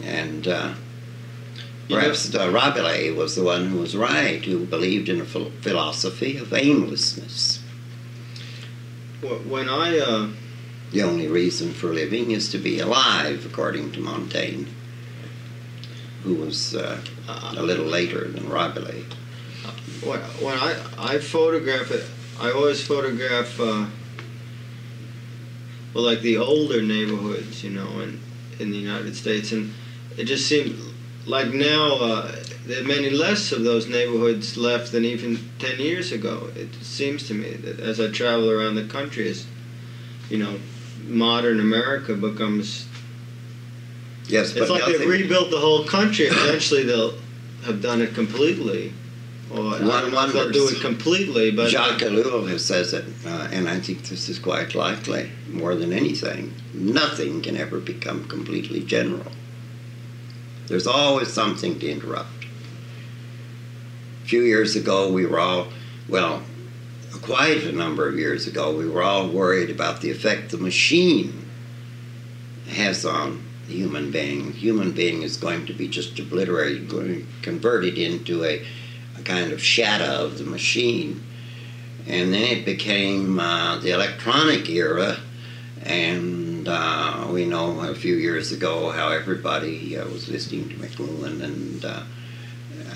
And 0.06 0.46
uh, 0.46 0.74
perhaps 1.88 2.32
uh, 2.32 2.50
Rabelais 2.50 3.10
was 3.10 3.34
the 3.34 3.42
one 3.42 3.68
who 3.68 3.78
was 3.78 3.96
right, 3.96 4.44
who 4.44 4.64
believed 4.64 5.08
in 5.08 5.20
a 5.20 5.24
philosophy 5.24 6.38
of 6.38 6.54
aimlessness. 6.54 7.60
When 9.20 9.68
I 9.68 9.98
uh, 9.98 10.28
the 10.92 11.02
only 11.02 11.26
reason 11.26 11.72
for 11.72 11.88
living 11.88 12.30
is 12.30 12.48
to 12.50 12.58
be 12.58 12.78
alive, 12.78 13.44
according 13.44 13.92
to 13.92 14.00
Montaigne, 14.00 14.68
who 16.22 16.34
was 16.36 16.74
uh, 16.74 17.00
a 17.28 17.62
little 17.62 17.86
later 17.86 18.28
than 18.28 18.48
Rabelais. 18.48 19.04
When, 20.04 20.20
when 20.20 20.58
I, 20.58 20.76
I 20.98 21.18
photograph 21.18 21.90
it, 21.90 22.04
I 22.38 22.52
always 22.52 22.86
photograph, 22.86 23.58
uh, 23.58 23.86
well, 25.92 26.04
like 26.04 26.20
the 26.20 26.36
older 26.36 26.82
neighborhoods, 26.82 27.64
you 27.64 27.70
know, 27.70 28.00
in, 28.00 28.20
in 28.60 28.70
the 28.70 28.76
United 28.76 29.16
States. 29.16 29.52
And 29.52 29.72
it 30.16 30.24
just 30.24 30.46
seems 30.46 30.80
like 31.26 31.52
now 31.52 31.94
uh, 31.94 32.32
there 32.66 32.80
are 32.80 32.84
many 32.84 33.10
less 33.10 33.52
of 33.52 33.64
those 33.64 33.88
neighborhoods 33.88 34.56
left 34.56 34.92
than 34.92 35.04
even 35.04 35.38
10 35.58 35.78
years 35.78 36.12
ago. 36.12 36.50
It 36.56 36.74
seems 36.82 37.26
to 37.28 37.34
me 37.34 37.54
that 37.54 37.80
as 37.80 38.00
I 38.00 38.08
travel 38.08 38.50
around 38.50 38.76
the 38.76 38.84
country, 38.84 39.34
you 40.30 40.38
know, 40.38 40.58
modern 41.06 41.60
America 41.60 42.14
becomes. 42.14 42.86
Yes, 44.28 44.54
It's 44.56 44.70
like 44.70 44.84
they've 44.86 45.08
rebuilt 45.08 45.50
the 45.50 45.60
whole 45.60 45.84
country. 45.84 46.26
Eventually, 46.26 46.82
they'll 46.82 47.14
have 47.64 47.80
done 47.80 48.00
it 48.00 48.12
completely, 48.14 48.92
or 49.52 49.74
I 49.74 49.78
don't 49.78 49.86
One 49.86 50.12
know 50.12 50.26
if 50.26 50.32
they'll 50.32 50.50
do 50.50 50.68
it 50.68 50.80
completely. 50.80 51.52
But 51.52 51.70
Jacques 51.70 52.00
Ellul 52.00 52.48
has 52.48 52.64
says 52.64 52.92
it, 52.92 53.04
uh, 53.24 53.48
and 53.52 53.68
I 53.68 53.78
think 53.78 54.02
this 54.02 54.28
is 54.28 54.40
quite 54.40 54.74
likely, 54.74 55.30
more 55.48 55.76
than 55.76 55.92
anything. 55.92 56.54
Nothing 56.74 57.40
can 57.40 57.56
ever 57.56 57.78
become 57.78 58.24
completely 58.24 58.82
general. 58.82 59.30
There's 60.66 60.86
always 60.86 61.32
something 61.32 61.78
to 61.78 61.90
interrupt. 61.90 62.44
A 64.24 64.26
few 64.26 64.42
years 64.42 64.74
ago, 64.74 65.12
we 65.12 65.24
were 65.24 65.38
all, 65.38 65.68
well, 66.08 66.42
quite 67.22 67.62
a 67.64 67.72
number 67.72 68.08
of 68.08 68.18
years 68.18 68.46
ago, 68.46 68.76
we 68.76 68.88
were 68.88 69.02
all 69.02 69.28
worried 69.28 69.70
about 69.70 70.00
the 70.00 70.10
effect 70.10 70.50
the 70.50 70.58
machine 70.58 71.48
has 72.68 73.04
on 73.04 73.44
the 73.68 73.74
human 73.74 74.10
being. 74.10 74.46
The 74.46 74.58
human 74.58 74.92
being 74.92 75.22
is 75.22 75.36
going 75.36 75.66
to 75.66 75.72
be 75.72 75.88
just 75.88 76.18
obliterated, 76.18 76.88
going 76.88 77.26
converted 77.42 77.98
into 77.98 78.44
a, 78.44 78.64
a 79.18 79.22
kind 79.22 79.52
of 79.52 79.62
shadow 79.62 80.24
of 80.24 80.38
the 80.38 80.44
machine. 80.44 81.22
And 82.08 82.32
then 82.32 82.58
it 82.58 82.64
became 82.64 83.38
uh, 83.40 83.78
the 83.78 83.90
electronic 83.90 84.68
era, 84.68 85.16
and 85.82 86.55
uh, 86.68 87.28
we 87.30 87.44
know 87.46 87.80
a 87.80 87.94
few 87.94 88.16
years 88.16 88.52
ago 88.52 88.90
how 88.90 89.10
everybody 89.10 89.96
uh, 89.96 90.06
was 90.08 90.28
listening 90.28 90.68
to 90.68 90.74
McLuhan 90.76 91.42
and 91.42 91.84
uh, 91.84 92.02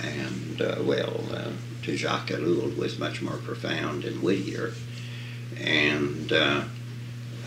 and 0.02 0.62
uh, 0.62 0.76
well, 0.82 1.20
uh, 1.32 1.50
to 1.82 1.96
Jacques 1.96 2.28
Ellul 2.28 2.76
was 2.76 2.98
much 2.98 3.22
more 3.22 3.36
profound 3.36 4.04
and 4.04 4.22
wittier, 4.22 4.72
and 5.58 6.32
uh, 6.32 6.62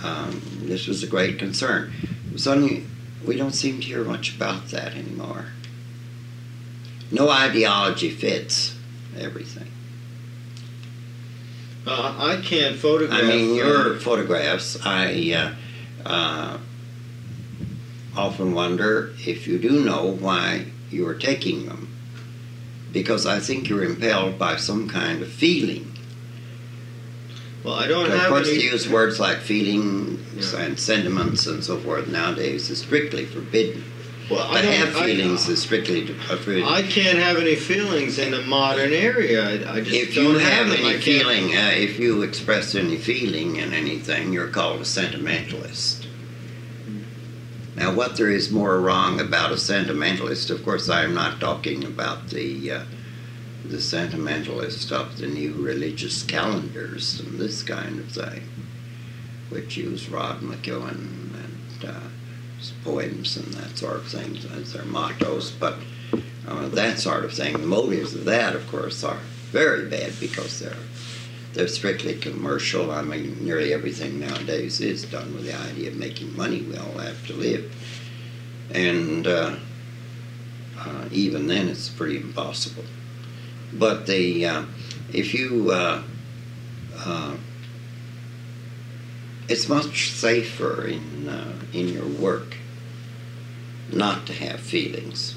um, 0.04 0.42
this 0.64 0.88
was 0.88 1.04
a 1.04 1.08
great 1.08 1.40
concern. 1.40 1.94
Suddenly, 2.36 2.86
we 3.26 3.38
don't 3.38 3.54
seem 3.54 3.80
to 3.80 3.86
hear 3.86 4.04
much 4.04 4.36
about 4.36 4.70
that 4.70 4.94
anymore. 4.94 5.46
No 7.12 7.30
ideology 7.30 8.10
fits 8.10 8.76
everything. 9.18 9.68
uh, 11.86 12.16
I 12.18 12.42
can't 12.42 12.76
photograph. 12.76 13.22
I 13.22 13.28
mean, 13.28 13.56
your 13.56 13.96
photographs, 13.96 14.78
I 14.86 15.34
uh, 15.36 15.54
uh, 16.06 16.58
often 18.16 18.54
wonder 18.54 19.14
if 19.26 19.48
you 19.48 19.58
do 19.58 19.84
know 19.84 20.06
why 20.20 20.66
you 20.92 21.08
are 21.08 21.16
taking 21.16 21.66
them. 21.66 21.90
Because 22.92 23.26
I 23.26 23.40
think 23.40 23.70
you're 23.70 23.84
impelled 23.84 24.38
by 24.38 24.56
some 24.58 24.88
kind 24.88 25.22
of 25.24 25.30
feeling. 25.32 25.92
Well, 27.64 27.74
I 27.76 27.88
don't 27.88 28.06
Of 28.12 28.20
have 28.20 28.30
course, 28.30 28.48
any. 28.50 28.58
to 28.60 28.64
use 28.66 28.88
words 28.90 29.20
like 29.20 29.40
feelings 29.40 30.54
Yeah. 30.54 30.60
and 30.62 30.80
sentiments 30.80 31.48
and 31.48 31.64
so 31.64 31.80
forth 31.80 32.08
nowadays 32.08 32.70
is 32.70 32.80
strictly 32.80 33.26
forbidden. 33.26 33.84
Well, 34.30 34.48
I 34.52 34.60
have 34.62 34.96
I- 34.96 35.06
feelings 35.06 35.48
is 35.50 35.62
strictly 35.64 36.08
forbidden. 36.08 36.64
I 36.64 36.82
can't 36.84 37.18
have 37.18 37.38
any 37.38 37.56
feelings 37.56 38.18
in 38.18 38.32
the 38.32 38.42
modern 38.42 38.94
area. 38.94 39.44
I, 39.44 39.78
I 39.78 39.82
just 39.82 39.96
if 39.96 40.16
don't 40.16 40.34
you 40.34 40.38
have. 40.38 40.72
I 40.72 40.76
any 40.76 40.98
feeling, 41.00 41.56
uh, 41.56 41.72
if 41.74 42.00
you 42.00 42.22
express 42.22 42.74
any 42.76 42.98
feeling 42.98 43.58
in 43.58 43.74
anything, 43.74 44.32
you're 44.32 44.48
called 44.48 44.82
a 44.82 44.86
sentimentalist. 44.86 46.08
Now, 47.76 47.94
what 47.94 48.16
there 48.18 48.30
is 48.30 48.52
more 48.52 48.80
wrong 48.80 49.20
about 49.20 49.52
a 49.52 49.58
sentimentalist, 49.58 50.52
of 50.52 50.64
course, 50.64 50.90
I'm 50.90 51.14
not 51.16 51.40
talking 51.40 51.84
about 51.84 52.30
the 52.30 52.72
uh, 52.72 52.84
the 53.66 53.78
sentimentalist 53.82 54.92
of 54.92 55.18
the 55.18 55.28
new 55.28 55.54
religious 55.54 56.22
calendars 56.24 57.20
and 57.20 57.40
this 57.40 57.64
kind 57.64 58.00
of 58.00 58.12
thing, 58.12 58.44
which 59.50 59.78
use 59.78 60.10
Rod 60.10 60.42
McKuen 60.42 60.92
and 60.92 61.86
uh, 61.86 62.00
poems 62.84 63.38
and 63.38 63.54
that 63.54 63.78
sort 63.78 63.98
of 63.98 64.08
thing 64.08 64.38
as 64.56 64.74
their 64.74 64.86
mottos, 64.86 65.52
but 65.52 65.76
uh, 66.48 66.68
that 66.70 67.00
sort 67.00 67.26
of 67.26 67.34
thing. 67.34 67.54
The 67.54 67.68
motives 67.68 68.14
of 68.14 68.26
that, 68.26 68.56
of 68.56 68.68
course, 68.68 69.04
are 69.04 69.20
very 69.52 69.90
bad 69.90 70.14
because 70.20 70.60
they're 70.60 70.78
they're 71.54 71.68
strictly 71.68 72.16
commercial. 72.16 72.90
I 72.90 73.04
mean, 73.04 73.38
nearly 73.46 73.74
everything 73.74 74.20
nowadays 74.20 74.82
is 74.82 75.06
done 75.06 75.34
with 75.36 75.46
the 75.46 75.56
idea 75.56 75.92
of 75.92 75.98
making 75.98 76.36
money. 76.36 76.62
We 76.62 76.78
all 76.78 76.98
have 76.98 77.26
to 77.28 77.34
live, 77.34 77.72
and 78.74 79.28
uh, 79.28 79.56
uh, 80.80 81.06
even 81.12 81.48
then, 81.48 81.68
it's 81.70 81.90
pretty 81.90 82.18
impossible. 82.18 82.86
But 83.72 84.08
the 84.08 84.46
uh, 84.46 84.66
if 85.12 85.34
you 85.34 85.72
uh, 85.72 86.04
uh, 86.98 87.36
it's 89.50 89.68
much 89.68 90.12
safer 90.12 90.86
in 90.88 91.28
uh, 91.30 91.54
in 91.74 91.90
your 91.90 92.08
work 92.08 92.58
not 93.92 94.26
to 94.28 94.34
have 94.34 94.60
feelings. 94.60 95.36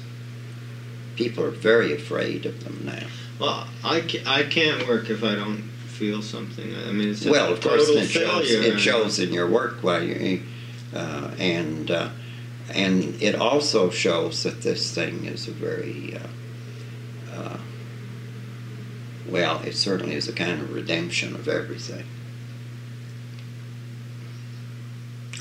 People 1.15 1.43
are 1.43 1.51
very 1.51 1.93
afraid 1.93 2.45
of 2.45 2.63
them 2.63 2.81
now. 2.85 3.07
Well, 3.39 3.67
I, 3.83 4.01
ca- 4.01 4.23
I 4.25 4.43
can't 4.43 4.87
work 4.87 5.09
if 5.09 5.23
I 5.23 5.35
don't 5.35 5.61
feel 5.61 6.21
something. 6.21 6.75
I 6.87 6.91
mean, 6.91 7.09
it's 7.09 7.25
a 7.25 7.31
well, 7.31 7.51
of 7.51 7.61
course, 7.61 7.87
it 7.89 8.07
shows. 8.07 8.51
It 8.51 8.79
shows 8.79 9.19
in 9.19 9.33
your 9.33 9.49
work, 9.49 9.83
while 9.83 10.03
you, 10.03 10.43
uh, 10.93 11.31
and 11.37 11.89
uh, 11.89 12.09
and 12.73 13.21
it 13.21 13.35
also 13.35 13.89
shows 13.89 14.43
that 14.43 14.61
this 14.61 14.93
thing 14.93 15.25
is 15.25 15.47
a 15.47 15.51
very 15.51 16.15
uh, 16.15 17.35
uh, 17.35 17.57
well. 19.27 19.59
It 19.63 19.75
certainly 19.75 20.15
is 20.15 20.27
a 20.27 20.33
kind 20.33 20.61
of 20.61 20.73
redemption 20.73 21.35
of 21.35 21.47
everything. 21.47 22.05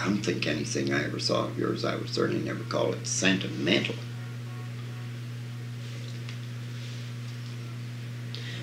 I 0.07 0.09
don't 0.09 0.22
think 0.22 0.46
anything 0.46 0.94
I 0.94 1.04
ever 1.04 1.18
saw 1.18 1.46
of 1.46 1.59
yours. 1.59 1.84
I 1.84 1.96
would 1.96 2.09
certainly 2.09 2.40
never 2.40 2.62
call 2.62 2.92
it 2.92 3.04
sentimental. 3.09 3.96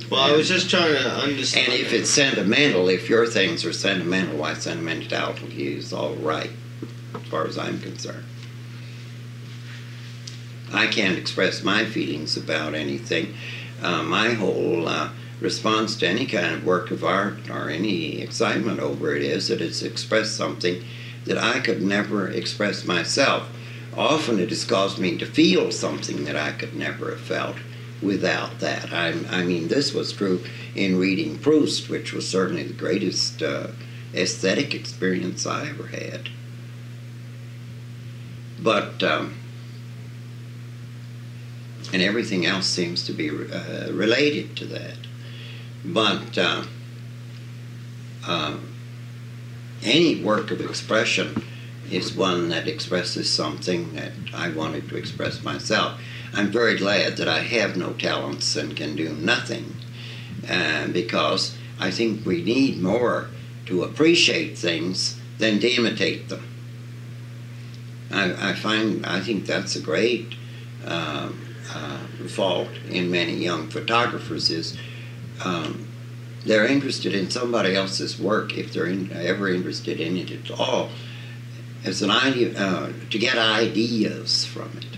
Well, 0.10 0.22
I 0.22 0.32
was 0.32 0.48
just 0.48 0.70
trying 0.70 0.94
to 0.94 1.10
understand. 1.10 1.68
And 1.68 1.82
if 1.82 1.92
it's 1.92 2.10
sentimental, 2.10 2.88
if 2.88 3.10
your 3.10 3.26
things 3.26 3.66
are 3.66 3.74
sentimental, 3.74 4.38
why 4.38 4.54
sentimentality 4.54 5.76
is 5.76 5.92
all 5.92 6.16
right, 6.16 6.52
as 7.14 7.22
far 7.24 7.46
as 7.46 7.58
I'm 7.58 7.82
concerned. 7.82 8.24
I 10.72 10.88
can't 10.88 11.18
express 11.18 11.62
my 11.62 11.84
feelings 11.84 12.38
about 12.38 12.74
anything. 12.74 13.34
Uh, 13.82 14.02
my 14.04 14.30
whole 14.30 14.88
uh, 14.88 15.10
response 15.42 15.98
to 15.98 16.08
any 16.08 16.26
kind 16.26 16.56
of 16.56 16.66
work 16.66 16.90
of 16.90 17.04
art 17.04 17.50
or 17.50 17.70
any 17.70 18.22
excitement 18.22 18.80
over 18.80 19.14
it 19.14 19.24
is 19.24 19.50
that 19.50 19.60
it's 19.60 19.82
expressed 19.82 20.38
something 20.38 20.82
that 21.26 21.38
I 21.38 21.60
could 21.60 21.82
never 21.82 22.28
express 22.28 22.86
myself. 22.86 23.50
Often 23.96 24.40
it 24.40 24.50
has 24.50 24.66
caused 24.66 25.00
me 25.00 25.18
to 25.18 25.26
feel 25.26 25.72
something 25.72 26.26
that 26.26 26.36
I 26.36 26.52
could 26.52 26.76
never 26.76 27.12
have 27.12 27.22
felt 27.22 27.58
without 28.02 28.60
that. 28.60 28.92
I, 28.92 29.14
I 29.30 29.44
mean, 29.44 29.68
this 29.68 29.94
was 29.94 30.12
true 30.12 30.44
in 30.76 31.00
reading 31.00 31.38
Proust, 31.38 31.90
which 31.90 32.14
was 32.14 32.28
certainly 32.28 32.64
the 32.64 32.74
greatest 32.74 33.42
uh, 33.42 33.68
aesthetic 34.14 34.74
experience 34.74 35.46
I 35.46 35.70
ever 35.70 35.88
had. 35.88 36.30
But, 38.60 39.04
um, 39.04 39.36
and 41.92 42.02
everything 42.02 42.46
else 42.46 42.66
seems 42.66 43.06
to 43.06 43.14
be 43.14 43.30
uh, 43.30 43.92
related 43.92 44.56
to 44.58 44.66
that. 44.66 44.98
But 45.86 46.38
uh, 46.38 46.64
uh, 48.26 48.58
any 49.84 50.22
work 50.24 50.52
of 50.52 50.62
expression 50.62 51.44
is 51.92 52.16
one 52.16 52.50
that 52.50 52.68
expresses 52.68 53.32
something 53.32 53.94
that 53.94 54.12
I 54.34 54.50
wanted 54.50 54.90
to 54.90 54.98
express 54.98 55.44
myself. 55.44 56.00
I'm 56.34 56.52
very 56.52 56.78
glad 56.78 57.18
that 57.18 57.28
I 57.28 57.40
have 57.40 57.78
no 57.78 57.94
talents 57.94 58.56
and 58.56 58.76
can 58.76 58.96
do 58.96 59.10
nothing 59.10 59.76
uh, 60.50 60.88
because 60.88 61.56
I 61.80 61.92
think 61.92 62.26
we 62.26 62.44
need 62.44 62.82
more 62.82 63.28
to 63.68 63.84
appreciate 63.84 64.58
things 64.58 65.20
than 65.38 65.60
to 65.60 65.70
imitate 65.70 66.30
them. 66.30 66.48
I, 68.12 68.52
I 68.52 68.54
find, 68.54 69.06
I 69.06 69.20
think 69.20 69.46
that's 69.46 69.76
a 69.76 69.82
great 69.82 70.36
uh, 70.86 71.32
uh, 71.74 71.98
fault 72.28 72.70
in 72.90 73.10
many 73.12 73.34
young 73.34 73.70
photographers 73.70 74.50
is 74.50 74.78
um, 75.44 75.83
they're 76.46 76.66
interested 76.66 77.14
in 77.14 77.30
somebody 77.30 77.76
else's 77.76 78.20
work 78.20 78.58
if 78.58 78.74
they're 78.74 78.88
in, 78.88 79.12
ever 79.14 79.48
interested 79.48 80.00
in 80.00 80.18
it 80.18 80.32
at 80.32 80.52
all. 80.52 80.90
As 81.86 82.02
an 82.02 82.12
idea 82.12 82.58
uh, 82.58 82.92
to 83.10 83.20
get 83.20 83.38
ideas 83.38 84.46
from 84.46 84.72
it. 84.78 84.98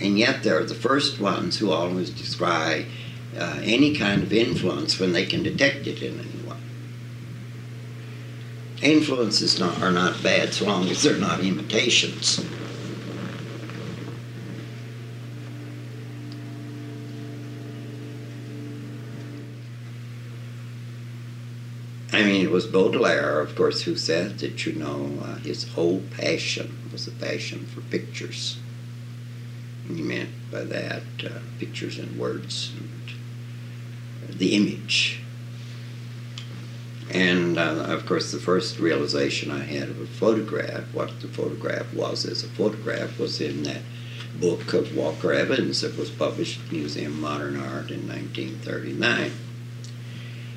And 0.00 0.18
yet 0.18 0.42
they're 0.42 0.64
the 0.64 0.74
first 0.74 1.20
ones 1.20 1.58
who 1.58 1.70
always 1.70 2.10
descry 2.10 2.86
uh, 3.36 3.60
any 3.62 3.94
kind 3.94 4.22
of 4.22 4.32
influence 4.32 4.98
when 4.98 5.12
they 5.12 5.26
can 5.26 5.42
detect 5.42 5.86
it 5.86 6.02
in 6.02 6.18
anyone. 6.18 6.62
Influences 8.82 9.60
not, 9.60 9.80
are 9.82 9.92
not 9.92 10.22
bad 10.22 10.54
so 10.54 10.64
long 10.64 10.88
as 10.88 11.02
they're 11.02 11.18
not 11.18 11.40
imitations 11.40 12.42
I 22.12 22.24
mean, 22.24 22.42
it 22.44 22.50
was 22.50 22.66
Baudelaire, 22.66 23.40
of 23.40 23.54
course, 23.54 23.82
who 23.82 23.94
said 23.94 24.40
that, 24.40 24.66
you 24.66 24.72
know, 24.72 25.12
uh, 25.22 25.36
his 25.36 25.68
whole 25.72 26.02
passion 26.16 26.76
was 26.92 27.06
a 27.06 27.12
passion 27.12 27.66
for 27.66 27.82
pictures. 27.82 28.58
And 29.86 29.96
he 29.96 30.02
meant 30.02 30.30
by 30.50 30.64
that 30.64 31.02
uh, 31.24 31.38
pictures 31.60 31.98
and 31.98 32.18
words 32.18 32.72
and 32.76 34.38
the 34.38 34.56
image. 34.56 35.20
And 37.12 37.58
uh, 37.58 37.86
of 37.88 38.06
course, 38.06 38.32
the 38.32 38.38
first 38.38 38.78
realization 38.78 39.50
I 39.50 39.64
had 39.64 39.88
of 39.88 40.00
a 40.00 40.06
photograph, 40.06 40.92
what 40.92 41.20
the 41.20 41.28
photograph 41.28 41.92
was 41.92 42.24
as 42.24 42.42
a 42.42 42.48
photograph, 42.48 43.18
was 43.18 43.40
in 43.40 43.64
that 43.64 43.82
book 44.40 44.72
of 44.72 44.96
Walker 44.96 45.32
Evans 45.32 45.80
that 45.82 45.98
was 45.98 46.10
published 46.10 46.60
at 46.64 46.72
Museum 46.72 47.12
of 47.14 47.18
Modern 47.18 47.56
Art 47.56 47.90
in 47.90 48.08
1939. 48.08 49.32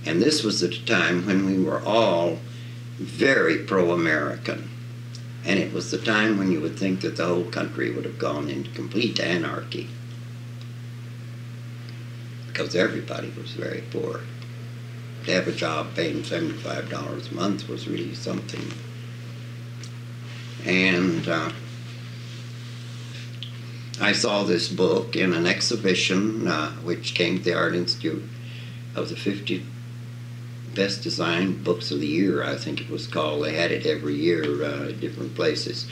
And 0.06 0.22
this 0.22 0.44
was 0.44 0.62
at 0.64 0.74
a 0.74 0.86
time 0.86 1.26
when 1.26 1.46
we 1.46 1.64
were 1.64 1.82
all 1.82 2.40
very 2.98 3.60
pro 3.60 3.92
American. 3.92 4.70
And 5.46 5.60
it 5.60 5.74
was 5.74 5.92
the 5.92 5.98
time 5.98 6.38
when 6.38 6.52
you 6.52 6.62
would 6.62 6.78
think 6.78 7.02
that 7.02 7.18
the 7.18 7.26
whole 7.26 7.46
country 7.46 7.92
would 7.92 8.06
have 8.06 8.20
gone 8.20 8.50
into 8.50 8.70
complete 8.72 9.20
anarchy. 9.20 9.90
Because 12.48 12.76
everybody 12.76 13.32
was 13.32 13.52
very 13.52 13.84
poor. 13.92 14.22
To 15.26 15.32
have 15.32 15.48
a 15.48 15.54
job 15.54 15.96
paying 15.96 16.24
$75 16.24 17.32
a 17.32 17.34
month 17.34 17.68
was 17.68 17.88
really 17.88 18.16
something. 18.16 18.74
And 20.66 21.28
uh, 21.28 21.52
I 24.00 24.12
saw 24.12 24.44
this 24.44 24.70
book 24.70 25.16
in 25.16 25.34
an 25.34 25.46
exhibition 25.46 26.48
uh, 26.48 26.72
which 26.84 27.16
came 27.16 27.38
to 27.38 27.44
the 27.44 27.54
Art 27.54 27.76
Institute 27.76 28.24
of 28.96 29.10
the 29.10 29.16
50 29.16 29.66
best 30.76 31.04
designed 31.04 31.64
books 31.64 31.92
of 31.92 32.00
the 32.00 32.08
year, 32.08 32.44
I 32.44 32.56
think 32.56 32.82
it 32.82 32.90
was 32.90 33.08
called. 33.08 33.44
They 33.44 33.54
had 33.54 33.72
it 33.72 33.86
every 33.86 34.16
year 34.16 34.64
uh, 34.64 34.90
at 34.90 35.00
different 35.00 35.36
places. 35.36 35.88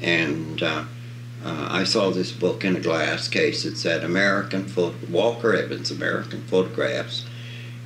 And 0.00 0.62
uh, 0.62 0.84
uh, 1.44 1.68
I 1.70 1.84
saw 1.84 2.10
this 2.10 2.32
book 2.32 2.64
in 2.64 2.76
a 2.76 2.80
glass 2.80 3.28
case. 3.28 3.64
It 3.64 3.76
said 3.76 4.04
American 4.04 4.66
Walker 5.10 5.54
Evans 5.54 5.90
American 5.90 6.42
Photographs. 6.42 7.26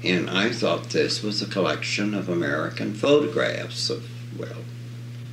And 0.02 0.28
I 0.28 0.50
thought 0.50 0.90
this 0.90 1.22
was 1.22 1.40
a 1.40 1.46
collection 1.46 2.12
of 2.14 2.28
American 2.28 2.94
photographs 2.94 3.88
of, 3.88 4.06
well, 4.38 4.62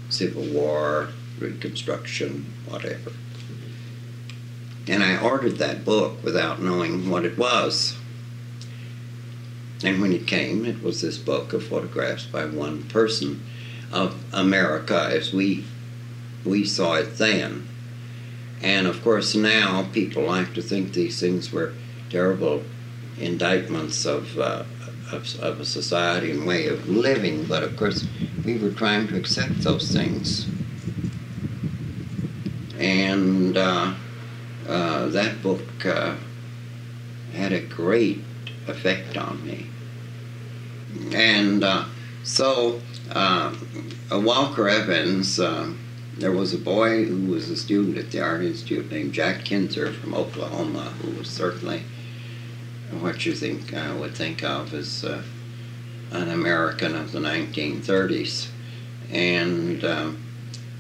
Civil 0.10 0.46
War, 0.46 1.10
Reconstruction, 1.40 2.54
whatever. 2.70 3.12
And 4.88 5.04
I 5.04 5.18
ordered 5.22 5.58
that 5.58 5.84
book 5.84 6.24
without 6.24 6.62
knowing 6.62 7.10
what 7.10 7.26
it 7.26 7.38
was. 7.38 7.98
And 9.84 10.02
when 10.02 10.14
it 10.14 10.28
came, 10.28 10.66
it 10.66 10.84
was 10.84 11.02
this 11.02 11.18
book 11.18 11.54
of 11.54 11.66
photographs 11.66 12.26
by 12.26 12.46
one 12.46 12.84
person 12.84 13.44
of 13.92 14.16
America 14.34 15.10
as 15.12 15.34
we 15.34 15.66
we 16.46 16.66
saw 16.66 16.96
it 16.96 17.18
then. 17.18 17.68
And 18.62 18.88
of 18.88 19.04
course, 19.04 19.36
now 19.36 19.88
people 19.92 20.24
like 20.24 20.54
to 20.54 20.62
think 20.62 20.94
these 20.94 21.20
things 21.20 21.52
were 21.52 21.74
terrible 22.10 22.64
indictments 23.20 24.06
of, 24.06 24.38
uh, 24.38 24.64
of, 25.12 25.40
of, 25.40 25.60
a 25.60 25.66
society 25.66 26.32
and 26.32 26.46
way 26.46 26.68
of 26.68 26.88
living, 26.88 27.46
but 27.46 27.64
of 27.64 27.76
course, 27.78 28.08
we 28.46 28.58
were 28.58 28.72
trying 28.72 29.08
to 29.08 29.18
accept 29.18 29.62
those 29.62 29.92
things. 29.92 30.48
And 32.78 33.58
uh, 33.58 33.94
uh, 34.68 35.08
that 35.08 35.42
book 35.42 35.86
uh, 35.86 36.16
had 37.34 37.54
a 37.54 37.62
great 37.62 38.22
effect 38.68 39.18
on 39.18 39.46
me. 39.46 39.71
And 41.14 41.64
uh, 41.64 41.86
so, 42.24 42.82
uh, 43.12 43.54
Walker 44.12 44.70
Evans, 44.70 45.40
uh, 45.40 45.74
there 46.18 46.32
was 46.32 46.54
a 46.54 46.58
boy 46.58 47.06
who 47.06 47.32
was 47.32 47.50
a 47.50 47.56
student 47.56 47.98
at 47.98 48.12
the 48.12 48.22
Art 48.22 48.44
Institute 48.44 48.92
named 48.92 49.14
Jack 49.14 49.44
Kinzer 49.46 49.92
from 49.92 50.14
Oklahoma, 50.14 50.94
who 51.02 51.18
was 51.18 51.30
certainly 51.30 51.84
what 53.00 53.26
you 53.26 53.34
think 53.34 53.74
I 53.74 53.94
would 53.94 54.16
think 54.16 54.44
of 54.44 54.74
as 54.74 55.04
uh, 55.04 55.24
an 56.12 56.30
American 56.30 56.96
of 56.96 57.12
the 57.12 57.20
1930s. 57.20 58.50
And 59.12 59.84
um, 59.84 60.24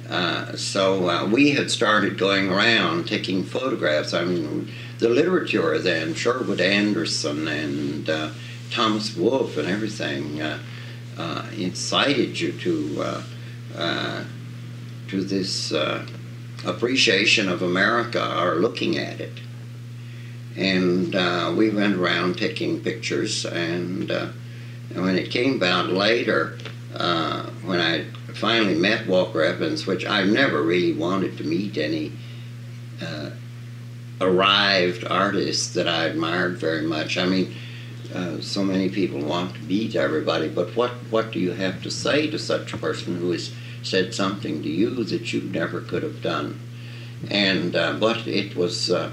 uh, 0.09 0.55
so 0.57 1.09
uh, 1.09 1.25
we 1.25 1.51
had 1.51 1.71
started 1.71 2.17
going 2.17 2.49
around 2.49 3.07
taking 3.07 3.43
photographs. 3.43 4.13
I 4.13 4.25
mean, 4.25 4.69
the 4.99 5.09
literature 5.09 5.79
then, 5.79 6.13
Sherwood 6.13 6.59
Anderson 6.59 7.47
and 7.47 8.09
uh, 8.09 8.29
Thomas 8.71 9.15
Wolfe 9.15 9.57
and 9.57 9.67
everything, 9.67 10.41
uh, 10.41 10.59
uh, 11.17 11.45
incited 11.57 12.39
you 12.39 12.51
to 12.53 13.23
to 15.07 15.23
this 15.23 15.73
appreciation 16.65 17.49
of 17.49 17.61
America 17.61 18.41
or 18.41 18.55
looking 18.55 18.97
at 18.97 19.19
it. 19.19 19.33
And 20.55 21.13
we 21.57 21.69
went 21.69 21.95
around 21.95 22.37
taking 22.37 22.79
pictures, 22.81 23.45
and, 23.45 24.09
and 24.09 25.03
when 25.03 25.17
it 25.17 25.31
came 25.31 25.55
about 25.55 25.89
later, 25.89 26.57
when 27.63 27.79
I 27.79 28.05
finally 28.33 28.75
met 28.75 29.07
Walker 29.07 29.43
Evans, 29.43 29.85
which 29.85 30.05
I 30.05 30.23
never 30.23 30.61
really 30.63 30.93
wanted 30.93 31.37
to 31.37 31.43
meet 31.43 31.77
any 31.77 32.11
uh, 33.01 33.31
arrived 34.19 35.05
artists 35.05 35.73
that 35.73 35.87
I 35.87 36.05
admired 36.05 36.57
very 36.57 36.83
much. 36.83 37.17
I 37.17 37.25
mean, 37.25 37.53
uh, 38.13 38.41
so 38.41 38.63
many 38.63 38.89
people 38.89 39.21
want 39.21 39.55
to 39.55 39.61
beat 39.61 39.95
everybody, 39.95 40.49
but 40.49 40.75
what, 40.75 40.91
what 41.09 41.31
do 41.31 41.39
you 41.39 41.51
have 41.51 41.81
to 41.83 41.91
say 41.91 42.29
to 42.29 42.37
such 42.37 42.73
a 42.73 42.77
person 42.77 43.17
who 43.17 43.31
has 43.31 43.53
said 43.83 44.13
something 44.13 44.61
to 44.61 44.69
you 44.69 45.03
that 45.05 45.31
you 45.31 45.41
never 45.41 45.81
could 45.81 46.03
have 46.03 46.21
done? 46.21 46.59
And 47.29 47.75
uh, 47.75 47.93
but 47.93 48.27
it 48.27 48.55
was 48.55 48.89
uh, 48.89 49.11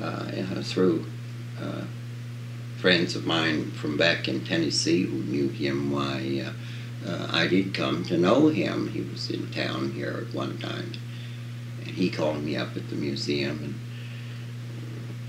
uh, 0.00 0.62
through 0.62 1.06
uh, 1.60 1.84
friends 2.78 3.16
of 3.16 3.26
mine 3.26 3.70
from 3.72 3.96
back 3.96 4.28
in 4.28 4.44
Tennessee 4.44 5.04
who 5.04 5.18
knew 5.24 5.48
him 5.48 5.90
why 5.90 6.52
I 7.32 7.46
did 7.46 7.72
come 7.72 8.04
to 8.04 8.18
know 8.18 8.48
him. 8.48 8.88
He 8.88 9.00
was 9.00 9.30
in 9.30 9.50
town 9.50 9.92
here 9.92 10.26
at 10.26 10.34
one 10.34 10.58
time, 10.58 10.92
and 11.78 11.88
he 11.88 12.10
called 12.10 12.44
me 12.44 12.56
up 12.56 12.76
at 12.76 12.90
the 12.90 12.96
museum. 12.96 13.58
And 13.64 13.80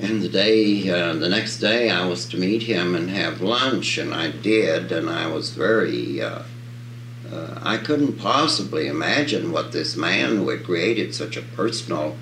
and 0.01 0.23
the 0.23 0.29
day, 0.29 0.89
uh, 0.89 1.13
the 1.13 1.29
next 1.29 1.59
day, 1.59 1.91
I 1.91 2.07
was 2.07 2.25
to 2.29 2.37
meet 2.37 2.63
him 2.63 2.95
and 2.95 3.11
have 3.11 3.39
lunch, 3.39 3.99
and 3.99 4.15
I 4.15 4.31
did, 4.31 4.91
and 4.91 5.07
I 5.07 5.27
was 5.27 5.51
very. 5.51 6.21
Uh, 6.21 6.43
uh 7.31 7.59
I 7.61 7.77
couldn't 7.77 8.17
possibly 8.17 8.87
imagine 8.87 9.51
what 9.51 9.71
this 9.71 9.95
man 9.95 10.37
who 10.37 10.49
had 10.49 10.65
created 10.65 11.13
such 11.13 11.37
a 11.37 11.43
personal, 11.43 12.17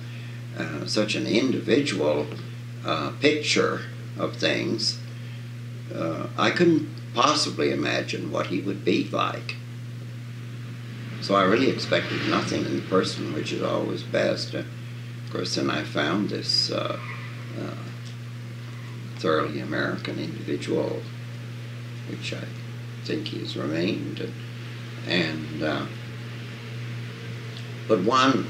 uh, 0.58 0.84
such 0.86 1.14
an 1.14 1.26
individual 1.26 2.26
uh, 2.84 3.12
picture 3.20 3.82
of 4.18 4.36
things. 4.36 4.98
I 6.38 6.50
couldn't 6.50 6.88
possibly 7.14 7.72
imagine 7.72 8.30
what 8.30 8.46
he 8.46 8.60
would 8.60 8.84
be 8.84 9.08
like. 9.10 9.56
So 11.20 11.34
I 11.34 11.42
really 11.42 11.70
expected 11.70 12.28
nothing 12.28 12.64
in 12.64 12.76
the 12.76 12.82
person, 12.82 13.34
which 13.34 13.52
is 13.52 13.62
always 13.62 14.02
best. 14.02 14.54
of 14.54 14.66
course, 15.32 15.56
then 15.56 15.68
I 15.70 15.82
found 15.82 16.30
this 16.30 16.70
uh, 16.70 16.98
uh, 17.58 17.74
thoroughly 19.16 19.60
American 19.60 20.18
individual, 20.18 21.02
which 22.08 22.32
I 22.32 22.44
think 23.04 23.28
he 23.28 23.40
has 23.40 23.56
remained. 23.56 24.20
And, 24.20 24.32
and 25.08 25.62
uh, 25.62 25.86
but 27.88 28.02
one 28.02 28.46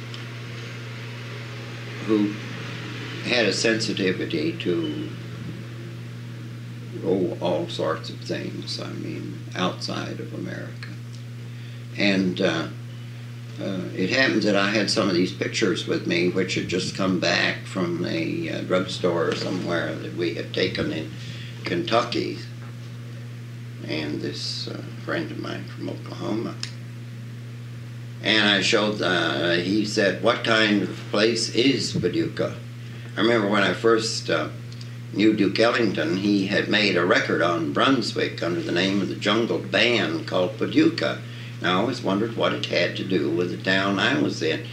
who 2.07 2.33
had 3.25 3.47
a 3.47 3.53
sensitivity 3.53 4.53
to 4.59 5.09
oh, 7.05 7.37
all 7.41 7.69
sorts 7.69 8.11
of 8.11 8.19
things, 8.21 8.81
I 8.81 8.89
mean, 8.89 9.39
outside 9.55 10.21
of 10.21 10.35
America. 10.35 10.89
And 11.97 12.41
uh, 12.41 12.69
uh, 13.61 13.81
it 13.95 14.11
happened 14.11 14.43
that 14.43 14.57
I 14.57 14.71
had 14.71 14.91
some 14.91 15.09
of 15.09 15.15
these 15.15 15.33
pictures 15.33 15.87
with 15.87 16.07
me, 16.07 16.31
which 16.31 16.55
had 16.55 16.69
just 16.69 16.97
come 16.97 17.21
back 17.21 17.65
from 17.65 18.07
a 18.07 18.51
uh, 18.51 18.61
drugstore 18.63 19.35
somewhere 19.35 19.95
that 19.95 20.17
we 20.17 20.35
had 20.35 20.55
taken 20.55 20.93
in 20.93 21.11
Kentucky. 21.65 22.39
And 23.87 24.21
this 24.21 24.69
uh, 24.69 24.83
friend 25.05 25.31
of 25.31 25.39
mine 25.39 25.65
from 25.65 25.91
Oklahoma. 25.91 26.55
And 28.23 28.49
I 28.49 28.61
showed, 28.61 29.01
uh, 29.03 29.53
he 29.53 29.85
said, 29.85 30.23
What 30.23 30.45
kind 30.45 30.83
of 30.83 30.97
place 31.11 31.51
is 31.55 31.93
Paducah? 31.93 32.55
I 33.17 33.21
remember 33.21 33.49
when 33.49 33.63
I 33.63 33.73
first 33.75 34.31
uh, 34.31 34.49
knew 35.13 35.35
Duke 35.35 35.59
Ellington, 35.59 36.19
he 36.19 36.47
had 36.47 36.69
made 36.69 36.97
a 36.97 37.05
record 37.05 37.43
on 37.43 37.73
Brunswick 37.73 38.43
under 38.43 38.61
the 38.61 38.73
name 38.73 39.01
of 39.01 39.09
the 39.09 39.17
Jungle 39.17 39.59
Band 39.59 40.27
called 40.27 40.59
Paducah. 40.59 41.21
I 41.63 41.73
always 41.73 42.03
wondered 42.03 42.37
what 42.37 42.53
it 42.53 42.67
had 42.67 42.97
to 42.97 43.05
do 43.05 43.31
with 43.31 43.51
the 43.51 43.63
town 43.63 43.99
I 43.99 44.19
was 44.21 44.43
in. 44.43 44.67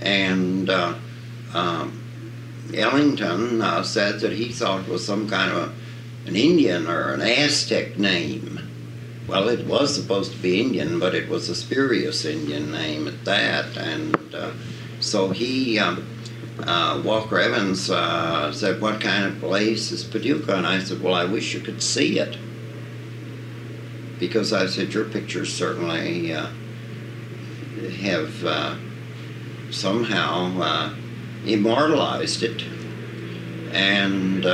And 0.00 0.70
uh, 0.70 0.94
um, 1.52 2.00
Ellington 2.74 3.60
uh, 3.60 3.82
said 3.82 4.20
that 4.20 4.32
he 4.32 4.48
thought 4.50 4.82
it 4.82 4.88
was 4.88 5.04
some 5.04 5.28
kind 5.28 5.50
of 5.50 5.56
a, 5.56 6.28
an 6.28 6.36
Indian 6.36 6.86
or 6.86 7.12
an 7.12 7.20
Aztec 7.20 7.98
name. 7.98 8.60
well, 9.26 9.48
it 9.48 9.66
was 9.66 9.94
supposed 9.94 10.32
to 10.32 10.38
be 10.38 10.60
Indian, 10.60 10.98
but 10.98 11.14
it 11.14 11.28
was 11.28 11.48
a 11.48 11.54
spurious 11.54 12.24
Indian 12.24 12.72
name 12.72 13.06
at 13.06 13.24
that. 13.24 13.76
And 13.76 14.16
uh, 14.34 14.52
so 15.00 15.30
he, 15.30 15.78
um, 15.78 16.06
uh, 16.60 17.02
Walker 17.04 17.38
Evans, 17.38 17.90
uh, 17.90 18.52
said, 18.52 18.80
What 18.80 19.00
kind 19.00 19.26
of 19.26 19.40
place 19.40 19.92
is 19.92 20.04
Paducah? 20.04 20.56
And 20.56 20.66
I 20.66 20.78
said, 20.78 21.02
Well, 21.02 21.14
I 21.14 21.24
wish 21.24 21.54
you 21.54 21.60
could 21.60 21.82
see 21.82 22.18
it. 22.18 22.36
Because 24.20 24.52
I 24.52 24.66
said, 24.66 24.94
Your 24.94 25.06
pictures 25.06 25.52
certainly 25.52 26.32
uh, 26.32 26.50
have 28.02 28.44
uh, 28.44 28.76
somehow 29.70 30.60
uh, 30.60 30.94
immortalized 31.44 32.44
it. 32.44 32.62
And 33.72 34.44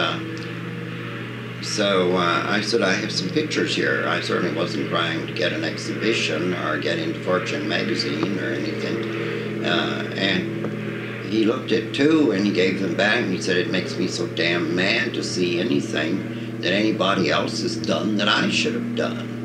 so 1.67 2.17
uh, 2.17 2.45
I 2.47 2.61
said, 2.61 2.83
I 2.83 2.93
have 2.93 3.11
some 3.11 3.29
pictures 3.29 3.75
here. 3.75 4.07
I 4.07 4.21
certainly 4.21 4.55
wasn't 4.55 4.89
trying 4.89 5.27
to 5.27 5.33
get 5.33 5.53
an 5.53 5.65
exhibition 5.65 6.55
or 6.55 6.79
get 6.79 6.99
into 6.99 7.19
Fortune 7.21 7.69
magazine 7.69 8.39
or 8.39 8.53
anything. 8.53 9.65
Uh, 9.65 10.13
and 10.17 11.27
he 11.27 11.45
looked 11.45 11.73
at 11.73 11.93
two 11.93 12.31
and 12.31 12.47
he 12.47 12.53
gave 12.53 12.81
them 12.81 12.95
back 12.95 13.17
and 13.17 13.33
he 13.33 13.43
said, 13.43 13.57
It 13.57 13.71
makes 13.71 13.97
me 13.97 14.07
so 14.07 14.27
damn 14.29 14.77
mad 14.77 15.15
to 15.15 15.25
see 15.25 15.59
anything 15.59 16.61
that 16.61 16.73
anybody 16.73 17.31
else 17.31 17.61
has 17.63 17.77
done 17.77 18.17
that 18.19 18.29
I 18.29 18.49
should 18.49 18.75
have 18.75 18.95
done. 18.95 19.36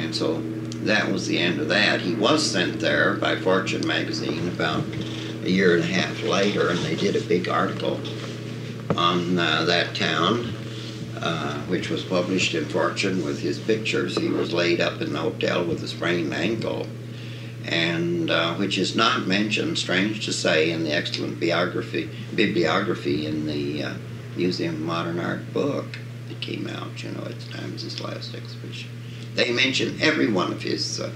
And 0.00 0.14
so 0.14 0.40
that 0.84 1.12
was 1.12 1.26
the 1.26 1.38
end 1.38 1.60
of 1.60 1.68
that. 1.68 2.00
He 2.00 2.14
was 2.14 2.50
sent 2.50 2.80
there 2.80 3.14
by 3.14 3.36
Fortune 3.36 3.86
magazine 3.86 4.48
about 4.48 4.82
a 5.44 5.50
year 5.50 5.74
and 5.74 5.84
a 5.84 5.86
half 5.86 6.22
later, 6.22 6.70
and 6.70 6.78
they 6.80 6.96
did 6.96 7.16
a 7.16 7.20
big 7.20 7.48
article 7.48 8.00
on 8.96 9.38
uh, 9.38 9.64
that 9.64 9.94
town, 9.94 10.52
uh, 11.18 11.60
which 11.62 11.90
was 11.90 12.02
published 12.02 12.54
in 12.54 12.64
Fortune 12.64 13.24
with 13.24 13.40
his 13.40 13.58
pictures. 13.58 14.16
He 14.16 14.28
was 14.28 14.52
laid 14.52 14.80
up 14.80 15.00
in 15.00 15.12
the 15.12 15.20
hotel 15.20 15.64
with 15.64 15.82
a 15.82 15.88
sprained 15.88 16.32
ankle, 16.34 16.86
and 17.66 18.30
uh, 18.30 18.54
which 18.54 18.78
is 18.78 18.96
not 18.96 19.26
mentioned, 19.26 19.78
strange 19.78 20.24
to 20.24 20.32
say, 20.32 20.70
in 20.70 20.82
the 20.82 20.92
excellent 20.92 21.38
biography 21.38 22.10
bibliography 22.34 23.26
in 23.26 23.46
the 23.46 23.82
uh, 23.82 23.94
Museum 24.36 24.76
of 24.76 24.80
Modern 24.80 25.20
Art 25.20 25.52
book 25.52 25.98
that 26.28 26.40
came 26.40 26.66
out, 26.68 27.02
you 27.02 27.10
know, 27.10 27.24
at 27.24 27.38
the 27.38 27.52
time 27.52 27.74
of 27.74 27.80
his 27.80 28.00
last 28.00 28.34
exhibition. 28.34 28.90
They 29.34 29.52
mention 29.52 30.00
every 30.00 30.30
one 30.30 30.52
of 30.52 30.62
his 30.62 31.00
uh, 31.00 31.10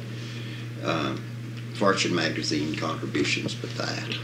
uh, 0.83 1.17
Fortune 1.75 2.15
magazine 2.15 2.77
contributions 2.77 3.55
but 3.55 3.71
that. 3.77 4.17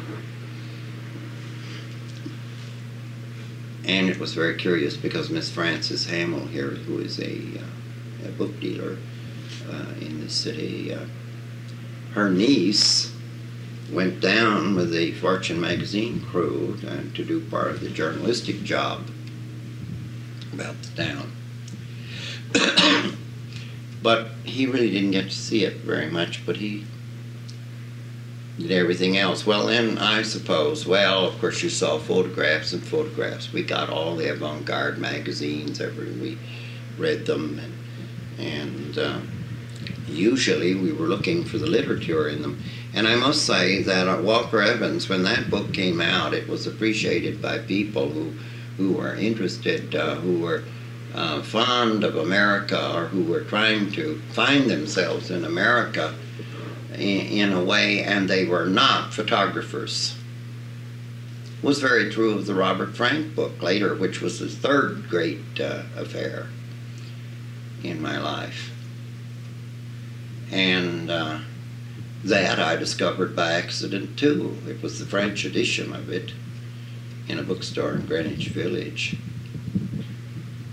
And 3.85 4.09
it 4.09 4.21
was 4.21 4.35
very 4.35 4.55
curious 4.57 4.97
because 4.97 5.31
Miss 5.31 5.51
Frances 5.51 6.07
Hamill 6.07 6.47
here, 6.47 6.71
who 6.71 6.99
is 7.01 7.19
a, 7.19 7.59
uh, 7.59 8.29
a 8.29 8.31
book 8.33 8.61
dealer 8.61 8.99
uh, 9.69 9.87
in 10.01 10.21
the 10.21 10.31
city, 10.31 10.95
uh, 10.95 11.07
her 12.13 12.31
niece 12.31 13.13
went 13.91 14.21
down 14.21 14.77
with 14.77 14.93
the 14.93 15.13
Fortune 15.13 15.61
magazine 15.61 16.21
crew 16.21 16.79
to 17.15 17.25
do 17.25 17.41
part 17.41 17.69
of 17.69 17.81
the 17.81 17.89
journalistic 17.89 18.63
job 18.63 19.09
about 20.53 20.77
the 20.83 21.05
town. 22.55 23.17
But 24.03 24.29
he 24.45 24.67
really 24.67 24.91
didn't 24.91 25.11
get 25.11 25.25
to 25.25 25.37
see 25.37 25.65
it 25.65 25.77
very 25.79 26.11
much, 26.11 26.45
but 26.47 26.57
he 26.57 26.85
did 28.59 28.73
everything 28.73 29.17
else. 29.17 29.47
Well, 29.47 29.67
then 29.67 29.99
I 29.99 30.23
suppose, 30.23 30.87
well, 30.87 31.27
of 31.27 31.39
course, 31.41 31.63
you 31.63 31.71
saw 31.71 31.99
photographs 31.99 32.73
and 32.73 32.83
photographs. 32.83 33.53
We 33.53 33.63
got 33.63 33.91
all 33.91 34.17
the 34.17 34.31
avant 34.31 34.65
garde 34.65 34.99
magazines, 34.99 35.81
every, 35.81 36.13
we 36.13 36.39
read 36.99 37.27
them, 37.27 37.59
and, 37.59 38.47
and 38.47 38.99
uh, 38.99 39.21
usually 40.07 40.75
we 40.75 40.93
were 40.93 41.07
looking 41.07 41.45
for 41.45 41.59
the 41.59 41.67
literature 41.67 42.29
in 42.29 42.43
them. 42.43 42.63
And 42.93 43.07
I 43.07 43.15
must 43.15 43.47
say 43.47 43.83
that 43.83 44.09
uh, 44.09 44.21
Walker 44.23 44.61
Evans, 44.61 45.09
when 45.09 45.23
that 45.23 45.51
book 45.51 45.73
came 45.73 46.01
out, 46.01 46.35
it 46.35 46.49
was 46.49 46.67
appreciated 46.67 47.41
by 47.41 47.59
people 47.59 48.09
who, 48.09 48.33
who 48.77 48.93
were 48.93 49.15
interested, 49.15 49.95
uh, 49.95 50.17
who 50.17 50.41
were 50.41 50.65
uh, 51.15 51.43
fond 51.43 52.05
of 52.05 52.17
America, 52.17 52.95
or 52.95 53.07
who 53.07 53.25
were 53.25 53.43
trying 53.43 53.91
to 53.93 54.21
find 54.33 54.71
themselves 54.71 55.31
in 55.31 55.45
America 55.45 56.15
in, 56.97 57.53
a 57.53 57.63
way, 57.63 58.03
and 58.03 58.29
they 58.29 58.45
were 58.45 58.67
not 58.67 59.13
photographers. 59.13 60.17
Was 61.63 61.79
very 61.79 62.11
true 62.11 62.33
of 62.33 62.47
the 62.47 62.55
Robert 62.55 62.97
Frank 62.97 63.35
book 63.35 63.63
later, 63.63 63.95
which 63.95 64.21
was 64.21 64.39
the 64.39 64.49
third 64.49 65.09
great 65.09 65.61
uh, 65.61 65.83
affair 65.97 66.49
in 67.83 68.01
my 68.01 68.19
life. 68.19 68.73
And 70.51 71.11
uh, 71.11 71.41
that 72.25 72.59
I 72.59 72.77
discovered 72.77 73.35
by 73.35 73.53
accident 73.53 74.19
too. 74.19 74.57
It 74.67 74.83
was 74.83 74.99
the 74.99 75.07
French 75.07 75.45
edition 75.45 75.95
of 75.95 76.11
it 76.11 76.33
in 77.29 77.39
a 77.39 77.43
bookstore 77.43 77.93
in 77.93 78.07
Greenwich 78.07 78.49
Village. 78.49 79.17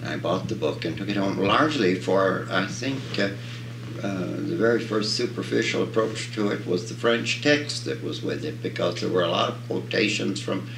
I 0.07 0.17
bought 0.17 0.47
the 0.47 0.55
book 0.55 0.85
and 0.85 0.97
took 0.97 1.09
it 1.09 1.17
home 1.17 1.37
largely 1.37 1.95
for, 1.95 2.47
I 2.49 2.65
think, 2.65 3.01
uh, 3.19 3.29
uh, 4.01 4.17
the 4.17 4.55
very 4.55 4.79
first 4.79 5.15
superficial 5.15 5.83
approach 5.83 6.33
to 6.35 6.49
it 6.49 6.65
was 6.65 6.87
the 6.87 6.95
French 6.95 7.41
text 7.41 7.85
that 7.85 8.03
was 8.03 8.21
with 8.21 8.45
it 8.45 8.61
because 8.61 9.01
there 9.01 9.09
were 9.09 9.23
a 9.23 9.29
lot 9.29 9.49
of 9.49 9.67
quotations 9.67 10.39
from 10.39 10.69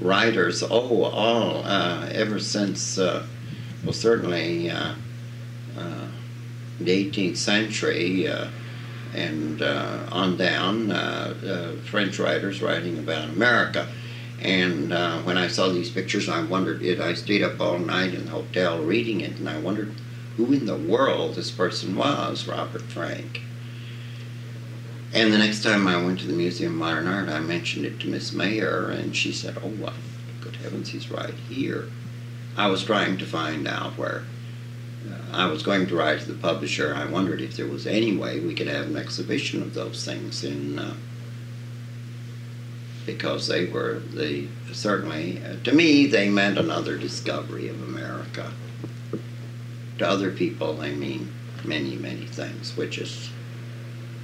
writers, 0.00 0.62
oh, 0.62 1.04
all, 1.04 1.64
uh, 1.64 2.08
ever 2.12 2.38
since, 2.38 2.96
uh, 2.96 3.26
well, 3.84 3.92
certainly 3.92 4.70
uh, 4.70 4.94
uh, 5.76 6.06
the 6.78 7.10
18th 7.10 7.36
century 7.36 8.26
and 9.14 9.62
on 9.62 10.36
down, 10.36 10.90
French 11.84 12.18
writers 12.18 12.62
writing 12.62 12.98
about 12.98 13.28
America. 13.28 13.88
And 14.40 14.90
when 15.26 15.36
I 15.36 15.48
saw 15.48 15.68
these 15.68 15.90
pictures, 15.90 16.28
I 16.28 16.42
wondered, 16.42 16.82
it, 16.82 17.00
I 17.00 17.14
stayed 17.14 17.42
up 17.42 17.60
all 17.60 17.78
night 17.78 18.14
in 18.14 18.24
the 18.24 18.30
hotel 18.30 18.82
reading 18.82 19.20
it, 19.20 19.38
and 19.38 19.48
I 19.48 19.58
wondered 19.58 19.94
who 20.36 20.52
in 20.52 20.66
the 20.66 20.76
world 20.76 21.34
this 21.34 21.50
person 21.50 21.96
was, 21.96 22.46
Robert 22.48 22.82
Frank. 22.82 23.42
And 25.12 25.32
the 25.32 25.38
next 25.38 25.62
time 25.62 25.86
I 25.86 26.02
went 26.02 26.20
to 26.20 26.26
the 26.26 26.32
Museum 26.32 26.72
of 26.72 26.78
Modern 26.78 27.08
Art, 27.08 27.28
I 27.28 27.40
mentioned 27.40 27.84
it 27.84 27.98
to 28.00 28.08
Miss 28.08 28.32
Mayer, 28.32 28.88
and 28.88 29.14
she 29.14 29.32
said, 29.32 29.58
Oh, 29.62 29.72
well, 29.78 29.92
good 30.40 30.56
heavens, 30.56 30.90
he's 30.90 31.10
right 31.10 31.34
here. 31.48 31.88
I 32.56 32.68
was 32.68 32.84
trying 32.84 33.18
to 33.18 33.26
find 33.26 33.66
out 33.66 33.98
where. 33.98 34.24
Uh, 35.10 35.16
I 35.32 35.46
was 35.46 35.62
going 35.62 35.86
to 35.86 35.96
write 35.96 36.20
to 36.20 36.32
the 36.32 36.38
publisher. 36.38 36.94
I 36.94 37.06
wondered 37.06 37.40
if 37.40 37.56
there 37.56 37.66
was 37.66 37.86
any 37.86 38.16
way 38.16 38.38
we 38.38 38.54
could 38.54 38.66
have 38.66 38.86
an 38.86 38.96
exhibition 38.96 39.62
of 39.62 39.74
those 39.74 40.04
things 40.04 40.44
in. 40.44 40.78
Uh, 40.78 40.94
because 43.06 43.48
they 43.48 43.66
were 43.66 44.00
the 44.12 44.46
certainly 44.72 45.42
uh, 45.44 45.56
to 45.64 45.72
me 45.72 46.06
they 46.06 46.28
meant 46.28 46.58
another 46.58 46.96
discovery 46.96 47.68
of 47.68 47.82
America 47.82 48.52
to 50.00 50.08
other 50.08 50.30
people, 50.30 50.74
they 50.74 50.94
mean 50.94 51.30
many, 51.62 51.94
many 51.94 52.24
things, 52.24 52.74
which 52.74 52.96
is 52.96 53.28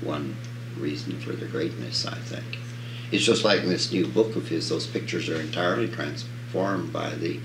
one 0.01 0.35
reason 0.79 1.21
for 1.21 1.33
their 1.33 1.49
greatness, 1.49 2.07
I 2.07 2.17
think. 2.17 2.59
It's 3.13 3.25
just 3.25 3.45
like 3.45 3.61
in 3.61 3.69
this 3.69 3.93
new 3.93 4.07
book 4.07 4.37
of 4.37 4.49
his; 4.49 4.71
those 4.71 4.87
pictures 4.87 5.29
are 5.29 5.39
entirely 5.39 5.87
transformed 5.87 6.93
by 6.93 7.11
the 7.11 7.41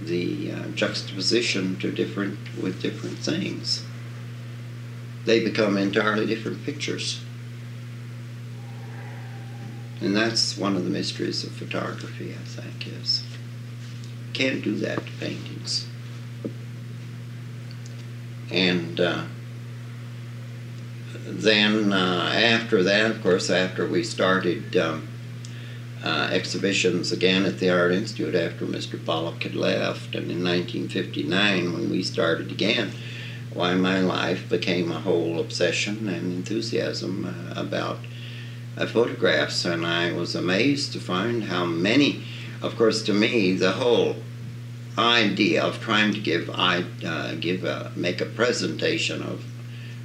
the 0.00 0.50
uh, 0.50 0.66
juxtaposition 0.74 1.76
to 1.76 1.92
different 1.92 2.36
with 2.60 2.82
different 2.82 3.18
things. 3.18 3.84
They 5.24 5.44
become 5.44 5.76
entirely 5.76 6.26
different 6.26 6.64
pictures. 6.64 7.20
And 10.02 10.16
that's 10.16 10.58
one 10.58 10.74
of 10.74 10.82
the 10.82 10.90
mysteries 10.90 11.44
of 11.44 11.52
photography, 11.52 12.32
I 12.34 12.44
think, 12.44 12.88
is 13.00 13.22
can't 14.32 14.62
do 14.62 14.74
that 14.76 14.96
to 14.96 15.12
paintings. 15.20 15.86
And 18.50 18.98
uh, 18.98 19.24
then 21.26 21.92
uh, 21.92 22.32
after 22.34 22.82
that, 22.82 23.10
of 23.10 23.22
course, 23.22 23.48
after 23.50 23.86
we 23.86 24.02
started 24.02 24.76
um, 24.76 25.06
uh, 26.02 26.28
exhibitions 26.32 27.12
again 27.12 27.44
at 27.44 27.58
the 27.58 27.70
Art 27.70 27.92
Institute 27.92 28.34
after 28.34 28.66
Mr. 28.66 29.02
Pollack 29.02 29.42
had 29.44 29.54
left, 29.54 30.14
and 30.14 30.30
in 30.30 30.42
1959 30.42 31.72
when 31.72 31.90
we 31.90 32.02
started 32.02 32.50
again, 32.50 32.90
why 33.54 33.74
my 33.74 34.00
life 34.00 34.48
became 34.48 34.90
a 34.90 35.00
whole 35.00 35.38
obsession 35.38 36.08
and 36.08 36.32
enthusiasm 36.32 37.24
uh, 37.24 37.60
about 37.60 37.98
uh, 38.76 38.86
photographs, 38.86 39.64
and 39.64 39.86
I 39.86 40.12
was 40.12 40.34
amazed 40.34 40.92
to 40.92 41.00
find 41.00 41.44
how 41.44 41.64
many. 41.64 42.24
Of 42.60 42.76
course, 42.76 43.02
to 43.04 43.14
me, 43.14 43.52
the 43.52 43.72
whole 43.72 44.16
idea 44.98 45.62
of 45.62 45.80
trying 45.80 46.12
to 46.14 46.20
give 46.20 46.50
I 46.50 46.84
uh, 47.04 47.34
give 47.34 47.64
a, 47.64 47.92
make 47.96 48.20
a 48.20 48.26
presentation 48.26 49.22
of 49.22 49.44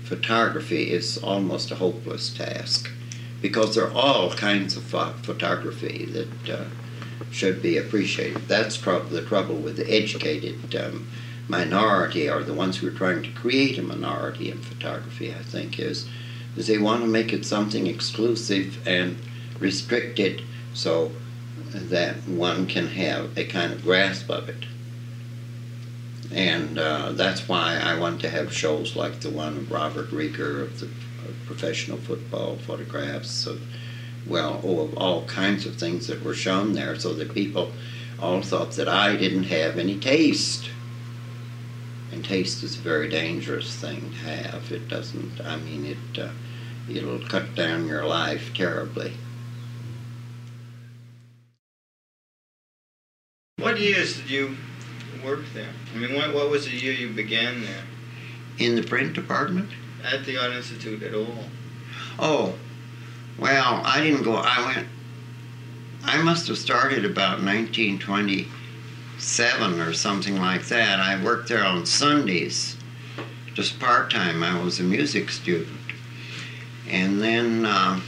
photography 0.03 0.91
is 0.91 1.17
almost 1.17 1.71
a 1.71 1.75
hopeless 1.75 2.33
task 2.33 2.89
because 3.41 3.75
there 3.75 3.85
are 3.87 3.93
all 3.93 4.31
kinds 4.31 4.77
of 4.77 4.83
photography 4.83 6.05
that 6.05 6.49
uh, 6.49 6.65
should 7.31 7.61
be 7.61 7.77
appreciated. 7.77 8.47
That's 8.47 8.77
probably 8.77 9.19
the 9.19 9.27
trouble 9.27 9.55
with 9.55 9.77
the 9.77 9.91
educated 9.91 10.75
um, 10.75 11.07
minority 11.47 12.29
or 12.29 12.43
the 12.43 12.53
ones 12.53 12.77
who 12.77 12.87
are 12.87 12.91
trying 12.91 13.23
to 13.23 13.31
create 13.31 13.77
a 13.77 13.83
minority 13.83 14.49
in 14.49 14.59
photography, 14.59 15.31
I 15.31 15.43
think, 15.43 15.79
is, 15.79 16.07
they 16.65 16.79
want 16.79 17.01
to 17.01 17.07
make 17.07 17.33
it 17.33 17.45
something 17.45 17.85
exclusive 17.85 18.87
and 18.87 19.17
restricted 19.59 20.41
so 20.73 21.11
that 21.73 22.15
one 22.27 22.65
can 22.65 22.87
have 22.87 23.37
a 23.37 23.45
kind 23.45 23.71
of 23.71 23.83
grasp 23.83 24.29
of 24.29 24.49
it. 24.49 24.65
And 26.31 26.79
uh, 26.79 27.11
that's 27.13 27.47
why 27.47 27.77
I 27.77 27.99
want 27.99 28.21
to 28.21 28.29
have 28.29 28.51
shows 28.51 28.95
like 28.95 29.19
the 29.19 29.29
one 29.29 29.57
of 29.57 29.71
Robert 29.71 30.09
Riger 30.09 30.61
of 30.61 30.79
the 30.79 30.89
of 31.27 31.35
professional 31.45 31.97
football 31.97 32.57
photographs 32.57 33.45
of, 33.45 33.61
well, 34.25 34.61
oh, 34.63 34.81
of 34.81 34.97
all 34.97 35.25
kinds 35.25 35.65
of 35.65 35.75
things 35.75 36.07
that 36.07 36.23
were 36.23 36.33
shown 36.33 36.73
there 36.73 36.95
so 36.97 37.13
that 37.13 37.33
people 37.33 37.71
all 38.19 38.41
thought 38.41 38.71
that 38.71 38.87
I 38.87 39.15
didn't 39.15 39.43
have 39.43 39.77
any 39.77 39.97
taste. 39.99 40.69
And 42.11 42.23
taste 42.23 42.63
is 42.63 42.75
a 42.75 42.79
very 42.79 43.09
dangerous 43.09 43.75
thing 43.75 44.11
to 44.11 44.17
have. 44.17 44.71
It 44.71 44.87
doesn't, 44.87 45.41
I 45.41 45.57
mean, 45.57 45.85
it, 45.85 46.19
uh, 46.19 46.29
it'll 46.89 47.19
cut 47.19 47.53
down 47.55 47.87
your 47.87 48.05
life 48.05 48.53
terribly. 48.53 49.13
What 53.59 53.79
years 53.79 54.17
did 54.17 54.29
you 54.29 54.55
work 55.25 55.41
there? 55.53 55.69
I 55.93 55.97
mean, 55.97 56.15
what, 56.15 56.33
what 56.33 56.49
was 56.49 56.65
the 56.65 56.71
year 56.71 56.93
you 56.93 57.09
began 57.09 57.63
there? 57.63 57.83
In 58.59 58.75
the 58.75 58.83
print 58.83 59.13
department? 59.13 59.69
At 60.03 60.25
the 60.25 60.37
Art 60.37 60.53
Institute 60.53 61.03
at 61.03 61.13
all? 61.13 61.45
Oh, 62.19 62.55
well, 63.37 63.81
I 63.83 64.01
didn't 64.01 64.23
go, 64.23 64.35
I 64.35 64.65
went, 64.65 64.87
I 66.03 66.21
must 66.21 66.47
have 66.47 66.57
started 66.57 67.05
about 67.05 67.43
1927 67.43 69.79
or 69.79 69.93
something 69.93 70.37
like 70.37 70.65
that. 70.67 70.99
I 70.99 71.23
worked 71.23 71.49
there 71.49 71.65
on 71.65 71.85
Sundays, 71.85 72.75
just 73.53 73.79
part 73.79 74.09
time. 74.09 74.41
I 74.43 74.59
was 74.63 74.79
a 74.79 74.83
music 74.83 75.29
student. 75.29 75.86
And 76.89 77.21
then 77.21 77.65
uh, 77.65 77.99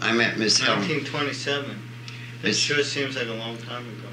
I 0.00 0.12
met 0.12 0.38
Miss 0.38 0.58
Helen. 0.58 0.80
1927. 0.80 1.82
It 2.42 2.52
sure 2.54 2.82
seems 2.84 3.16
like 3.16 3.28
a 3.28 3.32
long 3.32 3.56
time 3.58 3.82
ago. 3.88 4.08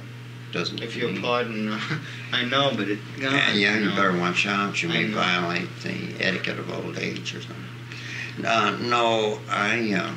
Doesn't 0.51 0.81
If 0.81 0.95
you'll 0.95 1.19
pardon, 1.19 1.69
uh, 1.69 1.79
I 2.31 2.45
know, 2.45 2.71
but 2.75 2.87
it. 2.87 2.99
Yeah, 3.19 3.51
yeah, 3.53 3.77
you 3.77 3.89
better 3.89 4.17
watch 4.17 4.45
out. 4.45 4.81
You 4.81 4.89
I 4.89 4.93
may 4.93 5.07
know. 5.07 5.15
violate 5.17 5.69
the 5.81 6.15
etiquette 6.23 6.59
of 6.59 6.71
old 6.71 6.97
age 6.97 7.35
or 7.35 7.41
something. 7.41 8.45
Uh, 8.45 8.77
no, 8.81 9.39
I. 9.49 9.93
Uh, 9.93 10.13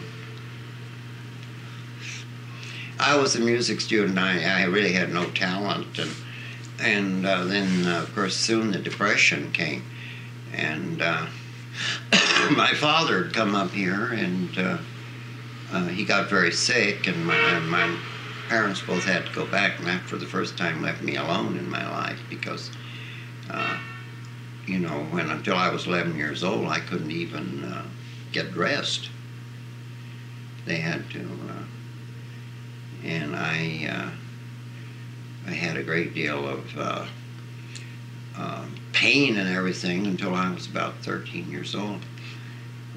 I 2.98 3.16
was 3.16 3.36
a 3.36 3.40
music 3.40 3.80
student. 3.80 4.18
I, 4.18 4.62
I 4.62 4.64
really 4.64 4.92
had 4.92 5.12
no 5.12 5.24
talent, 5.30 5.98
and 5.98 6.10
and 6.80 7.26
uh, 7.26 7.44
then 7.44 7.86
uh, 7.86 8.02
of 8.02 8.14
course 8.14 8.36
soon 8.36 8.72
the 8.72 8.78
depression 8.78 9.52
came, 9.52 9.84
and 10.52 11.00
uh, 11.02 11.26
my 12.56 12.72
father 12.74 13.24
had 13.24 13.34
come 13.34 13.54
up 13.54 13.70
here, 13.70 14.12
and 14.12 14.58
uh, 14.58 14.78
uh, 15.72 15.86
he 15.88 16.04
got 16.04 16.28
very 16.28 16.52
sick, 16.52 17.06
and 17.06 17.26
my, 17.26 17.34
and 17.34 17.70
my 17.70 17.98
parents 18.48 18.80
both 18.80 19.04
had 19.04 19.26
to 19.26 19.32
go 19.32 19.46
back, 19.46 19.78
and 19.78 19.86
that 19.86 20.02
for 20.02 20.16
the 20.16 20.26
first 20.26 20.56
time 20.56 20.82
left 20.82 21.02
me 21.02 21.16
alone 21.16 21.56
in 21.58 21.68
my 21.68 21.88
life 21.90 22.20
because 22.30 22.70
uh, 23.50 23.78
you 24.66 24.78
know, 24.78 25.04
when 25.10 25.30
until 25.30 25.56
I 25.56 25.70
was 25.70 25.86
11 25.86 26.16
years 26.16 26.42
old, 26.42 26.66
I 26.66 26.80
couldn't 26.80 27.10
even 27.10 27.64
uh, 27.64 27.84
get 28.32 28.52
dressed. 28.52 29.10
They 30.64 30.76
had 30.76 31.08
to, 31.10 31.20
uh, 31.20 31.62
and 33.04 33.36
I, 33.36 33.88
uh, 33.88 35.48
I 35.48 35.52
had 35.52 35.76
a 35.76 35.84
great 35.84 36.14
deal 36.14 36.48
of 36.48 36.76
uh, 36.76 37.06
pain 38.96 39.36
and 39.36 39.54
everything 39.54 40.06
until 40.06 40.34
I 40.34 40.50
was 40.52 40.66
about 40.66 40.94
13 41.02 41.50
years 41.50 41.74
old, 41.74 42.00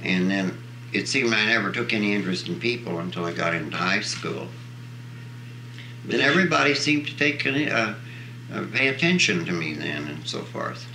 and 0.02 0.32
then 0.32 0.58
it 0.93 1.08
seemed 1.10 1.34
I 1.34 1.45
never 1.47 1.72
took 1.72 1.91
any 1.93 2.14
interest 2.16 2.47
in 2.47 2.58
people 2.60 3.00
until 3.00 3.26
I 3.26 3.34
got 3.34 3.54
into 3.54 3.76
high 3.76 4.00
school. 4.00 4.47
Then 6.06 6.22
everybody 6.22 6.74
seemed 6.74 7.08
to 7.08 7.16
take 7.18 7.45
uh, 7.45 7.93
uh, 8.54 8.66
pay 8.74 8.88
attention 8.88 9.45
to 9.45 9.52
me 9.52 9.74
then 9.74 10.08
and 10.08 10.26
so 10.28 10.41
forth. 10.43 10.88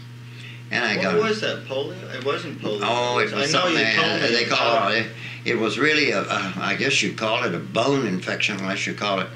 And 0.71 0.83
I 0.85 0.95
got 0.97 1.15
What 1.15 1.21
got 1.21 1.29
was 1.29 1.41
that? 1.43 1.67
Polio? 1.67 2.15
It 2.15 2.25
wasn't 2.25 2.61
polio. 2.61 2.81
oh, 2.83 3.19
it 3.19 3.25
was 3.33 3.35
I 3.35 3.47
something 3.47 3.75
they, 3.75 4.33
they 4.33 4.45
call 4.47 4.89
it. 4.89 5.07
It 5.45 5.59
was 5.59 5.79
really 5.79 6.11
a, 6.13 6.23
a, 6.23 6.55
I 6.57 6.75
guess 6.77 7.03
you'd 7.03 7.19
call 7.19 7.45
it 7.45 7.55
a 7.55 7.59
bone 7.59 8.07
infection, 8.07 8.57
unless 8.59 8.87
you 8.87 8.95
call 8.95 9.21
it. 9.21 9.29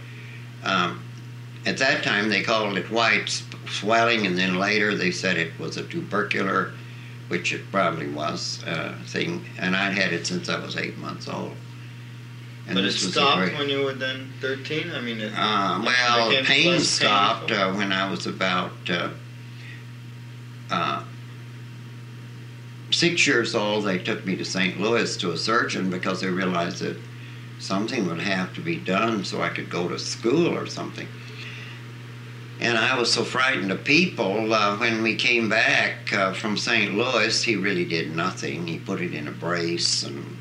Um, 0.64 1.02
at 1.66 1.76
that 1.78 2.02
time, 2.02 2.30
they 2.30 2.42
called 2.42 2.78
it 2.78 2.90
white 2.90 3.24
s- 3.24 3.42
swelling, 3.70 4.26
and 4.26 4.36
then 4.36 4.58
later 4.58 4.94
they 4.94 5.10
said 5.10 5.36
it 5.36 5.58
was 5.58 5.76
a 5.76 5.84
tubercular, 5.84 6.72
which 7.28 7.52
it 7.52 7.70
probably 7.70 8.08
was 8.08 8.62
uh, 8.64 8.94
thing. 9.06 9.44
And 9.58 9.76
I'd 9.76 9.94
had 9.94 10.12
it 10.12 10.26
since 10.26 10.48
I 10.48 10.58
was 10.58 10.76
eight 10.76 10.98
months 10.98 11.28
old. 11.28 11.52
And 12.66 12.74
But 12.74 12.84
it 12.84 12.92
stopped 12.92 13.38
great- 13.38 13.58
when 13.58 13.68
you 13.70 13.82
were 13.82 13.94
then 13.94 14.30
13? 14.40 14.90
I 14.92 15.00
mean, 15.00 15.20
it, 15.20 15.32
uh, 15.34 15.82
well, 15.84 16.28
became 16.30 16.44
pain 16.44 16.80
stopped 16.80 17.50
uh, 17.50 17.72
when 17.72 17.92
I 17.92 18.10
was 18.10 18.26
about 18.26 18.72
uh, 18.90 19.08
uh, 20.70 21.02
six 22.90 23.26
years 23.26 23.54
old. 23.54 23.84
They 23.84 23.98
took 23.98 24.26
me 24.26 24.36
to 24.36 24.44
St. 24.44 24.78
Louis 24.78 25.16
to 25.18 25.32
a 25.32 25.36
surgeon 25.38 25.88
because 25.88 26.20
they 26.20 26.28
realized 26.28 26.80
that 26.82 26.96
something 27.58 28.06
would 28.06 28.20
have 28.20 28.54
to 28.54 28.60
be 28.60 28.76
done 28.76 29.24
so 29.24 29.40
I 29.42 29.48
could 29.48 29.70
go 29.70 29.88
to 29.88 29.98
school 29.98 30.46
or 30.46 30.66
something. 30.66 31.08
And 32.60 32.76
I 32.76 32.98
was 32.98 33.12
so 33.12 33.22
frightened 33.22 33.70
of 33.70 33.84
people. 33.84 34.52
Uh, 34.52 34.76
when 34.78 35.02
we 35.02 35.14
came 35.14 35.48
back 35.48 36.12
uh, 36.12 36.32
from 36.32 36.56
St. 36.56 36.94
Louis, 36.94 37.42
he 37.42 37.54
really 37.54 37.84
did 37.84 38.14
nothing. 38.14 38.66
He 38.66 38.78
put 38.78 39.00
it 39.00 39.14
in 39.14 39.28
a 39.28 39.32
brace, 39.32 40.02
and 40.02 40.36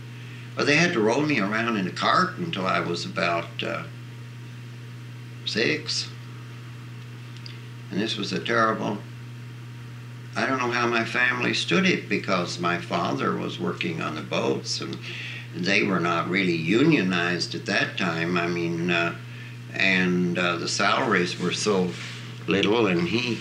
well, 0.56 0.66
they 0.66 0.78
had 0.78 0.94
to 0.94 1.00
roll 1.00 1.22
me 1.22 1.40
around 1.40 1.78
in 1.78 1.88
a 1.88 1.92
cart 1.92 2.38
until 2.38 2.66
I 2.66 2.80
was 2.80 3.06
about 3.06 3.62
uh, 3.62 3.84
six. 5.46 6.10
And 7.92 8.02
this 8.02 8.18
was 8.18 8.34
a 8.34 8.40
terrible. 8.40 8.98
I 10.36 10.46
don't 10.46 10.60
know 10.60 10.72
how 10.72 10.88
my 10.88 11.06
family 11.06 11.54
stood 11.54 11.86
it 11.86 12.10
because 12.10 12.60
my 12.60 12.80
father 12.80 13.36
was 13.36 13.60
working 13.60 14.02
on 14.02 14.16
the 14.16 14.22
boats 14.22 14.82
and 14.82 14.98
they 15.56 15.84
were 15.84 16.00
not 16.00 16.30
really 16.30 16.56
unionized 16.56 17.56
at 17.56 17.66
that 17.66 17.98
time. 17.98 18.38
I 18.38 18.48
mean, 18.48 18.92
uh, 18.92 19.16
and 19.78 20.38
uh, 20.38 20.58
the 20.58 20.68
salaries 20.68 21.40
were 21.40 21.54
so 21.54 21.92
little, 22.48 22.88
and 22.88 23.08
he 23.08 23.40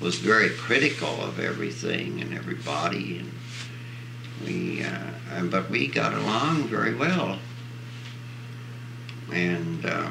was 0.00 0.16
very 0.16 0.50
critical 0.50 1.22
of 1.22 1.38
everything 1.38 2.20
and 2.20 2.34
everybody. 2.34 3.18
And 3.18 3.32
we, 4.44 4.82
uh, 4.82 5.42
but 5.44 5.70
we 5.70 5.86
got 5.88 6.14
along 6.14 6.64
very 6.64 6.94
well. 6.94 7.38
And 9.32 9.84
uh, 9.84 10.10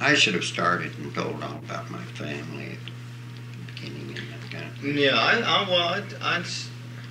I 0.00 0.14
should 0.14 0.34
have 0.34 0.44
started 0.44 0.96
and 0.98 1.14
told 1.14 1.42
all 1.42 1.56
about 1.56 1.90
my 1.90 2.02
family 2.02 2.72
at 2.72 2.78
the 2.86 3.72
beginning 3.72 4.16
and 4.16 4.26
that 4.30 4.50
kind 4.50 4.64
of 4.64 4.76
thing. 4.78 4.98
Yeah, 4.98 5.16
I, 5.16 5.40
I 5.40 5.68
well, 5.68 5.78
I, 6.22 6.38
I, 6.38 6.44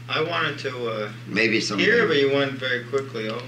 I 0.07 0.21
wanted 0.29 0.59
to 0.59 0.89
uh, 0.89 1.11
Maybe 1.27 1.59
some. 1.59 1.79
hear, 1.79 2.07
but 2.07 2.17
you 2.17 2.33
went 2.33 2.53
very 2.53 2.83
quickly 2.85 3.27
over. 3.27 3.43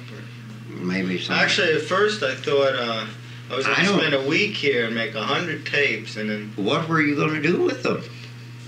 Maybe 0.69 1.19
some. 1.19 1.35
Actually, 1.35 1.73
at 1.73 1.81
first 1.81 2.23
I 2.23 2.35
thought 2.35 2.75
uh, 2.75 3.05
I 3.49 3.55
was 3.55 3.65
going 3.65 3.77
to 3.77 3.85
spend 3.97 4.13
a 4.13 4.27
week 4.27 4.53
here 4.55 4.85
and 4.85 4.95
make 4.95 5.15
a 5.15 5.23
hundred 5.23 5.65
tapes, 5.65 6.17
and 6.17 6.29
then 6.29 6.51
what 6.55 6.87
were 6.89 7.01
you 7.01 7.15
going 7.15 7.33
to 7.33 7.41
do 7.41 7.61
with 7.61 7.83
them? 7.83 8.03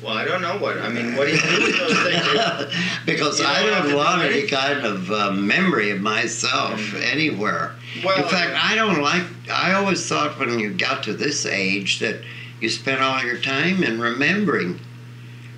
well, 0.04 0.18
I 0.18 0.24
don't 0.26 0.42
know 0.42 0.58
what. 0.58 0.78
I 0.78 0.88
mean, 0.90 1.16
what 1.16 1.28
do 1.28 1.34
you 1.34 1.42
do 1.42 1.66
with 1.66 1.78
those 1.78 2.04
things? 2.04 2.76
because 3.06 3.40
You 3.40 3.46
I 3.46 3.62
don't 3.64 3.74
have 3.74 3.84
to 3.84 3.90
don't 3.90 3.92
do 3.92 3.96
want 3.98 4.22
any 4.22 4.48
kind 4.48 4.86
of 4.86 5.12
uh, 5.12 5.32
memory 5.32 5.92
of 5.92 6.00
myself 6.02 6.80
anywhere. 6.96 7.76
Well, 8.04 8.24
In 8.24 8.30
fact, 8.30 8.56
I 8.56 8.76
don't 8.76 9.02
like. 9.02 9.24
I 9.52 9.74
always 9.74 10.08
thought 10.08 10.40
when 10.40 10.58
you 10.60 10.74
got 10.74 11.04
to 11.04 11.14
this 11.14 11.46
age 11.46 12.00
that 12.00 12.22
you 12.62 12.70
spent 12.70 13.02
all 13.02 13.22
your 13.24 13.38
time 13.40 13.84
in 13.84 14.00
remembering, 14.00 14.80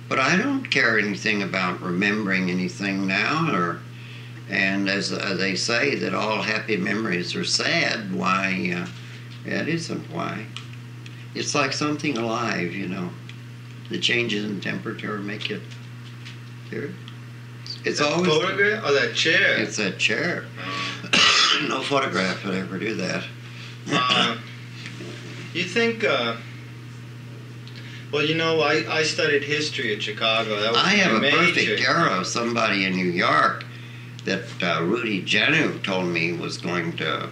but 0.08 0.18
I 0.18 0.36
don't 0.36 0.64
care 0.70 0.98
anything 0.98 1.42
about 1.42 1.80
remembering 1.80 2.50
anything 2.50 3.06
now. 3.06 3.54
Or, 3.54 3.80
and 4.50 4.88
as 4.88 5.12
uh, 5.12 5.34
they 5.38 5.54
say 5.54 5.94
that 5.96 6.14
all 6.14 6.42
happy 6.42 6.76
memories 6.76 7.34
are 7.34 7.44
sad. 7.44 8.12
Why? 8.14 8.74
Uh, 8.76 8.88
that 9.48 9.68
isn't 9.68 10.10
why. 10.10 10.46
It's 11.34 11.54
like 11.54 11.72
something 11.72 12.18
alive, 12.18 12.72
you 12.72 12.88
know. 12.88 13.10
The 13.90 13.98
changes 13.98 14.44
in 14.44 14.60
temperature 14.60 15.18
make 15.18 15.50
it. 15.50 15.60
Here. 16.70 16.94
It's 17.84 17.98
That 17.98 18.12
always. 18.12 18.30
photograph 18.30 18.84
or 18.84 18.92
that 18.92 19.14
chair. 19.14 19.56
It's 19.58 19.78
a 19.78 19.90
chair. 19.92 20.44
no 21.68 21.82
photograph 21.82 22.44
would 22.44 22.54
ever 22.54 22.78
do 22.78 22.94
that. 22.94 23.24
Uh, 23.90 24.36
you 25.52 25.64
think? 25.64 26.04
Uh, 26.04 26.36
well, 28.12 28.24
you 28.24 28.34
know, 28.34 28.60
I, 28.60 28.84
I 28.98 29.02
studied 29.02 29.42
history 29.42 29.94
at 29.94 30.02
Chicago. 30.02 30.60
That 30.60 30.72
was 30.72 30.80
I 30.82 30.90
have 30.90 31.14
a 31.16 31.20
major. 31.20 31.36
perfect 31.36 31.80
era 31.80 32.10
of 32.20 32.26
somebody 32.26 32.84
in 32.84 32.94
New 32.94 33.10
York 33.10 33.64
that 34.24 34.44
uh, 34.62 34.82
Rudy 34.84 35.22
Janu 35.22 35.82
told 35.82 36.06
me 36.06 36.32
was 36.32 36.58
going 36.58 36.96
to 36.98 37.28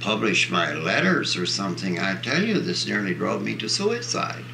publish 0.00 0.50
my 0.50 0.72
letters 0.74 1.36
or 1.36 1.46
something, 1.46 1.98
I 1.98 2.16
tell 2.16 2.42
you, 2.42 2.60
this 2.60 2.86
nearly 2.86 3.14
drove 3.14 3.42
me 3.42 3.54
to 3.56 3.68
suicide. 3.68 4.44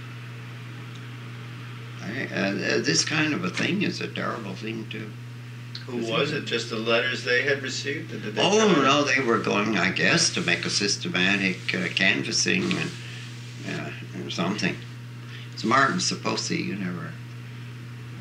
I, 2.03 2.25
uh, 2.35 2.53
this 2.83 3.05
kind 3.05 3.35
of 3.35 3.45
a 3.45 3.51
thing 3.51 3.83
is 3.83 4.01
a 4.01 4.09
terrible 4.09 4.55
thing 4.55 4.89
to. 4.91 5.11
Who 5.87 6.11
was 6.13 6.33
it? 6.33 6.45
Just 6.45 6.71
the 6.71 6.77
letters 6.77 7.25
they 7.25 7.43
had 7.43 7.63
received? 7.63 8.11
They 8.11 8.41
Oh 8.41 8.73
try- 8.75 8.83
no, 8.83 9.03
they 9.03 9.21
were 9.21 9.39
going, 9.39 9.77
I 9.77 9.91
guess, 9.91 10.31
to 10.35 10.41
make 10.41 10.65
a 10.65 10.71
systematic 10.71 11.75
uh, 11.75 11.89
canvassing 11.89 12.63
and 12.63 12.91
uh, 13.69 13.91
or 14.25 14.31
something. 14.31 14.77
It's 15.53 15.65
Martin 15.65 15.97
Saposi. 15.99 16.65
You 16.65 16.77
never 16.77 17.13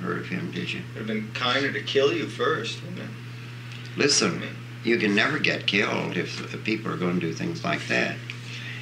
heard 0.01 0.19
of 0.19 0.27
him, 0.27 0.51
did 0.51 0.73
you? 0.73 0.81
Would 0.93 0.97
have 0.97 1.07
been 1.07 1.31
kinder 1.33 1.71
to 1.71 1.81
kill 1.81 2.11
you 2.11 2.27
first, 2.27 2.81
wouldn't 2.81 2.99
it? 3.01 3.09
Listen, 3.97 4.41
you 4.83 4.97
can 4.97 5.15
never 5.15 5.39
get 5.39 5.67
killed 5.67 6.17
if, 6.17 6.63
people 6.63 6.91
are 6.91 6.97
going 6.97 7.19
to 7.19 7.27
do 7.27 7.33
things 7.33 7.63
like 7.63 7.87
that. 7.87 8.15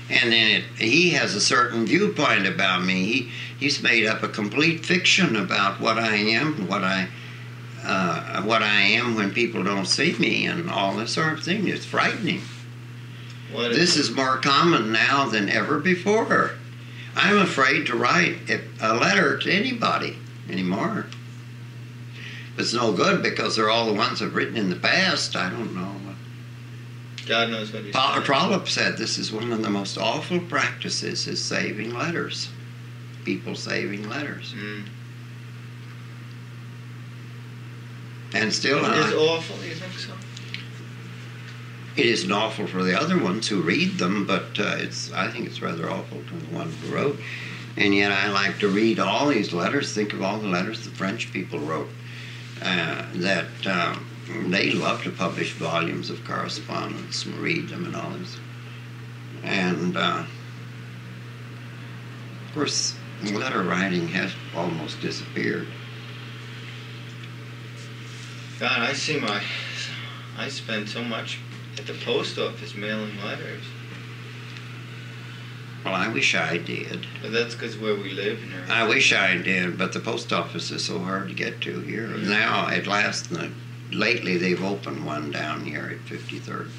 And 0.10 0.32
then 0.32 0.62
it, 0.62 0.64
he 0.78 1.12
has 1.12 1.36
a 1.36 1.42
certain 1.42 1.86
viewpoint 1.86 2.48
about 2.48 2.84
me. 2.84 3.04
He, 3.06 3.32
he's 3.60 3.82
made 3.82 4.06
up 4.06 4.24
a 4.24 4.30
complete 4.30 4.86
fiction 4.86 5.36
about 5.36 5.82
what 5.82 5.98
I 5.98 6.16
am, 6.16 6.68
what 6.68 6.84
I, 6.84 7.10
uh, 7.84 8.44
what 8.44 8.62
I 8.62 8.82
am 8.82 9.16
when 9.16 9.32
people 9.34 9.64
don't 9.64 9.86
see 9.86 10.16
me, 10.18 10.46
and 10.46 10.70
all 10.70 10.96
this 10.96 11.14
sort 11.14 11.34
of 11.34 11.44
thing. 11.44 11.68
It's 11.68 11.86
frightening. 11.86 12.42
What 13.52 13.72
This 13.72 13.98
is 13.98 14.12
more 14.12 14.38
common 14.38 14.92
now 14.92 15.26
than 15.26 15.50
ever 15.50 15.80
before. 15.80 16.52
I'm 17.16 17.40
afraid 17.40 17.88
to 17.88 17.98
write 17.98 18.38
a 18.80 18.94
letter 18.94 19.38
to 19.40 19.52
anybody 19.52 20.18
anymore. 20.50 21.08
It's 22.58 22.74
no 22.74 22.92
good 22.92 23.22
because 23.22 23.56
they're 23.56 23.70
all 23.70 23.86
the 23.86 23.94
ones 23.94 24.22
I've 24.22 24.36
written 24.36 24.58
in 24.58 24.70
the 24.70 24.76
past. 24.76 25.36
I 25.36 25.50
don't 25.50 25.76
know. 25.76 25.94
God 27.28 27.50
knows 27.50 27.74
what 27.74 27.84
he's 27.84 27.94
saying. 27.94 28.24
Trollope 28.24 28.70
said 28.70 28.98
this 28.98 29.18
is 29.18 29.32
one 29.32 29.52
of 29.52 29.62
the 29.62 29.70
most 29.70 29.98
awful 29.98 30.40
practices 30.40 31.28
is 31.28 31.44
saving 31.44 31.94
letters. 31.94 32.50
People 33.26 33.54
saving 33.56 34.08
letters. 34.08 34.54
Mm. 34.54 34.86
And 38.34 38.54
still, 38.54 38.80
It's 38.80 39.14
uh, 39.14 39.18
awful, 39.18 39.56
you 39.66 39.74
think 39.74 39.94
so? 39.94 40.14
it 41.96 42.06
isn't 42.06 42.32
awful 42.32 42.68
for 42.68 42.84
the 42.84 43.00
other 43.00 43.18
ones 43.18 43.48
who 43.48 43.62
read 43.62 43.98
them, 43.98 44.26
but 44.26 44.60
uh, 44.60 44.76
it's 44.78 45.12
I 45.14 45.30
think 45.30 45.48
it's 45.48 45.62
rather 45.62 45.90
awful 45.90 46.22
to 46.22 46.34
the 46.34 46.56
one 46.56 46.72
who 46.72 46.94
wrote. 46.96 47.20
And 47.76 47.94
yet, 47.94 48.12
I 48.12 48.30
like 48.30 48.60
to 48.60 48.68
read 48.68 49.00
all 49.00 49.28
these 49.28 49.54
letters. 49.54 49.94
Think 49.94 50.14
of 50.14 50.22
all 50.22 50.40
the 50.40 50.48
letters 50.48 50.84
the 50.84 50.92
French 50.92 51.32
people 51.32 51.60
wrote. 51.60 51.90
Uh, 52.62 53.06
that 53.16 53.68
um, 53.68 54.06
they 54.50 54.72
love 54.72 55.04
to 55.04 55.12
publish 55.12 55.54
volumes 55.54 56.10
of 56.10 56.24
correspondence 56.26 57.26
and 57.26 57.36
read 57.36 57.70
them 57.70 57.86
and 57.86 57.96
all 57.96 58.10
this. 58.12 58.38
And 59.44 59.96
uh, 59.96 60.26
of 62.48 62.54
course, 62.54 62.96
letter 63.24 63.64
writing 63.64 64.08
has 64.10 64.32
almost 64.56 65.00
disappeared. 65.02 65.68
God, 68.60 68.80
I 68.80 68.94
see 68.94 69.20
my. 69.20 69.42
I 70.38 70.50
spend 70.50 70.90
so 70.90 71.04
much 71.04 71.40
at 71.78 71.86
the 71.86 71.94
post 71.94 72.38
office 72.38 72.76
mailing 72.76 73.18
letters. 73.24 73.64
Well, 75.92 75.96
I 75.96 76.08
wish 76.10 76.36
I 76.36 76.58
did. 76.58 77.06
But 77.22 77.32
that's 77.32 77.56
because 77.56 77.78
where 77.78 77.96
we 77.96 78.12
live 78.12 78.40
and. 78.44 78.72
I 78.72 78.88
wish 78.88 79.14
I 79.14 79.38
did, 79.38 79.78
but 79.78 79.94
the 79.94 80.00
post 80.00 80.34
office 80.34 80.70
is 80.72 80.86
so 80.86 81.00
hard 81.00 81.30
to 81.30 81.34
get 81.34 81.62
to 81.62 81.80
here. 81.82 82.08
Now, 82.08 82.68
at 82.68 82.88
last, 82.88 83.32
lately 83.92 84.38
they've 84.38 84.64
opened 84.64 85.06
one 85.06 85.32
down 85.32 85.66
here 85.66 85.98
at 86.00 86.12
53rd. 86.12 86.70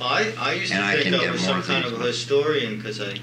I, 0.00 0.32
I 0.38 0.52
used 0.54 0.72
And 0.72 0.80
to 0.80 0.86
I 0.86 1.02
think 1.02 1.14
can 1.16 1.28
I 1.28 1.32
was 1.32 1.40
some 1.40 1.62
kind 1.62 1.84
of 1.84 2.00
a 2.00 2.06
historian 2.06 2.76
because 2.76 3.00
I 3.00 3.18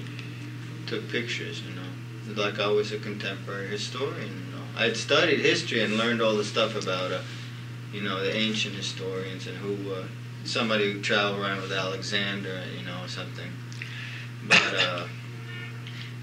took 0.86 1.08
pictures, 1.10 1.62
you 1.62 1.74
know, 1.74 2.42
like 2.42 2.58
I 2.58 2.68
was 2.68 2.92
a 2.92 2.98
contemporary 2.98 3.68
historian. 3.68 4.28
You 4.28 4.56
know, 4.56 4.62
I 4.76 4.84
had 4.84 4.96
studied 4.96 5.40
history 5.40 5.82
and 5.82 5.96
learned 5.96 6.20
all 6.20 6.36
the 6.36 6.44
stuff 6.44 6.80
about, 6.80 7.12
uh, 7.12 7.20
you 7.92 8.02
know, 8.02 8.22
the 8.22 8.34
ancient 8.34 8.74
historians 8.74 9.46
and 9.46 9.56
who 9.56 9.92
uh, 9.92 10.04
somebody 10.44 10.92
who 10.92 11.00
traveled 11.00 11.40
around 11.40 11.62
with 11.62 11.72
Alexander, 11.72 12.62
you 12.78 12.84
know, 12.84 13.02
or 13.02 13.08
something. 13.08 13.50
But 14.46 14.74
uh, 14.74 15.06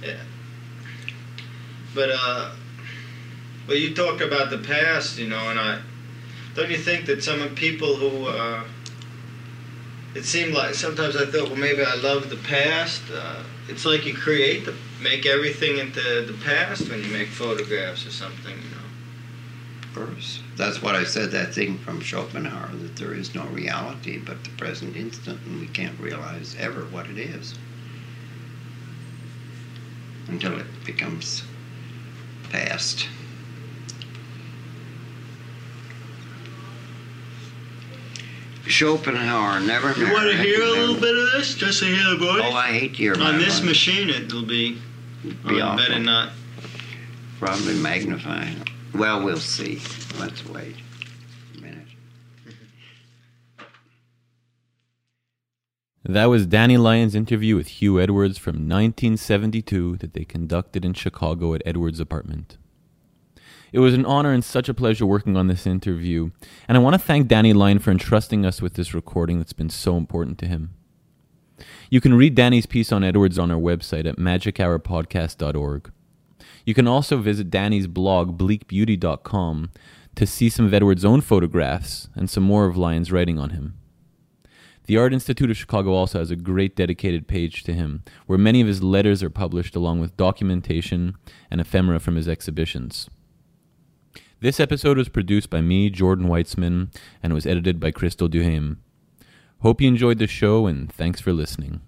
yeah. 0.05 0.21
But 1.95 2.09
uh, 2.11 2.51
but 3.67 3.79
you 3.79 3.93
talk 3.93 4.21
about 4.21 4.49
the 4.49 4.57
past, 4.57 5.17
you 5.17 5.27
know, 5.27 5.49
and 5.49 5.59
I 5.59 5.79
don't 6.55 6.69
you 6.69 6.77
think 6.77 7.05
that 7.05 7.23
some 7.23 7.41
of 7.41 7.55
people 7.55 7.95
who 7.95 8.27
uh, 8.27 8.63
it 10.15 10.25
seemed 10.25 10.53
like 10.53 10.75
sometimes 10.75 11.15
I 11.15 11.25
thought, 11.25 11.49
well, 11.49 11.55
maybe 11.55 11.83
I 11.83 11.95
love 11.95 12.29
the 12.29 12.37
past. 12.37 13.01
Uh, 13.13 13.43
it's 13.67 13.85
like 13.85 14.05
you 14.05 14.13
create 14.13 14.65
the 14.65 14.75
make 15.01 15.25
everything 15.25 15.77
into 15.77 16.01
the 16.01 16.37
past 16.45 16.89
when 16.89 17.03
you 17.03 17.09
make 17.11 17.27
photographs 17.27 18.05
or 18.05 18.11
something, 18.11 18.55
you 18.55 18.69
know. 18.69 18.77
Of 19.83 20.09
course. 20.09 20.41
That's 20.55 20.81
what 20.81 20.95
I 20.95 21.03
said, 21.03 21.31
that 21.31 21.53
thing 21.53 21.77
from 21.77 22.01
Schopenhauer, 22.01 22.75
that 22.75 22.95
there 22.95 23.13
is 23.13 23.35
no 23.35 23.43
reality 23.45 24.17
but 24.17 24.43
the 24.43 24.49
present 24.51 24.95
instant, 24.95 25.39
and 25.45 25.59
we 25.59 25.67
can't 25.67 25.99
realize 25.99 26.55
ever 26.59 26.81
what 26.85 27.07
it 27.07 27.17
is 27.17 27.55
until 30.33 30.59
it 30.59 30.65
becomes 30.83 31.43
past. 32.49 33.07
Schopenhauer 38.65 39.59
never 39.59 39.91
You 39.91 40.11
want 40.11 40.31
to 40.31 40.37
hear 40.37 40.61
a 40.61 40.71
little 40.71 40.95
bit 40.95 41.15
of 41.15 41.31
this? 41.33 41.53
Just 41.53 41.79
to 41.79 41.85
hear 41.85 42.09
the 42.11 42.17
voice. 42.17 42.41
Oh, 42.43 42.53
I 42.53 42.71
hate 42.71 42.91
to 42.91 42.97
hear 42.97 43.13
On 43.21 43.37
this 43.37 43.59
voice. 43.59 43.67
machine, 43.67 44.09
it'll 44.09 44.43
be. 44.45 44.79
Be 45.47 45.61
on 45.61 45.77
better 45.77 45.99
not. 45.99 46.31
Probably 47.39 47.75
magnifying. 47.75 48.67
Well, 48.95 49.23
we'll 49.23 49.37
see. 49.37 49.81
Let's 50.19 50.45
wait 50.45 50.75
a 51.57 51.61
minute. 51.61 51.87
That 56.05 56.25
was 56.25 56.45
Danny 56.45 56.75
Lyon's 56.75 57.15
interview 57.15 57.55
with 57.55 57.79
Hugh 57.79 57.97
Edwards 57.97 58.37
from 58.37 58.67
1972 58.67 59.95
that 59.97 60.13
they 60.13 60.25
conducted 60.25 60.83
in 60.83 60.93
Chicago 60.93 61.53
at 61.53 61.61
Edwards' 61.65 62.01
apartment. 62.01 62.57
It 63.71 63.79
was 63.79 63.93
an 63.93 64.05
honor 64.05 64.33
and 64.33 64.43
such 64.43 64.67
a 64.67 64.73
pleasure 64.73 65.05
working 65.05 65.37
on 65.37 65.47
this 65.47 65.65
interview, 65.65 66.31
and 66.67 66.77
I 66.77 66.81
want 66.81 66.95
to 66.95 66.99
thank 66.99 67.29
Danny 67.29 67.53
Lyon 67.53 67.79
for 67.79 67.91
entrusting 67.91 68.45
us 68.45 68.61
with 68.61 68.73
this 68.73 68.93
recording 68.93 69.37
that's 69.37 69.53
been 69.53 69.69
so 69.69 69.95
important 69.95 70.37
to 70.39 70.45
him. 70.45 70.71
You 71.89 72.01
can 72.01 72.15
read 72.15 72.35
Danny's 72.35 72.65
piece 72.65 72.91
on 72.91 73.05
Edwards 73.05 73.39
on 73.39 73.49
our 73.49 73.59
website 73.59 74.05
at 74.05 74.17
magichourpodcast.org. 74.17 75.91
You 76.65 76.73
can 76.73 76.87
also 76.87 77.17
visit 77.17 77.49
Danny's 77.49 77.87
blog, 77.87 78.37
bleakbeauty.com, 78.37 79.71
to 80.15 80.27
see 80.27 80.49
some 80.49 80.65
of 80.65 80.73
Edwards' 80.73 81.05
own 81.05 81.21
photographs 81.21 82.09
and 82.13 82.29
some 82.29 82.43
more 82.43 82.65
of 82.65 82.75
Lyon's 82.75 83.11
writing 83.11 83.39
on 83.39 83.51
him. 83.51 83.75
The 84.85 84.97
Art 84.97 85.13
Institute 85.13 85.49
of 85.49 85.55
Chicago 85.55 85.93
also 85.93 86.19
has 86.19 86.29
a 86.29 86.35
great 86.35 86.75
dedicated 86.75 87.27
page 87.27 87.63
to 87.63 87.73
him, 87.73 88.03
where 88.25 88.37
many 88.37 88.59
of 88.59 88.67
his 88.67 88.83
letters 88.83 89.23
are 89.23 89.29
published 89.29 89.77
along 89.77 90.01
with 90.01 90.17
documentation 90.17 91.15
and 91.49 91.61
ephemera 91.61 92.01
from 92.01 92.15
his 92.15 92.27
exhibitions. 92.27 93.09
This 94.41 94.59
episode 94.59 94.97
was 94.97 95.07
produced 95.07 95.49
by 95.49 95.61
me, 95.61 95.89
Jordan 95.89 96.27
Weitzman, 96.27 96.93
and 97.21 97.33
was 97.33 97.45
edited 97.45 97.79
by 97.79 97.91
Crystal 97.91 98.27
Duhame. 98.27 98.75
Hope 99.61 99.79
you 99.79 99.87
enjoyed 99.87 100.19
the 100.19 100.27
show, 100.27 100.67
and 100.67 100.91
thanks 100.91 101.21
for 101.21 101.31
listening. 101.31 101.79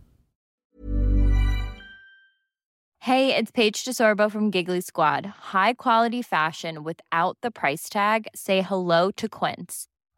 Hey, 3.01 3.35
it's 3.35 3.51
Paige 3.51 3.83
DeSorbo 3.83 4.31
from 4.31 4.49
Giggly 4.51 4.79
Squad. 4.79 5.25
High 5.25 5.73
quality 5.73 6.21
fashion 6.21 6.85
without 6.85 7.37
the 7.41 7.51
price 7.51 7.89
tag. 7.89 8.29
Say 8.33 8.61
hello 8.61 9.11
to 9.11 9.27
Quince. 9.27 9.89